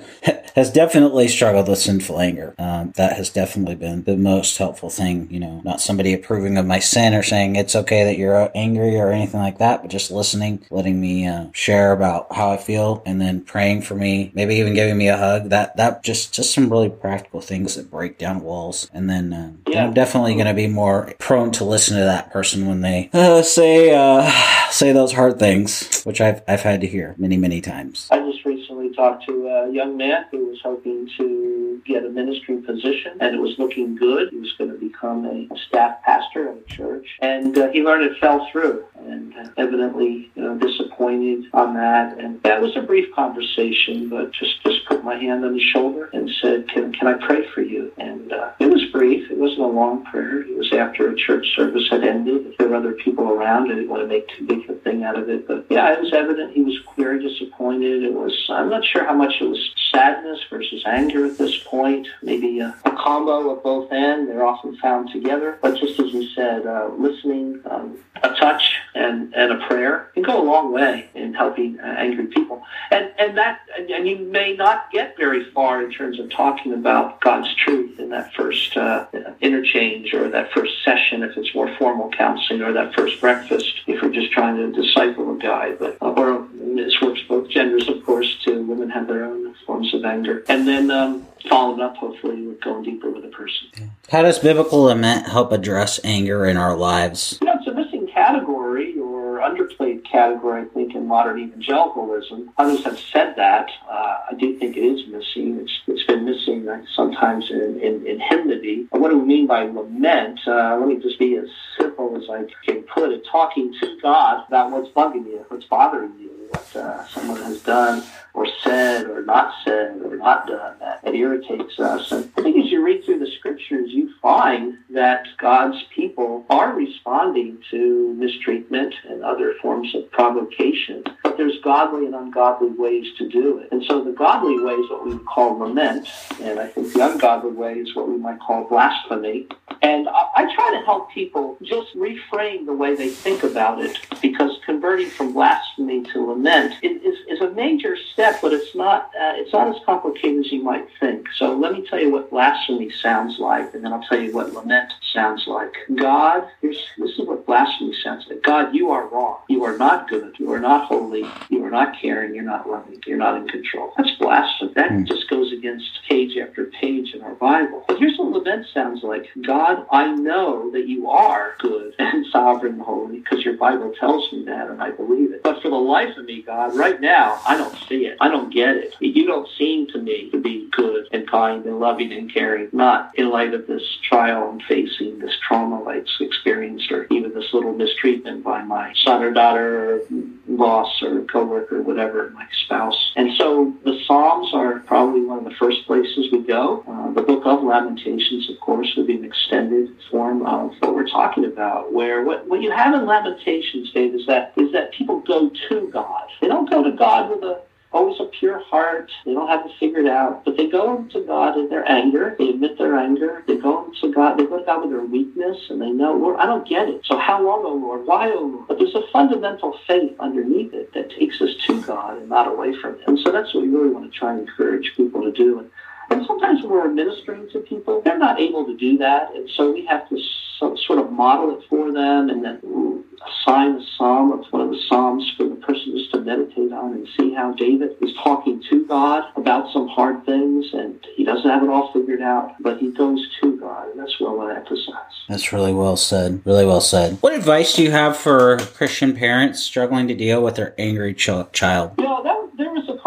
has 0.55 0.73
definitely 0.73 1.29
struggled 1.29 1.69
with 1.69 1.79
sinful 1.79 2.21
anger. 2.21 2.55
Um, 2.59 2.93
that 2.97 3.17
has 3.17 3.31
definitely 3.31 3.77
been 3.77 4.03
the 4.05 4.17
most 4.17 4.59
helpful 4.59 4.91
thing 4.91 5.29
you 5.31 5.41
know 5.41 5.61
not 5.65 5.81
somebody 5.81 6.13
approving 6.13 6.57
of 6.57 6.67
my 6.67 6.79
sin 6.79 7.15
or 7.15 7.23
saying 7.23 7.57
it's 7.57 7.77
okay 7.77 8.05
that 8.05 8.19
you're 8.19 8.51
angry 8.55 8.97
or 8.97 9.11
anything 9.11 9.41
like 9.41 9.59
that 9.59 9.83
but 9.83 9.91
just 9.91 10.11
listening 10.11 10.65
letting 10.71 11.01
me 11.01 11.27
uh, 11.27 11.47
share 11.53 11.93
about 11.93 12.33
how 12.33 12.51
i 12.51 12.57
feel 12.57 13.03
and 13.07 13.21
then 13.21 13.41
praying 13.41 13.83
for 13.83 13.95
me 13.95 14.31
maybe 14.35 14.57
even 14.57 14.75
giving 14.75 14.97
me 14.97 15.09
a 15.09 15.17
hug. 15.17 15.51
That 15.51 15.77
that 15.77 16.03
just 16.03 16.33
just 16.33 16.55
some 16.55 16.71
really 16.71 16.89
practical 16.89 17.41
things 17.41 17.68
things 17.69 17.85
that 17.85 17.91
break 17.91 18.19
down 18.19 18.41
walls. 18.41 18.91
And 18.93 19.09
then, 19.09 19.33
uh, 19.33 19.53
yeah. 19.69 19.85
I'm 19.85 19.95
definitely 19.95 20.35
going 20.35 20.47
to 20.47 20.55
be 20.55 20.67
more 20.67 21.13
prone 21.19 21.51
to 21.53 21.65
listen 21.65 21.97
to 21.97 22.05
that 22.05 22.31
person 22.31 22.67
when 22.67 22.81
they 22.81 23.11
uh, 23.13 23.43
say 23.43 23.95
uh, 23.95 24.31
say 24.71 24.93
those 24.93 25.13
hard 25.13 25.39
things, 25.39 26.03
which 26.05 26.21
I've 26.21 26.43
I've 26.49 26.63
had 26.63 26.81
to 26.81 26.87
hear 26.87 27.15
many 27.19 27.37
many 27.37 27.61
times. 27.61 28.09
I 28.11 28.19
just 28.31 28.45
recently 28.79 28.97
talked 28.97 29.27
to 29.27 29.49
a 29.49 29.73
young 29.73 29.97
man 29.97 30.25
who 30.31 30.47
was 30.47 30.59
hoping 30.63 31.09
to 31.17 31.81
get 31.85 32.05
a 32.05 32.09
ministry 32.09 32.59
position, 32.59 33.17
and 33.21 33.35
it 33.35 33.39
was 33.39 33.59
looking 33.59 33.97
good. 33.97 34.31
He 34.31 34.39
was 34.39 34.53
going 34.59 34.71
to 34.71 34.79
become 34.79 35.25
a 35.25 35.49
staff 35.69 36.03
pastor 36.03 36.51
in 36.51 36.59
a 36.59 36.75
church, 36.75 37.07
and 37.21 37.57
uh, 37.57 37.69
he 37.71 37.83
learned 37.83 38.05
it 38.05 38.19
fell 38.19 38.49
through, 38.51 38.85
and 38.97 39.35
uh, 39.37 39.49
evidently 39.57 40.31
you 40.35 40.43
know, 40.43 40.57
disappointed 40.59 41.47
on 41.53 41.75
that. 41.75 42.19
And 42.19 42.43
that 42.43 42.61
was 42.61 42.77
a 42.77 42.83
brief 42.83 43.15
conversation, 43.15 44.09
but 44.09 44.33
just 44.33 44.63
just 44.63 44.87
put 44.87 45.05
my 45.05 45.17
hand 45.17 45.45
on 45.45 45.55
his 45.55 45.63
shoulder 45.63 46.11
and 46.13 46.31
said, 46.41 46.69
"Can 46.69 46.93
can 46.93 47.09
I 47.09 47.15
pray 47.15 47.47
for?" 47.55 47.63
you. 47.63 47.93
And 47.99 48.33
uh, 48.33 48.53
it 48.59 48.67
was 48.67 48.85
brief. 48.93 49.31
It 49.31 49.39
wasn't 49.39 49.61
a 49.61 49.67
long 49.67 50.05
prayer. 50.05 50.43
It 50.43 50.57
was 50.57 50.73
after 50.73 51.11
a 51.11 51.17
church 51.17 51.47
service 51.55 51.87
had 51.91 52.05
ended. 52.05 52.55
There 52.59 52.69
were 52.69 52.77
other 52.77 52.93
people 52.93 53.31
around. 53.31 53.71
I 53.71 53.75
didn't 53.75 53.89
want 53.89 54.03
to 54.03 54.09
make 54.09 54.29
too 54.29 54.47
big 54.47 54.69
a 54.71 54.75
thing 54.75 55.05
out 55.05 55.19
of 55.19 55.29
it. 55.29 55.47
But 55.47 55.67
yeah, 55.71 55.93
it 55.93 56.01
was 56.01 56.13
evident 56.13 56.53
he 56.53 56.63
was 56.63 56.77
very 56.97 57.23
disappointed. 57.23 58.03
It 58.03 58.13
was, 58.13 58.33
I'm 58.49 58.68
not 58.69 58.85
sure 58.85 59.05
how 59.05 59.15
much 59.15 59.35
it 59.41 59.45
was 59.45 59.71
sadness 59.91 60.41
versus 60.51 60.83
anger 60.87 61.27
at 61.27 61.39
this 61.39 61.59
point. 61.65 62.07
Maybe 62.23 62.61
a, 62.61 62.75
a 62.85 62.91
combo 62.91 63.51
of 63.51 63.63
both 63.63 63.91
ends. 63.93 64.29
They're 64.29 64.45
often 64.45 64.77
found 64.77 65.11
together. 65.13 65.59
But 65.61 65.79
just 65.79 65.99
as 65.99 66.13
you 66.13 66.29
said, 66.35 66.67
uh, 66.67 66.91
listening, 66.97 67.61
um, 67.71 67.99
a 68.23 68.29
touch, 68.35 68.75
and, 68.95 69.33
and 69.35 69.53
a 69.53 69.67
prayer 69.67 70.11
can 70.15 70.23
go 70.23 70.43
a 70.43 70.45
long 70.45 70.73
way 70.73 71.09
in 71.15 71.35
helping 71.35 71.79
uh, 71.81 71.85
angry 71.85 72.27
people. 72.27 72.63
And, 72.91 73.13
and 73.19 73.37
that, 73.37 73.61
and 73.77 74.09
you 74.09 74.19
may 74.19 74.55
not 74.55 74.91
get 74.91 75.17
very 75.17 75.51
far 75.53 75.83
in 75.83 75.91
terms 75.93 76.19
of 76.19 76.31
talking 76.31 76.73
about 76.73 77.21
God's 77.21 77.53
truth 77.55 77.99
in 77.99 78.11
that 78.11 78.33
first 78.35 78.77
uh, 78.77 79.07
interchange 79.41 80.13
or 80.15 80.29
that 80.31 80.53
first 80.53 80.73
session 80.85 81.23
if 81.23 81.37
it's 81.37 81.55
more 81.55 81.75
formal 81.79 82.11
counseling 82.11 82.63
or 82.63 82.73
that 82.73 82.95
first 82.95 83.21
breakfast 83.21 83.81
if 83.87 84.03
we're 84.03 84.13
just 84.13 84.33
trying 84.33 84.57
to 84.57 84.73
disciple 84.73 85.35
a 85.35 85.39
guy. 85.39 85.73
But 85.73 85.97
uh, 86.01 86.11
or 86.11 86.47
this 86.53 87.01
works 87.01 87.21
both 87.29 87.49
genders, 87.49 87.89
of 87.89 88.05
course. 88.05 88.38
Women 88.69 88.91
have 88.91 89.09
their 89.09 89.25
own 89.25 89.55
forms 89.65 89.93
of 89.95 90.05
anger. 90.05 90.45
And 90.49 90.69
then 90.69 90.91
um, 90.91 91.27
followed 91.49 91.81
up, 91.81 91.97
hopefully, 91.97 92.47
with 92.47 92.61
going 92.61 92.85
deeper 92.85 93.11
with 93.11 93.25
a 93.25 93.29
person. 93.29 93.91
How 94.11 94.23
does 94.23 94.39
biblical 94.39 94.83
lament 94.83 95.27
help 95.27 95.53
address 95.53 95.99
anger 96.05 96.45
in 96.47 96.57
our 96.57 96.77
lives? 96.77 97.39
You 97.41 97.47
know, 97.47 97.55
it's 97.57 97.67
a 97.67 97.73
missing 97.73 98.09
category 98.13 98.99
or 98.99 99.39
underplayed 99.41 100.05
category, 100.05 100.63
I 100.63 100.65
think, 100.67 100.95
in 100.95 101.07
modern 101.07 101.39
evangelicalism. 101.39 102.51
Others 102.59 102.85
have 102.85 102.99
said 102.99 103.35
that. 103.37 103.71
Uh, 103.89 104.19
I 104.31 104.35
do 104.39 104.59
think 104.59 104.77
it 104.77 104.81
is 104.81 105.07
missing. 105.09 105.61
It's, 105.61 105.73
it's 105.87 106.05
been 106.05 106.25
missing 106.25 106.69
sometimes 106.95 107.51
in, 107.51 107.81
in, 107.81 108.07
in 108.07 108.21
hymnody. 108.21 108.87
What 108.91 109.11
do 109.11 109.19
we 109.19 109.27
mean 109.27 109.47
by 109.47 109.63
lament? 109.63 110.41
Uh, 110.47 110.77
let 110.79 110.89
me 110.89 110.97
just 110.97 111.19
be 111.19 111.37
as 111.37 111.49
simple 111.79 112.17
as 112.17 112.29
I 112.29 112.45
can 112.67 112.83
put 112.83 113.13
it. 113.13 113.27
Talking 113.31 113.75
to 113.81 113.99
God 114.03 114.45
about 114.49 114.71
what's 114.71 114.91
bugging 114.91 115.27
you, 115.27 115.45
what's 115.49 115.65
bothering 115.67 116.13
you, 116.19 116.31
what 116.51 116.77
uh, 116.77 117.07
someone 117.09 117.41
has 117.43 117.61
done 117.63 118.03
or 118.39 118.47
said 118.63 119.07
or 119.07 119.23
not 119.23 119.53
said 119.65 120.01
or 120.01 120.17
not 120.17 120.47
done 120.47 120.77
that, 120.79 121.03
that 121.03 121.15
irritates 121.15 121.77
us. 121.81 122.13
And 122.13 122.31
I 122.37 122.43
think 122.43 122.65
as 122.65 122.71
you 122.71 122.85
read 122.85 123.05
through 123.05 123.19
the 123.19 123.31
scriptures, 123.39 123.91
you 123.91 124.15
find 124.23 124.79
that 124.91 125.27
God's 125.39 125.83
people 125.93 126.47
are 126.49 126.73
responding 126.73 127.59
to 127.73 128.15
mistreatment 128.15 128.95
and 129.09 129.25
other 129.25 129.55
forms 129.61 129.93
of 129.97 130.09
provocation, 130.13 131.03
but 131.25 131.37
there's 131.37 131.59
godly 131.65 132.07
and 132.07 132.15
ungodly 132.15 132.71
ways 132.71 133.07
to 133.19 133.29
do 133.29 133.59
it. 133.59 133.69
And 133.73 133.83
so 133.89 134.05
the 134.05 134.13
godly 134.13 134.61
way 134.61 134.75
is 134.75 134.89
what 134.89 135.05
we 135.05 135.19
call 135.19 135.59
lament, 135.59 136.07
and 136.41 136.61
I 136.61 136.69
think 136.69 136.93
the 136.93 137.11
ungodly 137.11 137.51
way 137.51 137.75
is 137.75 137.97
what 137.97 138.09
we 138.09 138.17
might 138.17 138.39
call 138.39 138.69
blasphemy. 138.69 139.49
And 139.83 140.09
I, 140.09 140.23
I 140.37 140.55
try 140.55 140.79
to 140.79 140.85
help 140.85 141.11
people 141.11 141.57
just 141.63 141.89
reframe 141.97 142.67
the 142.67 142.73
way 142.73 142.95
they 142.95 143.09
think 143.09 143.43
about 143.43 143.81
it, 143.81 143.99
because 144.23 144.53
converting 144.65 145.09
from 145.09 145.33
blasphemy 145.33 146.05
to 146.13 146.27
lament 146.27 146.75
is, 146.83 147.03
is, 147.03 147.19
is 147.29 147.41
a 147.41 147.51
major 147.51 147.97
step, 148.13 148.28
but 148.41 148.53
it's 148.53 148.75
not 148.75 149.11
uh, 149.21 149.35
it's 149.37 149.53
not 149.53 149.69
as 149.69 149.83
complicated 149.85 150.45
as 150.45 150.53
you 150.53 150.63
might 150.63 150.87
think. 151.01 151.27
So 151.37 151.57
let 151.57 151.73
me 151.73 151.87
tell 151.87 152.01
you 152.01 152.11
what 152.11 152.31
blasphemy 152.31 152.91
sounds 152.91 153.39
like, 153.39 153.75
and 153.75 153.85
then 153.85 153.93
I'll 153.93 154.03
tell 154.03 154.21
you 154.21 154.33
what 154.33 154.53
lament 154.53 154.93
sounds 155.13 155.47
like. 155.47 155.75
God, 155.95 156.49
here's, 156.61 156.79
this 156.99 157.11
is 157.13 157.27
what 157.27 157.47
blasphemy 157.47 157.95
sounds 158.03 158.27
like. 158.29 158.43
God, 158.43 158.75
you 158.75 158.91
are 158.91 159.07
wrong. 159.09 159.39
You 159.49 159.65
are 159.65 159.77
not 159.77 160.09
good. 160.09 160.35
You 160.39 160.53
are 160.53 160.61
not 160.61 160.87
holy. 160.87 161.25
You 161.49 161.65
are 161.65 161.71
not 161.71 161.97
caring. 162.01 162.35
You're 162.35 162.45
not 162.45 162.69
loving. 162.69 163.01
You're 163.07 163.17
not 163.17 163.37
in 163.37 163.49
control. 163.49 163.93
That's 163.97 164.11
blasphemy. 164.19 164.73
That 164.75 164.91
mm. 164.91 165.07
just 165.07 165.29
goes 165.31 165.53
against 165.53 165.87
page 166.09 166.37
after 166.37 166.67
page 166.67 167.15
in 167.15 167.23
our 167.23 167.35
Bible. 167.35 167.85
But 167.89 167.99
here's 167.99 168.18
what 168.29 168.45
lament 168.45 168.67
sounds 168.73 169.03
like. 169.03 169.29
God, 169.47 169.87
I 169.91 170.13
know 170.15 170.71
that 170.73 170.87
you 170.87 171.09
are 171.09 171.55
good 171.59 171.95
and 171.99 172.27
sovereign 172.33 172.75
and 172.75 172.83
holy 172.83 173.21
because 173.21 173.45
your 173.45 173.57
Bible 173.57 173.93
tells 173.99 174.31
me 174.33 174.45
that, 174.45 174.71
and 174.71 174.83
I 174.83 174.91
believe 174.91 175.33
it. 175.33 175.43
But 175.43 175.63
for 175.63 175.71
the 175.71 175.77
life 175.77 176.17
of 176.17 176.25
me, 176.25 176.43
God, 176.43 176.77
right 176.77 177.01
now, 177.01 177.41
I 177.47 177.57
don't 177.57 177.77
see 177.89 178.07
it. 178.07 178.17
I 178.21 178.29
don't 178.29 178.53
get 178.53 178.77
it. 178.77 178.95
You 179.01 179.27
don't 179.27 179.49
seem 179.59 179.87
to 179.89 179.99
me 179.99 180.31
to 180.31 180.41
be 180.41 180.69
good 180.73 181.09
and 181.13 181.29
kind 181.29 181.65
and 181.65 181.81
loving 181.81 182.13
and 182.13 182.33
caring, 182.33 182.69
not 182.73 183.13
in 183.19 183.31
light 183.31 183.55
of 183.55 183.67
this 183.67 183.83
trial 184.09 184.51
I'm 184.51 184.61
facing, 184.61 185.19
this 185.19 185.35
trauma 185.47 185.85
I've 185.85 186.07
experienced, 186.21 186.91
or 186.91 187.07
even 187.11 187.35
this 187.35 187.53
little 187.53 187.73
mistreatment 187.73 188.45
by 188.45 188.63
my 188.63 188.93
son 189.05 189.23
or 189.23 189.33
daughter, 189.33 189.95
or 189.95 190.01
boss 190.49 191.03
or 191.03 191.23
coworker, 191.23 191.83
whatever, 191.83 192.31
my 192.31 192.47
spouse. 192.65 193.13
And 193.17 193.37
so 193.37 193.75
the 193.85 193.99
Psalms 194.07 194.53
are 194.55 194.81
probably 194.81 195.23
one 195.23 195.39
of 195.39 195.45
the 195.45 195.55
first 195.59 195.87
places 195.87 196.29
we 196.33 196.43
go. 196.43 196.85
Uh, 196.87 197.13
the 197.13 197.23
book 197.23 197.45
of 197.45 197.63
Lamentations, 197.63 198.18
of 198.51 198.61
course, 198.61 198.93
would 198.97 199.07
be 199.07 199.17
an 199.17 199.25
extended 199.25 199.89
form 200.11 200.45
of 200.47 200.73
what 200.81 200.95
we're 200.95 201.09
talking 201.09 201.45
about, 201.45 201.93
where 201.93 202.23
what, 202.25 202.47
what 202.49 202.61
you 202.61 202.71
have 202.71 202.95
in 202.95 203.07
Lamentations, 203.07 203.91
Dave, 203.93 204.15
is 204.15 204.27
that 204.27 204.53
is 204.57 204.73
that 204.73 204.93
people 204.93 205.21
go 205.21 205.51
to 205.69 205.89
God. 205.93 206.29
They 206.41 206.49
don't 206.49 206.69
go 206.69 206.83
to 206.83 206.93
God 206.93 207.31
with 207.31 207.43
a 207.43 207.61
always 207.93 208.21
a 208.21 208.25
pure 208.27 208.61
heart. 208.65 209.11
They 209.25 209.33
don't 209.33 209.49
have 209.49 209.65
it 209.65 209.73
figured 209.81 210.07
out, 210.07 210.45
but 210.45 210.57
they 210.57 210.69
go 210.69 211.05
to 211.05 211.25
God 211.25 211.59
in 211.59 211.69
their 211.69 211.89
anger. 211.91 212.37
They 212.39 212.51
admit 212.51 212.77
their 212.79 212.99
anger. 212.99 213.43
They 213.47 213.57
go 213.57 213.91
to 214.01 214.13
God. 214.13 214.39
They 214.39 214.45
go 214.45 214.59
to 214.59 214.65
God 214.65 214.83
with 214.83 214.91
their 214.91 215.05
weakness, 215.05 215.57
and 215.71 215.81
they 215.81 215.91
know, 215.91 216.15
Lord, 216.15 216.39
I 216.39 216.47
don't 216.47 216.69
get 216.69 216.89
it. 216.89 217.03
So 217.05 217.19
how 217.19 217.43
long, 217.43 217.65
O 217.65 217.75
Lord? 217.75 218.07
Why, 218.07 218.31
O 218.31 218.41
Lord? 218.41 218.69
But 218.69 218.79
there's 218.79 218.95
a 218.95 219.07
fundamental 219.13 219.79
faith 219.87 220.15
underneath 220.21 220.75
it 220.75 220.93
that 220.95 221.11
takes 221.11 221.41
us 221.41 221.51
to 221.67 221.83
God 221.83 222.19
and 222.19 222.29
not 222.29 222.49
away 222.49 222.75
from 222.81 222.95
Him. 222.97 223.05
And 223.07 223.19
so 223.21 223.33
that's 223.33 223.55
what 223.55 223.63
we 223.63 223.69
really 223.71 223.91
want 223.91 224.13
to 224.13 224.19
try 224.19 224.33
and 224.33 224.41
encourage 224.41 224.93
people 224.97 225.23
to 225.23 225.33
do. 225.33 225.61
And, 225.61 225.71
and 226.11 226.27
sometimes 226.27 226.63
when 226.63 226.73
we're 226.73 226.93
ministering 226.93 227.49
to 227.51 227.61
people, 227.61 228.01
they're 228.03 228.19
not 228.19 228.41
able 228.41 228.65
to 228.67 228.77
do 228.77 228.99
that, 228.99 229.35
and 229.35 229.49
so 229.57 229.73
we 229.73 229.85
have 229.87 230.09
to 230.09 230.19
so, 230.59 230.77
sort 230.87 230.99
of 230.99 231.13
model 231.13 231.57
it 231.57 231.65
for 231.69 231.93
them, 231.93 232.31
and 232.31 232.45
then 232.45 233.05
assign 233.27 233.77
a 233.77 233.85
psalm 233.97 234.33
of 234.33 234.45
one 234.51 234.63
of 234.63 234.71
the 234.71 234.81
psalms 234.89 235.33
for 235.37 235.49
the 235.49 235.57
person 235.57 235.97
just 235.97 236.11
to 236.13 236.21
meditate 236.21 236.73
on 236.73 236.93
and 236.95 237.09
see 237.17 237.33
how 237.33 237.53
David 237.53 237.91
is 238.01 238.11
talking 238.23 238.63
to 238.71 238.87
God 238.87 239.25
about 239.37 239.73
some 239.73 239.89
hard 239.89 240.25
things, 240.25 240.67
and 240.73 240.99
he 241.15 241.25
doesn't 241.25 241.49
have 241.49 241.63
it 241.63 241.69
all 241.69 241.93
figured 241.93 242.23
out, 242.23 242.55
but 242.61 242.79
he 242.79 242.91
goes 242.91 243.25
to 243.41 243.57
God, 243.59 243.91
and 243.91 244.01
that's 244.01 244.19
what 244.19 244.31
I 244.31 244.35
want 244.35 244.51
to 244.53 244.61
emphasize. 244.61 245.13
That's 245.29 245.53
really 245.53 245.75
well 245.75 245.97
said. 245.97 246.43
Really 246.45 246.67
well 246.67 246.81
said. 246.81 247.19
What 247.21 247.35
advice 247.35 247.75
do 247.75 247.83
you 247.83 247.91
have 247.91 248.17
for 248.17 248.59
Christian 248.59 249.15
parents 249.15 249.63
struggling 249.63 250.09
to 250.09 250.15
deal 250.15 250.43
with 250.43 250.57
their 250.57 250.75
angry 250.79 251.15
ch- 251.15 251.53
child? 251.53 251.93
You 251.99 252.05
know, 252.05 252.23
that, 252.23 252.57
there 252.57 252.71
was 252.71 252.89
a 252.89 252.99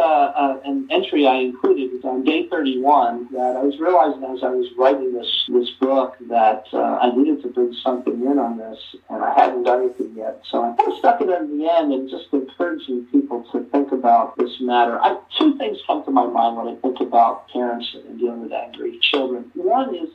an 0.00 0.88
entry 0.90 1.26
I 1.26 1.36
included 1.36 1.92
is 1.92 2.04
on 2.04 2.24
day 2.24 2.48
31 2.48 3.28
that 3.32 3.56
I 3.56 3.62
was 3.62 3.78
realizing 3.78 4.24
as 4.24 4.42
I 4.42 4.50
was 4.50 4.66
writing 4.76 5.12
this 5.12 5.44
this 5.48 5.70
book 5.80 6.16
that 6.28 6.64
uh, 6.72 6.98
I 7.02 7.14
needed 7.16 7.42
to 7.42 7.48
bring 7.48 7.72
something 7.82 8.14
in 8.14 8.38
on 8.38 8.58
this, 8.58 8.78
and 9.08 9.22
I 9.22 9.34
hadn't 9.34 9.64
done 9.64 9.84
anything 9.84 10.14
yet. 10.16 10.42
So 10.50 10.62
I 10.62 10.76
kind 10.76 10.92
of 10.92 10.98
stuck 10.98 11.20
it 11.20 11.28
in 11.28 11.58
the 11.58 11.70
end 11.70 11.92
and 11.92 12.08
just 12.08 12.26
encouraging 12.32 13.06
people 13.06 13.44
to 13.52 13.64
think 13.70 13.92
about 13.92 14.36
this 14.36 14.60
matter. 14.60 15.00
I, 15.00 15.18
two 15.38 15.56
things 15.58 15.78
come 15.86 16.04
to 16.04 16.10
my 16.10 16.26
mind 16.26 16.56
when 16.56 16.68
I 16.68 16.80
think 16.80 17.00
about 17.00 17.48
parents 17.48 17.88
and 17.94 18.18
dealing 18.18 18.42
with 18.42 18.52
angry 18.52 18.98
children. 19.00 19.50
One 19.54 19.94
is 19.94 20.10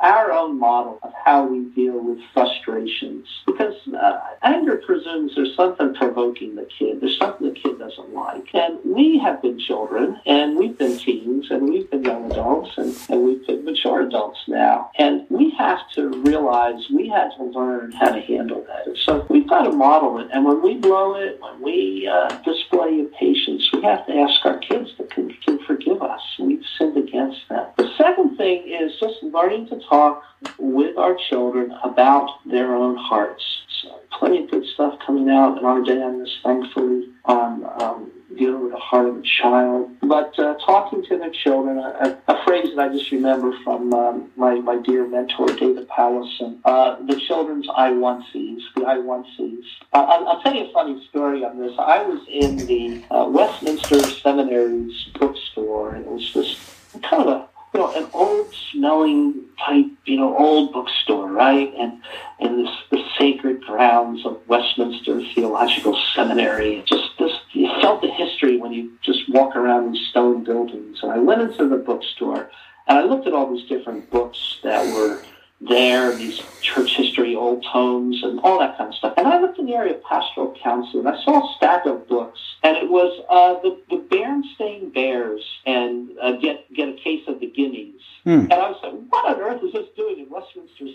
our 0.00 0.32
own 0.32 0.58
model 0.58 0.98
of 1.02 1.12
how 1.24 1.46
we 1.46 1.64
deal 1.74 1.98
with 1.98 2.18
frustrations. 2.32 3.26
Because 3.46 3.74
uh, 3.88 4.20
anger 4.42 4.82
presumes 4.84 5.34
there's 5.34 5.54
something 5.56 5.94
provoking 5.94 6.54
the 6.54 6.68
kid. 6.78 7.00
There's 7.00 7.18
something 7.18 7.48
the 7.48 7.54
kid 7.58 7.78
doesn't 7.78 8.12
like. 8.12 8.48
And 8.54 8.78
we 8.84 9.18
have 9.18 9.42
been 9.42 9.58
children, 9.58 10.20
and 10.26 10.56
we've 10.56 10.76
been 10.78 10.98
teens, 10.98 11.50
and 11.50 11.68
we've 11.68 11.90
been 11.90 12.04
young 12.04 12.30
adults, 12.30 12.70
and, 12.76 12.96
and 13.08 13.24
we've 13.24 13.46
been 13.46 13.64
mature 13.64 14.02
adults 14.02 14.40
now. 14.46 14.90
And 14.98 15.26
we 15.30 15.50
have 15.58 15.80
to 15.94 16.08
realize 16.22 16.88
we 16.90 17.08
had 17.08 17.30
to 17.36 17.44
learn 17.44 17.92
how 17.92 18.10
to 18.10 18.20
handle 18.20 18.64
that. 18.66 18.96
So 19.04 19.26
we've 19.28 19.48
got 19.48 19.62
to 19.62 19.72
model 19.72 20.18
it. 20.18 20.28
And 20.32 20.44
when 20.44 20.62
we 20.62 20.74
blow 20.74 21.14
it, 21.16 21.40
when 21.40 21.62
we 21.62 22.08
uh, 22.10 22.28
display 22.42 23.04
patience, 23.18 23.68
we 23.72 23.82
have 23.82 24.06
to 24.06 24.14
ask 24.14 24.44
our 24.44 24.58
kids 24.58 24.90
to 24.96 25.04
can 25.04 25.58
forgive 25.66 26.02
us. 26.02 26.20
We've 26.38 26.62
sinned 26.78 26.96
against 26.96 27.48
them. 27.48 27.66
The 27.76 27.90
second 27.96 28.36
thing 28.36 28.64
is 28.66 28.92
just 29.00 29.22
learning 29.22 29.68
to 29.68 29.75
talk 29.80 30.22
with 30.58 30.96
our 30.98 31.16
children 31.28 31.72
about 31.82 32.30
their 32.46 32.74
own 32.74 32.96
hearts. 32.96 33.44
So 33.82 34.00
plenty 34.18 34.44
of 34.44 34.50
good 34.50 34.64
stuff 34.74 34.98
coming 35.04 35.28
out 35.30 35.58
in 35.58 35.64
our 35.64 35.82
day 35.82 36.02
on 36.02 36.18
this, 36.18 36.38
thankfully, 36.42 37.08
on 37.24 37.64
um, 37.82 38.10
dealing 38.36 38.62
with 38.64 38.72
the 38.72 38.78
heart 38.78 39.06
of 39.08 39.16
a 39.18 39.22
child. 39.22 39.90
But 40.02 40.38
uh, 40.38 40.54
talking 40.64 41.04
to 41.06 41.18
their 41.18 41.30
children, 41.30 41.78
a, 41.78 42.18
a, 42.28 42.44
phrase 42.44 42.68
that 42.76 42.90
I 42.90 42.96
just 42.96 43.10
remember 43.10 43.52
from 43.64 43.92
um, 43.92 44.30
my, 44.36 44.54
my 44.56 44.78
dear 44.78 45.06
mentor, 45.06 45.46
David 45.46 45.88
Powlison, 45.88 46.60
uh, 46.64 46.96
the 47.06 47.18
children's 47.26 47.66
I 47.74 47.90
want 47.90 48.24
sees, 48.32 48.62
the 48.74 48.84
I 48.84 48.98
want 48.98 49.26
sees. 49.36 49.64
Uh, 49.92 50.06
I'll, 50.08 50.28
I'll, 50.28 50.42
tell 50.42 50.54
you 50.54 50.66
a 50.66 50.72
funny 50.72 51.04
story 51.08 51.44
on 51.44 51.58
this. 51.58 51.72
I 51.78 52.02
was 52.02 52.20
in 52.28 52.56
the 52.66 53.04
uh, 53.10 53.26
Westminster 53.28 54.00
Seminary's 54.02 55.04
bookstore, 55.18 55.94
and 55.94 56.04
it 56.04 56.10
was 56.10 56.32
this 56.32 56.56
kind 57.02 57.22
of 57.22 57.28
a 57.28 57.48
you 57.74 57.80
know, 57.80 57.92
an 57.94 58.08
old 58.14 58.54
smelling 58.72 59.45
type, 59.64 59.86
you 60.04 60.16
know, 60.16 60.36
old 60.36 60.72
bookstore, 60.72 61.30
right? 61.30 61.72
And 61.78 62.02
in 62.40 62.62
this 62.64 62.74
the 62.90 63.02
sacred 63.18 63.62
grounds 63.62 64.24
of 64.26 64.40
Westminster 64.48 65.22
Theological 65.34 66.00
Seminary. 66.14 66.84
Just 66.86 67.10
this 67.18 67.32
you 67.52 67.68
felt 67.80 68.02
the 68.02 68.10
history 68.10 68.56
when 68.58 68.72
you 68.72 68.92
just 69.02 69.28
walk 69.30 69.56
around 69.56 69.92
these 69.92 70.06
stone 70.08 70.44
buildings. 70.44 70.98
And 71.02 71.12
I 71.12 71.18
went 71.18 71.42
into 71.42 71.68
the 71.68 71.76
bookstore 71.76 72.50
and 72.86 72.98
I 72.98 73.02
looked 73.04 73.26
at 73.26 73.32
all 73.32 73.52
these 73.52 73.68
different 73.68 74.10
books 74.10 74.58
that 74.62 74.84
were 74.94 75.22
there, 75.60 76.14
these 76.14 76.40
church 76.60 76.96
history, 76.96 77.34
old 77.34 77.64
tomes, 77.72 78.22
and 78.22 78.38
all 78.40 78.58
that 78.58 78.76
kind 78.76 78.90
of 78.90 78.94
stuff. 78.94 79.14
And 79.16 79.26
I 79.26 79.40
looked 79.40 79.58
in 79.58 79.66
the 79.66 79.74
area 79.74 79.94
of 79.94 80.02
pastoral 80.02 80.54
counsel, 80.62 81.00
and 81.00 81.08
I 81.08 81.22
saw 81.24 81.50
a 81.50 81.56
stack 81.56 81.86
of 81.86 82.06
books, 82.08 82.38
and 82.62 82.76
it 82.76 82.90
was 82.90 83.24
uh, 83.30 83.60
the 83.62 83.80
the 83.88 84.02
Berenstain 84.14 84.92
Bears 84.92 85.42
and 85.64 86.10
uh, 86.20 86.32
get 86.32 86.72
get 86.74 86.88
a 86.88 86.96
case 86.96 87.22
of 87.26 87.40
the 87.40 87.50
Gimmies. 87.50 88.00
Hmm. 88.26 88.40
And 88.50 88.54
I 88.54 88.70
like, 88.70 88.92
what 89.08 89.36
on 89.36 89.40
earth 89.40 89.62
is 89.62 89.72
this 89.72 89.86
doing 89.96 90.18
in 90.18 90.28
Westminster 90.28 90.86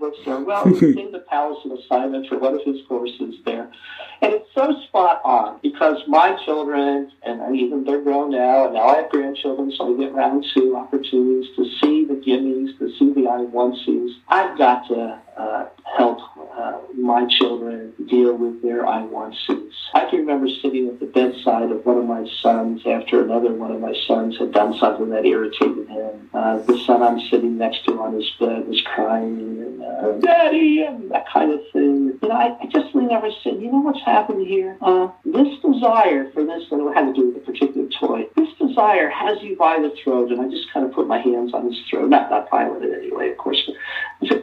bookstore? 0.00 0.42
Well, 0.42 0.66
it 0.66 0.70
was 0.70 0.82
in 0.82 1.12
the 1.12 1.22
Powlison 1.30 1.78
Assignment 1.78 2.26
for 2.28 2.38
one 2.38 2.54
of 2.54 2.62
his 2.64 2.80
courses 2.88 3.34
there, 3.44 3.70
and 4.22 4.32
it's 4.32 4.48
so 4.54 4.74
spot 4.86 5.20
on 5.22 5.58
because 5.62 5.98
my 6.08 6.42
children, 6.46 7.12
and 7.24 7.54
even 7.54 7.84
they're 7.84 8.00
grown 8.00 8.30
now, 8.30 8.64
and 8.64 8.72
now 8.72 8.84
I 8.84 9.02
have 9.02 9.10
grandchildren, 9.10 9.70
so 9.76 9.94
I 9.94 9.98
get 9.98 10.12
around 10.12 10.46
to 10.54 10.76
opportunities 10.76 11.54
to 11.56 11.64
see 11.78 12.06
the 12.06 12.14
Gimmies, 12.14 12.78
to 12.78 12.90
see 12.98 13.12
the 13.12 13.28
I-1Cs. 13.28 14.14
I've 14.28 14.56
got 14.56 14.88
to 14.88 15.20
uh, 15.38 15.66
help 15.96 16.18
uh, 16.58 16.78
my 16.96 17.26
children 17.38 17.92
deal 18.08 18.34
with 18.34 18.60
their 18.62 18.86
I 18.86 19.02
want 19.02 19.34
Cs. 19.46 19.72
I 19.94 20.08
can 20.10 20.20
remember 20.20 20.48
sitting 20.60 20.88
at 20.88 20.98
the 20.98 21.06
bedside 21.06 21.70
of 21.70 21.86
one 21.86 21.98
of 21.98 22.04
my 22.04 22.28
sons 22.42 22.82
after 22.84 23.22
another 23.22 23.52
one 23.52 23.70
of 23.70 23.80
my 23.80 23.94
sons 24.06 24.36
had 24.38 24.52
done 24.52 24.76
something 24.78 25.08
that 25.10 25.24
irritated 25.24 25.88
him. 25.88 26.28
Uh, 26.34 26.58
the 26.58 26.78
son 26.84 27.02
I'm 27.02 27.20
sitting 27.30 27.56
next 27.56 27.84
to 27.84 28.00
on 28.00 28.14
his 28.14 28.28
bed 28.40 28.66
was 28.66 28.80
crying 28.82 29.38
and, 29.62 29.82
uh, 29.82 30.12
Daddy, 30.18 30.82
and 30.82 31.10
that 31.10 31.28
kind 31.28 31.52
of 31.52 31.60
thing. 31.72 32.18
You 32.20 32.28
know, 32.28 32.34
I, 32.34 32.56
I 32.60 32.66
just 32.66 32.94
leaned 32.94 33.12
over 33.12 33.30
said, 33.42 33.60
you 33.60 33.70
know 33.70 33.80
what's 33.80 34.02
happened 34.04 34.46
here? 34.46 34.76
Uh, 34.80 35.08
this 35.24 35.48
desire 35.60 36.30
for 36.32 36.44
this, 36.44 36.64
and 36.70 36.80
it 36.80 36.94
had 36.94 37.06
to 37.06 37.12
do 37.12 37.28
with 37.28 37.36
a 37.36 37.46
particular 37.46 37.88
toy, 38.00 38.26
this 38.36 38.48
desire 38.58 39.08
has 39.08 39.40
you 39.42 39.56
by 39.56 39.78
the 39.78 39.94
throat, 40.02 40.32
and 40.32 40.40
I 40.40 40.48
just 40.48 40.72
kind 40.72 40.84
of 40.84 40.92
put 40.92 41.06
my 41.06 41.18
hands 41.18 41.54
on 41.54 41.66
his 41.66 41.78
throat, 41.88 42.08
not, 42.10 42.30
not 42.30 42.50
violent 42.50 42.84
in 42.84 42.94
any 42.94 43.12
way, 43.12 43.30
of 43.30 43.38
course, 43.38 43.70
but 44.20 44.42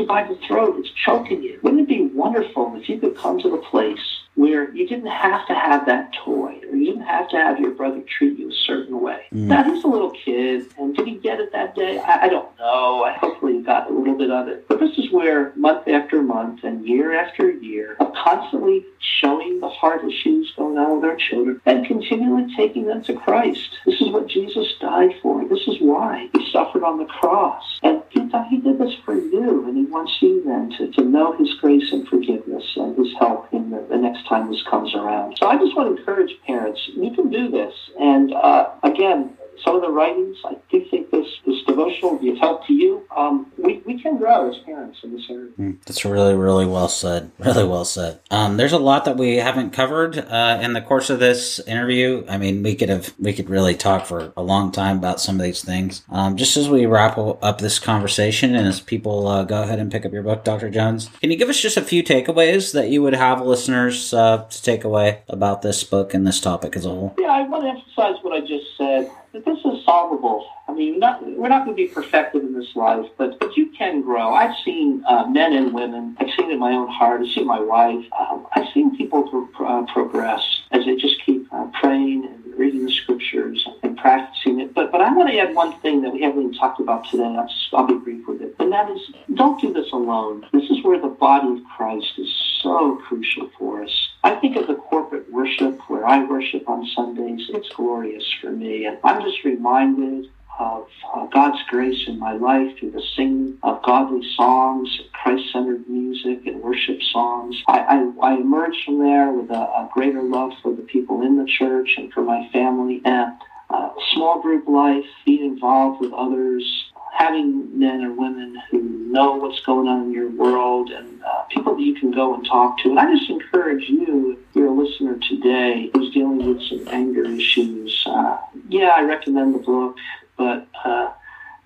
you 0.00 0.06
by 0.06 0.24
the 0.26 0.38
throat, 0.46 0.76
it's 0.78 0.90
choking 1.04 1.42
you. 1.42 1.60
Wouldn't 1.62 1.82
it 1.82 1.88
be 1.88 2.06
wonderful 2.14 2.74
if 2.76 2.88
you 2.88 2.98
could 2.98 3.16
come 3.16 3.38
to 3.40 3.50
the 3.50 3.58
place 3.58 3.98
where 4.34 4.74
you 4.74 4.88
didn't 4.88 5.10
have 5.10 5.46
to 5.46 5.54
have 5.54 5.86
that 5.86 6.12
toy 6.24 6.59
you 6.74 6.98
have 7.00 7.28
to 7.30 7.36
have 7.36 7.58
your 7.58 7.72
brother 7.72 8.02
treat 8.18 8.38
you 8.38 8.50
a 8.50 8.54
certain 8.66 9.00
way. 9.00 9.26
Mm. 9.32 9.48
Now, 9.48 9.64
he's 9.64 9.84
a 9.84 9.88
little 9.88 10.10
kid, 10.10 10.66
and 10.78 10.94
did 10.96 11.06
he 11.06 11.16
get 11.16 11.40
it 11.40 11.52
that 11.52 11.74
day? 11.74 11.98
I, 11.98 12.26
I 12.26 12.28
don't 12.28 12.56
know. 12.58 13.04
I 13.04 13.12
hopefully 13.12 13.54
he 13.54 13.62
got 13.62 13.90
a 13.90 13.92
little 13.92 14.16
bit 14.16 14.30
of 14.30 14.48
it. 14.48 14.66
But 14.68 14.80
this 14.80 14.96
is 14.98 15.10
where 15.12 15.52
month 15.56 15.88
after 15.88 16.22
month 16.22 16.64
and 16.64 16.86
year 16.86 17.14
after 17.14 17.50
year, 17.50 17.96
constantly 18.22 18.84
showing 19.20 19.60
the 19.60 19.68
heart 19.68 20.04
issues 20.04 20.52
going 20.56 20.78
on 20.78 20.96
with 20.96 21.04
our 21.08 21.16
children 21.16 21.60
and 21.66 21.86
continually 21.86 22.46
taking 22.56 22.86
them 22.86 23.02
to 23.04 23.14
Christ. 23.14 23.78
This 23.86 24.00
is 24.00 24.08
what 24.08 24.28
Jesus 24.28 24.66
died 24.80 25.14
for. 25.22 25.46
This 25.48 25.66
is 25.66 25.76
why 25.80 26.28
he 26.32 26.50
suffered 26.52 26.84
on 26.84 26.98
the 26.98 27.06
cross. 27.06 27.80
And 27.82 28.02
he, 28.10 28.20
he 28.48 28.58
did 28.58 28.78
this 28.78 28.94
for 29.04 29.14
you, 29.14 29.66
and 29.66 29.76
he 29.76 29.84
wants 29.84 30.16
you 30.20 30.42
then 30.44 30.70
to, 30.78 30.90
to 30.92 31.04
know 31.04 31.32
his 31.36 31.54
grace 31.54 31.92
and 31.92 32.06
forgiveness 32.08 32.64
and 32.76 32.96
his 32.96 33.12
help 33.18 33.52
in 33.52 33.70
the, 33.70 33.84
the 33.88 33.96
next 33.96 34.26
time 34.26 34.50
this 34.50 34.62
comes 34.68 34.94
around. 34.94 35.36
So 35.38 35.46
I 35.46 35.56
just 35.56 35.76
want 35.76 35.94
to 35.94 36.00
encourage 36.00 36.32
parents, 36.46 36.59
you 36.94 37.12
can 37.14 37.30
do 37.30 37.50
this. 37.50 37.74
And 37.98 38.32
uh, 38.32 38.70
again, 38.82 39.36
some 39.64 39.76
of 39.76 39.82
the 39.82 39.90
writings, 39.90 40.36
I 40.44 40.56
do 40.70 40.84
think 40.90 41.10
this, 41.10 41.26
this 41.46 41.62
devotional 41.66 42.12
will 42.12 42.18
be 42.18 42.30
of 42.30 42.38
help 42.38 42.66
to 42.66 42.72
you. 42.72 43.06
Um, 43.16 43.50
we, 43.58 43.82
we 43.86 44.00
can 44.00 44.16
grow 44.16 44.50
as 44.50 44.58
parents 44.64 44.98
in 45.02 45.14
this 45.14 45.24
area. 45.30 45.50
Mm, 45.58 45.84
that's 45.84 46.04
really, 46.04 46.34
really 46.34 46.66
well 46.66 46.88
said. 46.88 47.30
Really 47.50 47.66
well 47.66 47.84
said. 47.84 48.20
Um, 48.30 48.58
there's 48.58 48.72
a 48.72 48.78
lot 48.78 49.06
that 49.06 49.16
we 49.16 49.36
haven't 49.36 49.70
covered 49.70 50.16
uh, 50.18 50.60
in 50.62 50.72
the 50.72 50.80
course 50.80 51.10
of 51.10 51.18
this 51.18 51.58
interview. 51.60 52.24
I 52.28 52.38
mean, 52.38 52.62
we 52.62 52.76
could 52.76 52.88
have, 52.88 53.12
we 53.18 53.32
could 53.32 53.50
really 53.50 53.74
talk 53.74 54.06
for 54.06 54.32
a 54.36 54.42
long 54.42 54.70
time 54.70 54.98
about 54.98 55.20
some 55.20 55.34
of 55.34 55.42
these 55.42 55.64
things. 55.64 56.04
Um, 56.10 56.36
just 56.36 56.56
as 56.56 56.68
we 56.68 56.86
wrap 56.86 57.18
up 57.18 57.58
this 57.58 57.80
conversation 57.80 58.54
and 58.54 58.68
as 58.68 58.80
people 58.80 59.26
uh, 59.26 59.42
go 59.42 59.62
ahead 59.62 59.80
and 59.80 59.90
pick 59.90 60.06
up 60.06 60.12
your 60.12 60.22
book, 60.22 60.44
Dr. 60.44 60.70
Jones, 60.70 61.10
can 61.20 61.32
you 61.32 61.36
give 61.36 61.48
us 61.48 61.60
just 61.60 61.76
a 61.76 61.82
few 61.82 62.04
takeaways 62.04 62.72
that 62.72 62.90
you 62.90 63.02
would 63.02 63.14
have 63.14 63.40
listeners 63.40 64.14
uh, 64.14 64.44
to 64.44 64.62
take 64.62 64.84
away 64.84 65.22
about 65.28 65.62
this 65.62 65.82
book 65.82 66.14
and 66.14 66.24
this 66.24 66.40
topic 66.40 66.76
as 66.76 66.86
a 66.86 66.90
whole? 66.90 67.14
Yeah, 67.18 67.28
I 67.28 67.42
want 67.48 67.64
to 67.64 67.70
emphasize 67.70 68.22
what 68.22 68.32
I 68.32 68.40
just 68.46 68.76
said 68.78 69.10
that 69.32 69.44
this 69.44 69.58
is 69.64 69.84
solvable. 69.84 70.46
I 70.66 70.72
mean, 70.72 70.98
not, 70.98 71.24
we're 71.24 71.48
not 71.48 71.64
going 71.64 71.76
to 71.76 71.82
be 71.82 71.88
perfected 71.88 72.42
in 72.42 72.54
this 72.54 72.74
life, 72.74 73.06
but, 73.16 73.38
but 73.38 73.56
you 73.56 73.70
can 73.70 74.02
grow. 74.02 74.34
I've 74.34 74.56
seen 74.64 75.04
uh, 75.06 75.26
men 75.26 75.52
and 75.52 75.72
women. 75.72 76.16
I've 76.18 76.30
seen 76.36 76.50
it 76.50 76.54
in 76.54 76.58
my 76.58 76.72
own 76.72 76.88
heart. 76.88 77.20
I've 77.20 77.32
seen 77.32 77.46
my 77.46 77.60
wife. 77.60 78.04
Um, 78.18 78.46
I've 78.54 78.72
seen 78.72 78.96
people 78.96 79.22
pro- 79.24 79.66
uh, 79.66 79.92
progress 79.92 80.42
as 80.70 80.84
they 80.84 80.96
just 80.96 81.24
keep 81.24 81.46
uh, 81.52 81.66
praying 81.80 82.26
and 82.26 82.40
reading 82.58 82.84
the 82.84 82.92
scriptures 82.92 83.66
and 83.82 83.96
practicing 83.96 84.60
it. 84.60 84.74
But 84.74 84.92
but 84.92 85.00
I 85.00 85.12
want 85.12 85.30
to 85.30 85.38
add 85.38 85.54
one 85.54 85.78
thing 85.80 86.02
that 86.02 86.12
we 86.12 86.22
haven't 86.22 86.42
even 86.42 86.54
talked 86.54 86.80
about 86.80 87.08
today. 87.08 87.24
I'll, 87.24 87.46
just, 87.46 87.68
I'll 87.72 87.86
be 87.86 87.94
brief 87.94 88.26
with 88.28 88.42
it, 88.42 88.54
and 88.58 88.72
that 88.72 88.90
is 88.90 89.00
don't 89.34 89.60
do 89.60 89.72
this 89.72 89.90
alone. 89.92 90.46
This 90.52 90.68
is 90.70 90.84
where 90.84 91.00
the 91.00 91.08
body 91.08 91.48
of 91.48 91.64
Christ 91.76 92.12
is 92.18 92.32
so 92.62 92.96
crucial 93.06 93.50
for 93.58 93.82
us. 93.82 94.09
I 94.22 94.34
think 94.36 94.56
of 94.56 94.66
the 94.66 94.74
corporate 94.74 95.32
worship 95.32 95.78
where 95.88 96.06
I 96.06 96.24
worship 96.24 96.68
on 96.68 96.86
Sundays. 96.94 97.48
It's 97.50 97.68
glorious 97.70 98.24
for 98.40 98.50
me, 98.50 98.84
and 98.84 98.98
I'm 99.02 99.22
just 99.22 99.44
reminded 99.44 100.26
of 100.58 100.86
uh, 101.14 101.24
God's 101.26 101.58
grace 101.68 102.06
in 102.06 102.18
my 102.18 102.32
life 102.32 102.78
through 102.78 102.90
the 102.90 103.02
singing 103.16 103.58
of 103.62 103.82
godly 103.82 104.22
songs, 104.36 105.00
Christ-centered 105.14 105.88
music, 105.88 106.46
and 106.46 106.62
worship 106.62 107.02
songs. 107.02 107.56
I, 107.66 107.78
I, 107.78 108.32
I 108.34 108.36
from 108.84 108.98
there 108.98 109.32
with 109.32 109.50
a, 109.50 109.54
a, 109.54 109.90
greater 109.92 110.22
love 110.22 110.52
for 110.62 110.72
the 110.72 110.82
people 110.82 111.22
in 111.22 111.36
the 111.36 111.46
church 111.46 111.94
and 111.96 112.12
for 112.12 112.22
my 112.22 112.48
family, 112.52 113.00
and 113.04 113.32
uh, 113.70 113.90
small 114.12 114.40
group 114.42 114.68
life, 114.68 115.04
being 115.24 115.44
involved 115.44 116.00
with 116.00 116.12
others, 116.12 116.89
having 117.12 117.78
men 117.78 118.04
or 118.04 118.12
women 118.12 118.60
who 118.70 118.82
know 119.10 119.34
what's 119.34 119.60
going 119.60 119.88
on 119.88 120.06
in 120.06 120.12
your 120.12 120.30
world 120.30 120.90
and 120.90 121.22
uh, 121.22 121.42
people 121.50 121.74
that 121.74 121.82
you 121.82 121.94
can 121.94 122.10
go 122.10 122.34
and 122.34 122.44
talk 122.46 122.78
to. 122.78 122.90
And 122.90 122.98
I 122.98 123.12
just 123.14 123.28
encourage 123.30 123.88
you, 123.88 124.32
if 124.32 124.56
you're 124.56 124.66
a 124.66 124.70
listener 124.70 125.18
today 125.28 125.90
who's 125.92 126.12
dealing 126.14 126.46
with 126.46 126.62
some 126.62 126.86
anger 126.88 127.24
issues, 127.24 128.04
uh, 128.06 128.38
yeah, 128.68 128.90
I 128.96 129.02
recommend 129.02 129.54
the 129.54 129.58
book, 129.58 129.96
but 130.36 130.66
uh, 130.84 131.12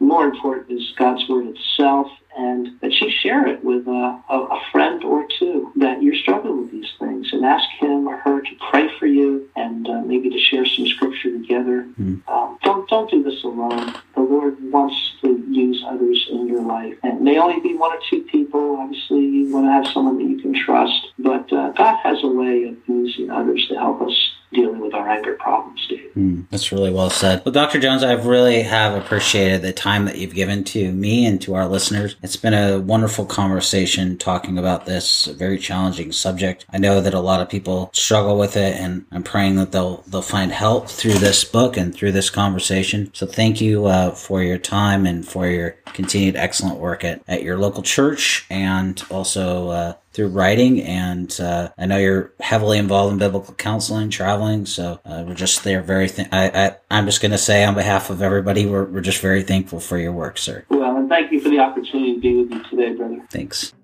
more 0.01 0.25
important 0.25 0.71
is 0.81 0.93
God's 0.97 1.29
Word 1.29 1.47
itself 1.47 2.09
and 2.37 2.81
that 2.81 2.93
you 3.01 3.11
share 3.11 3.47
it 3.47 3.65
with 3.65 3.87
a, 3.87 4.23
a, 4.29 4.39
a, 4.39 4.61
friend 4.73 5.05
or 5.05 5.27
two 5.39 5.73
that 5.77 6.03
you're 6.03 6.15
struggling 6.17 6.63
with 6.63 6.71
these 6.73 6.91
things 6.99 7.33
and 7.33 7.45
ask 7.45 7.69
him 7.79 8.09
or 8.09 8.17
her 8.19 8.41
to 8.41 8.51
pray 8.71 8.89
for 8.99 9.07
you 9.07 9.49
and 9.57 9.89
uh, 9.89 10.01
maybe 10.03 10.31
to 10.31 10.39
share 10.39 10.67
some 10.67 10.87
scripture 10.87 11.31
together. 11.31 11.87
Mm. 12.01 12.27
Um, 12.29 12.59
don't, 12.63 12.89
don't 12.89 13.11
do 13.11 13.23
this 13.23 13.43
alone. 13.45 13.95
The 14.15 14.23
Lord 14.23 14.57
wants 14.73 14.97
to 15.23 15.45
use 15.51 15.83
others 15.87 16.27
in 16.31 16.49
your 16.49 16.63
life. 16.63 16.97
And 17.03 17.19
it 17.19 17.21
may 17.23 17.39
only 17.39 17.61
be 17.61 17.75
one 17.75 17.93
or 17.93 18.01
two 18.11 18.23
people. 18.23 18.77
Obviously, 18.81 19.25
you 19.25 19.53
want 19.53 19.67
to 19.67 19.71
have 19.71 19.87
someone 19.93 20.19
that 20.19 20.25
you 20.25 20.41
can 20.41 20.55
trust. 20.55 21.09
But 21.19 21.53
uh, 21.53 21.73
God 21.73 21.97
has 22.03 22.23
a 22.23 22.29
way 22.29 22.65
of 22.65 22.77
using 22.89 23.31
others 23.31 23.67
to 23.69 23.75
help 23.77 24.03
us 24.03 24.35
dealing 24.55 24.81
with 24.81 24.95
our 24.95 25.09
anger 25.09 25.35
problems, 25.35 25.87
Dave. 25.89 26.13
Mm, 26.17 26.47
that's 26.51 26.73
really 26.73 26.91
well 26.91 27.11
said. 27.11 27.43
Well, 27.45 27.53
Dr. 27.53 27.81
Jones, 27.81 28.03
I 28.03 28.13
really 28.13 28.63
have 28.63 28.95
appreciated 28.95 29.63
the 29.63 29.73
time 29.73 30.05
that 30.07 30.17
you've 30.17 30.35
given 30.35 30.65
to 30.65 30.93
me 30.93 31.27
and 31.27 31.43
to 31.43 31.55
our 31.55 31.67
listeners. 31.67 32.17
It's 32.25 32.37
been 32.37 32.55
a 32.55 32.81
wonderful 32.81 33.27
conversation 33.27 34.17
talking 34.17 34.57
about 34.57 34.87
this 34.87 35.27
very 35.27 35.59
challenging 35.59 36.11
subject. 36.11 36.65
I 36.73 36.79
know 36.79 37.03
that 37.03 37.13
a 37.13 37.21
lot 37.21 37.43
of 37.43 37.51
people 37.51 37.91
struggle 37.93 38.39
with 38.39 38.57
it, 38.57 38.81
and 38.81 39.05
I'm 39.13 39.23
praying 39.23 39.57
that 39.57 39.73
they'll 39.73 39.99
they'll 40.07 40.23
find 40.23 40.51
help 40.51 40.89
through 40.89 41.19
this 41.19 41.45
book 41.45 41.77
and 41.77 41.95
through 41.95 42.13
this 42.13 42.31
conversation. 42.31 43.11
So, 43.13 43.27
thank 43.27 43.61
you 43.61 43.85
uh, 43.85 44.13
for 44.13 44.43
your 44.43 44.57
time 44.57 45.05
and 45.05 45.29
for 45.29 45.47
your 45.47 45.73
continued 45.93 46.35
excellent 46.35 46.79
work 46.79 47.05
at, 47.05 47.21
at 47.29 47.43
your 47.43 47.59
local 47.59 47.83
church 47.83 48.47
and 48.49 49.05
also 49.11 49.69
uh, 49.69 49.93
through 50.15 50.29
writing. 50.29 50.81
And 50.81 51.39
uh, 51.39 51.73
I 51.77 51.85
know 51.85 51.99
you're 51.99 52.33
heavily 52.41 52.79
involved 52.79 53.13
in 53.13 53.19
biblical 53.19 53.53
counseling, 53.53 54.09
traveling. 54.09 54.65
So 54.65 54.99
uh, 55.05 55.25
we're 55.27 55.35
just 55.35 55.63
there 55.63 55.83
very. 55.83 56.09
Th- 56.09 56.29
I, 56.33 56.75
I 56.91 56.99
am 56.99 57.05
just 57.05 57.21
going 57.21 57.33
to 57.33 57.39
say 57.39 57.65
on 57.65 57.75
behalf 57.75 58.09
of 58.09 58.23
everybody, 58.23 58.65
we're 58.65 58.85
we're 58.85 59.03
just 59.03 59.21
very 59.21 59.43
thankful 59.43 59.79
for 59.79 59.99
your 59.99 60.13
work, 60.13 60.39
sir. 60.39 60.65
Well, 60.71 60.94
and 61.05 61.11
thank 61.11 61.31
you 61.31 61.39
for 61.39 61.51
the 61.51 61.59
opportunity 61.59 62.15
to 62.15 62.21
be 62.21 62.35
with 62.35 62.51
you 62.51 62.65
today, 62.65 62.95
brother. 62.95 63.21
Thanks. 63.31 63.75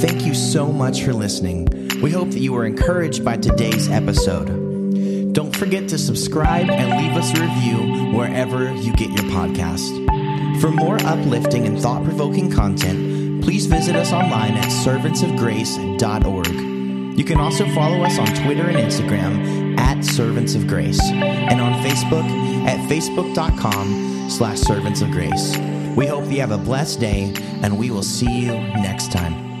Thank 0.00 0.24
you 0.24 0.32
so 0.34 0.72
much 0.72 1.02
for 1.02 1.12
listening. 1.12 1.68
We 2.02 2.10
hope 2.10 2.30
that 2.30 2.40
you 2.40 2.54
were 2.54 2.64
encouraged 2.64 3.22
by 3.24 3.36
today's 3.36 3.90
episode. 3.90 4.46
Don't 5.34 5.54
forget 5.54 5.90
to 5.90 5.98
subscribe 5.98 6.70
and 6.70 7.02
leave 7.02 7.14
us 7.16 7.38
a 7.38 7.42
review 7.42 8.16
wherever 8.16 8.72
you 8.72 8.94
get 8.94 9.10
your 9.10 9.30
podcast. 9.30 10.00
For 10.60 10.70
more 10.70 10.96
uplifting 11.04 11.66
and 11.66 11.78
thought 11.78 12.02
provoking 12.04 12.50
content, 12.50 13.44
please 13.44 13.66
visit 13.66 13.94
us 13.94 14.10
online 14.12 14.54
at 14.54 14.70
servantsofgrace.org. 14.70 17.18
You 17.18 17.24
can 17.24 17.38
also 17.38 17.68
follow 17.74 18.04
us 18.04 18.18
on 18.18 18.26
Twitter 18.26 18.68
and 18.68 18.78
Instagram 18.78 19.61
Servants 20.04 20.54
of 20.54 20.66
Grace 20.66 21.00
and 21.02 21.60
on 21.60 21.72
Facebook 21.82 22.24
at 22.66 22.78
facebook.com 22.88 24.28
slash 24.30 24.58
servants 24.58 25.02
of 25.02 25.10
grace. 25.10 25.56
We 25.96 26.06
hope 26.06 26.30
you 26.30 26.40
have 26.40 26.52
a 26.52 26.58
blessed 26.58 27.00
day 27.00 27.34
and 27.62 27.78
we 27.78 27.90
will 27.90 28.02
see 28.02 28.30
you 28.30 28.52
next 28.52 29.12
time. 29.12 29.51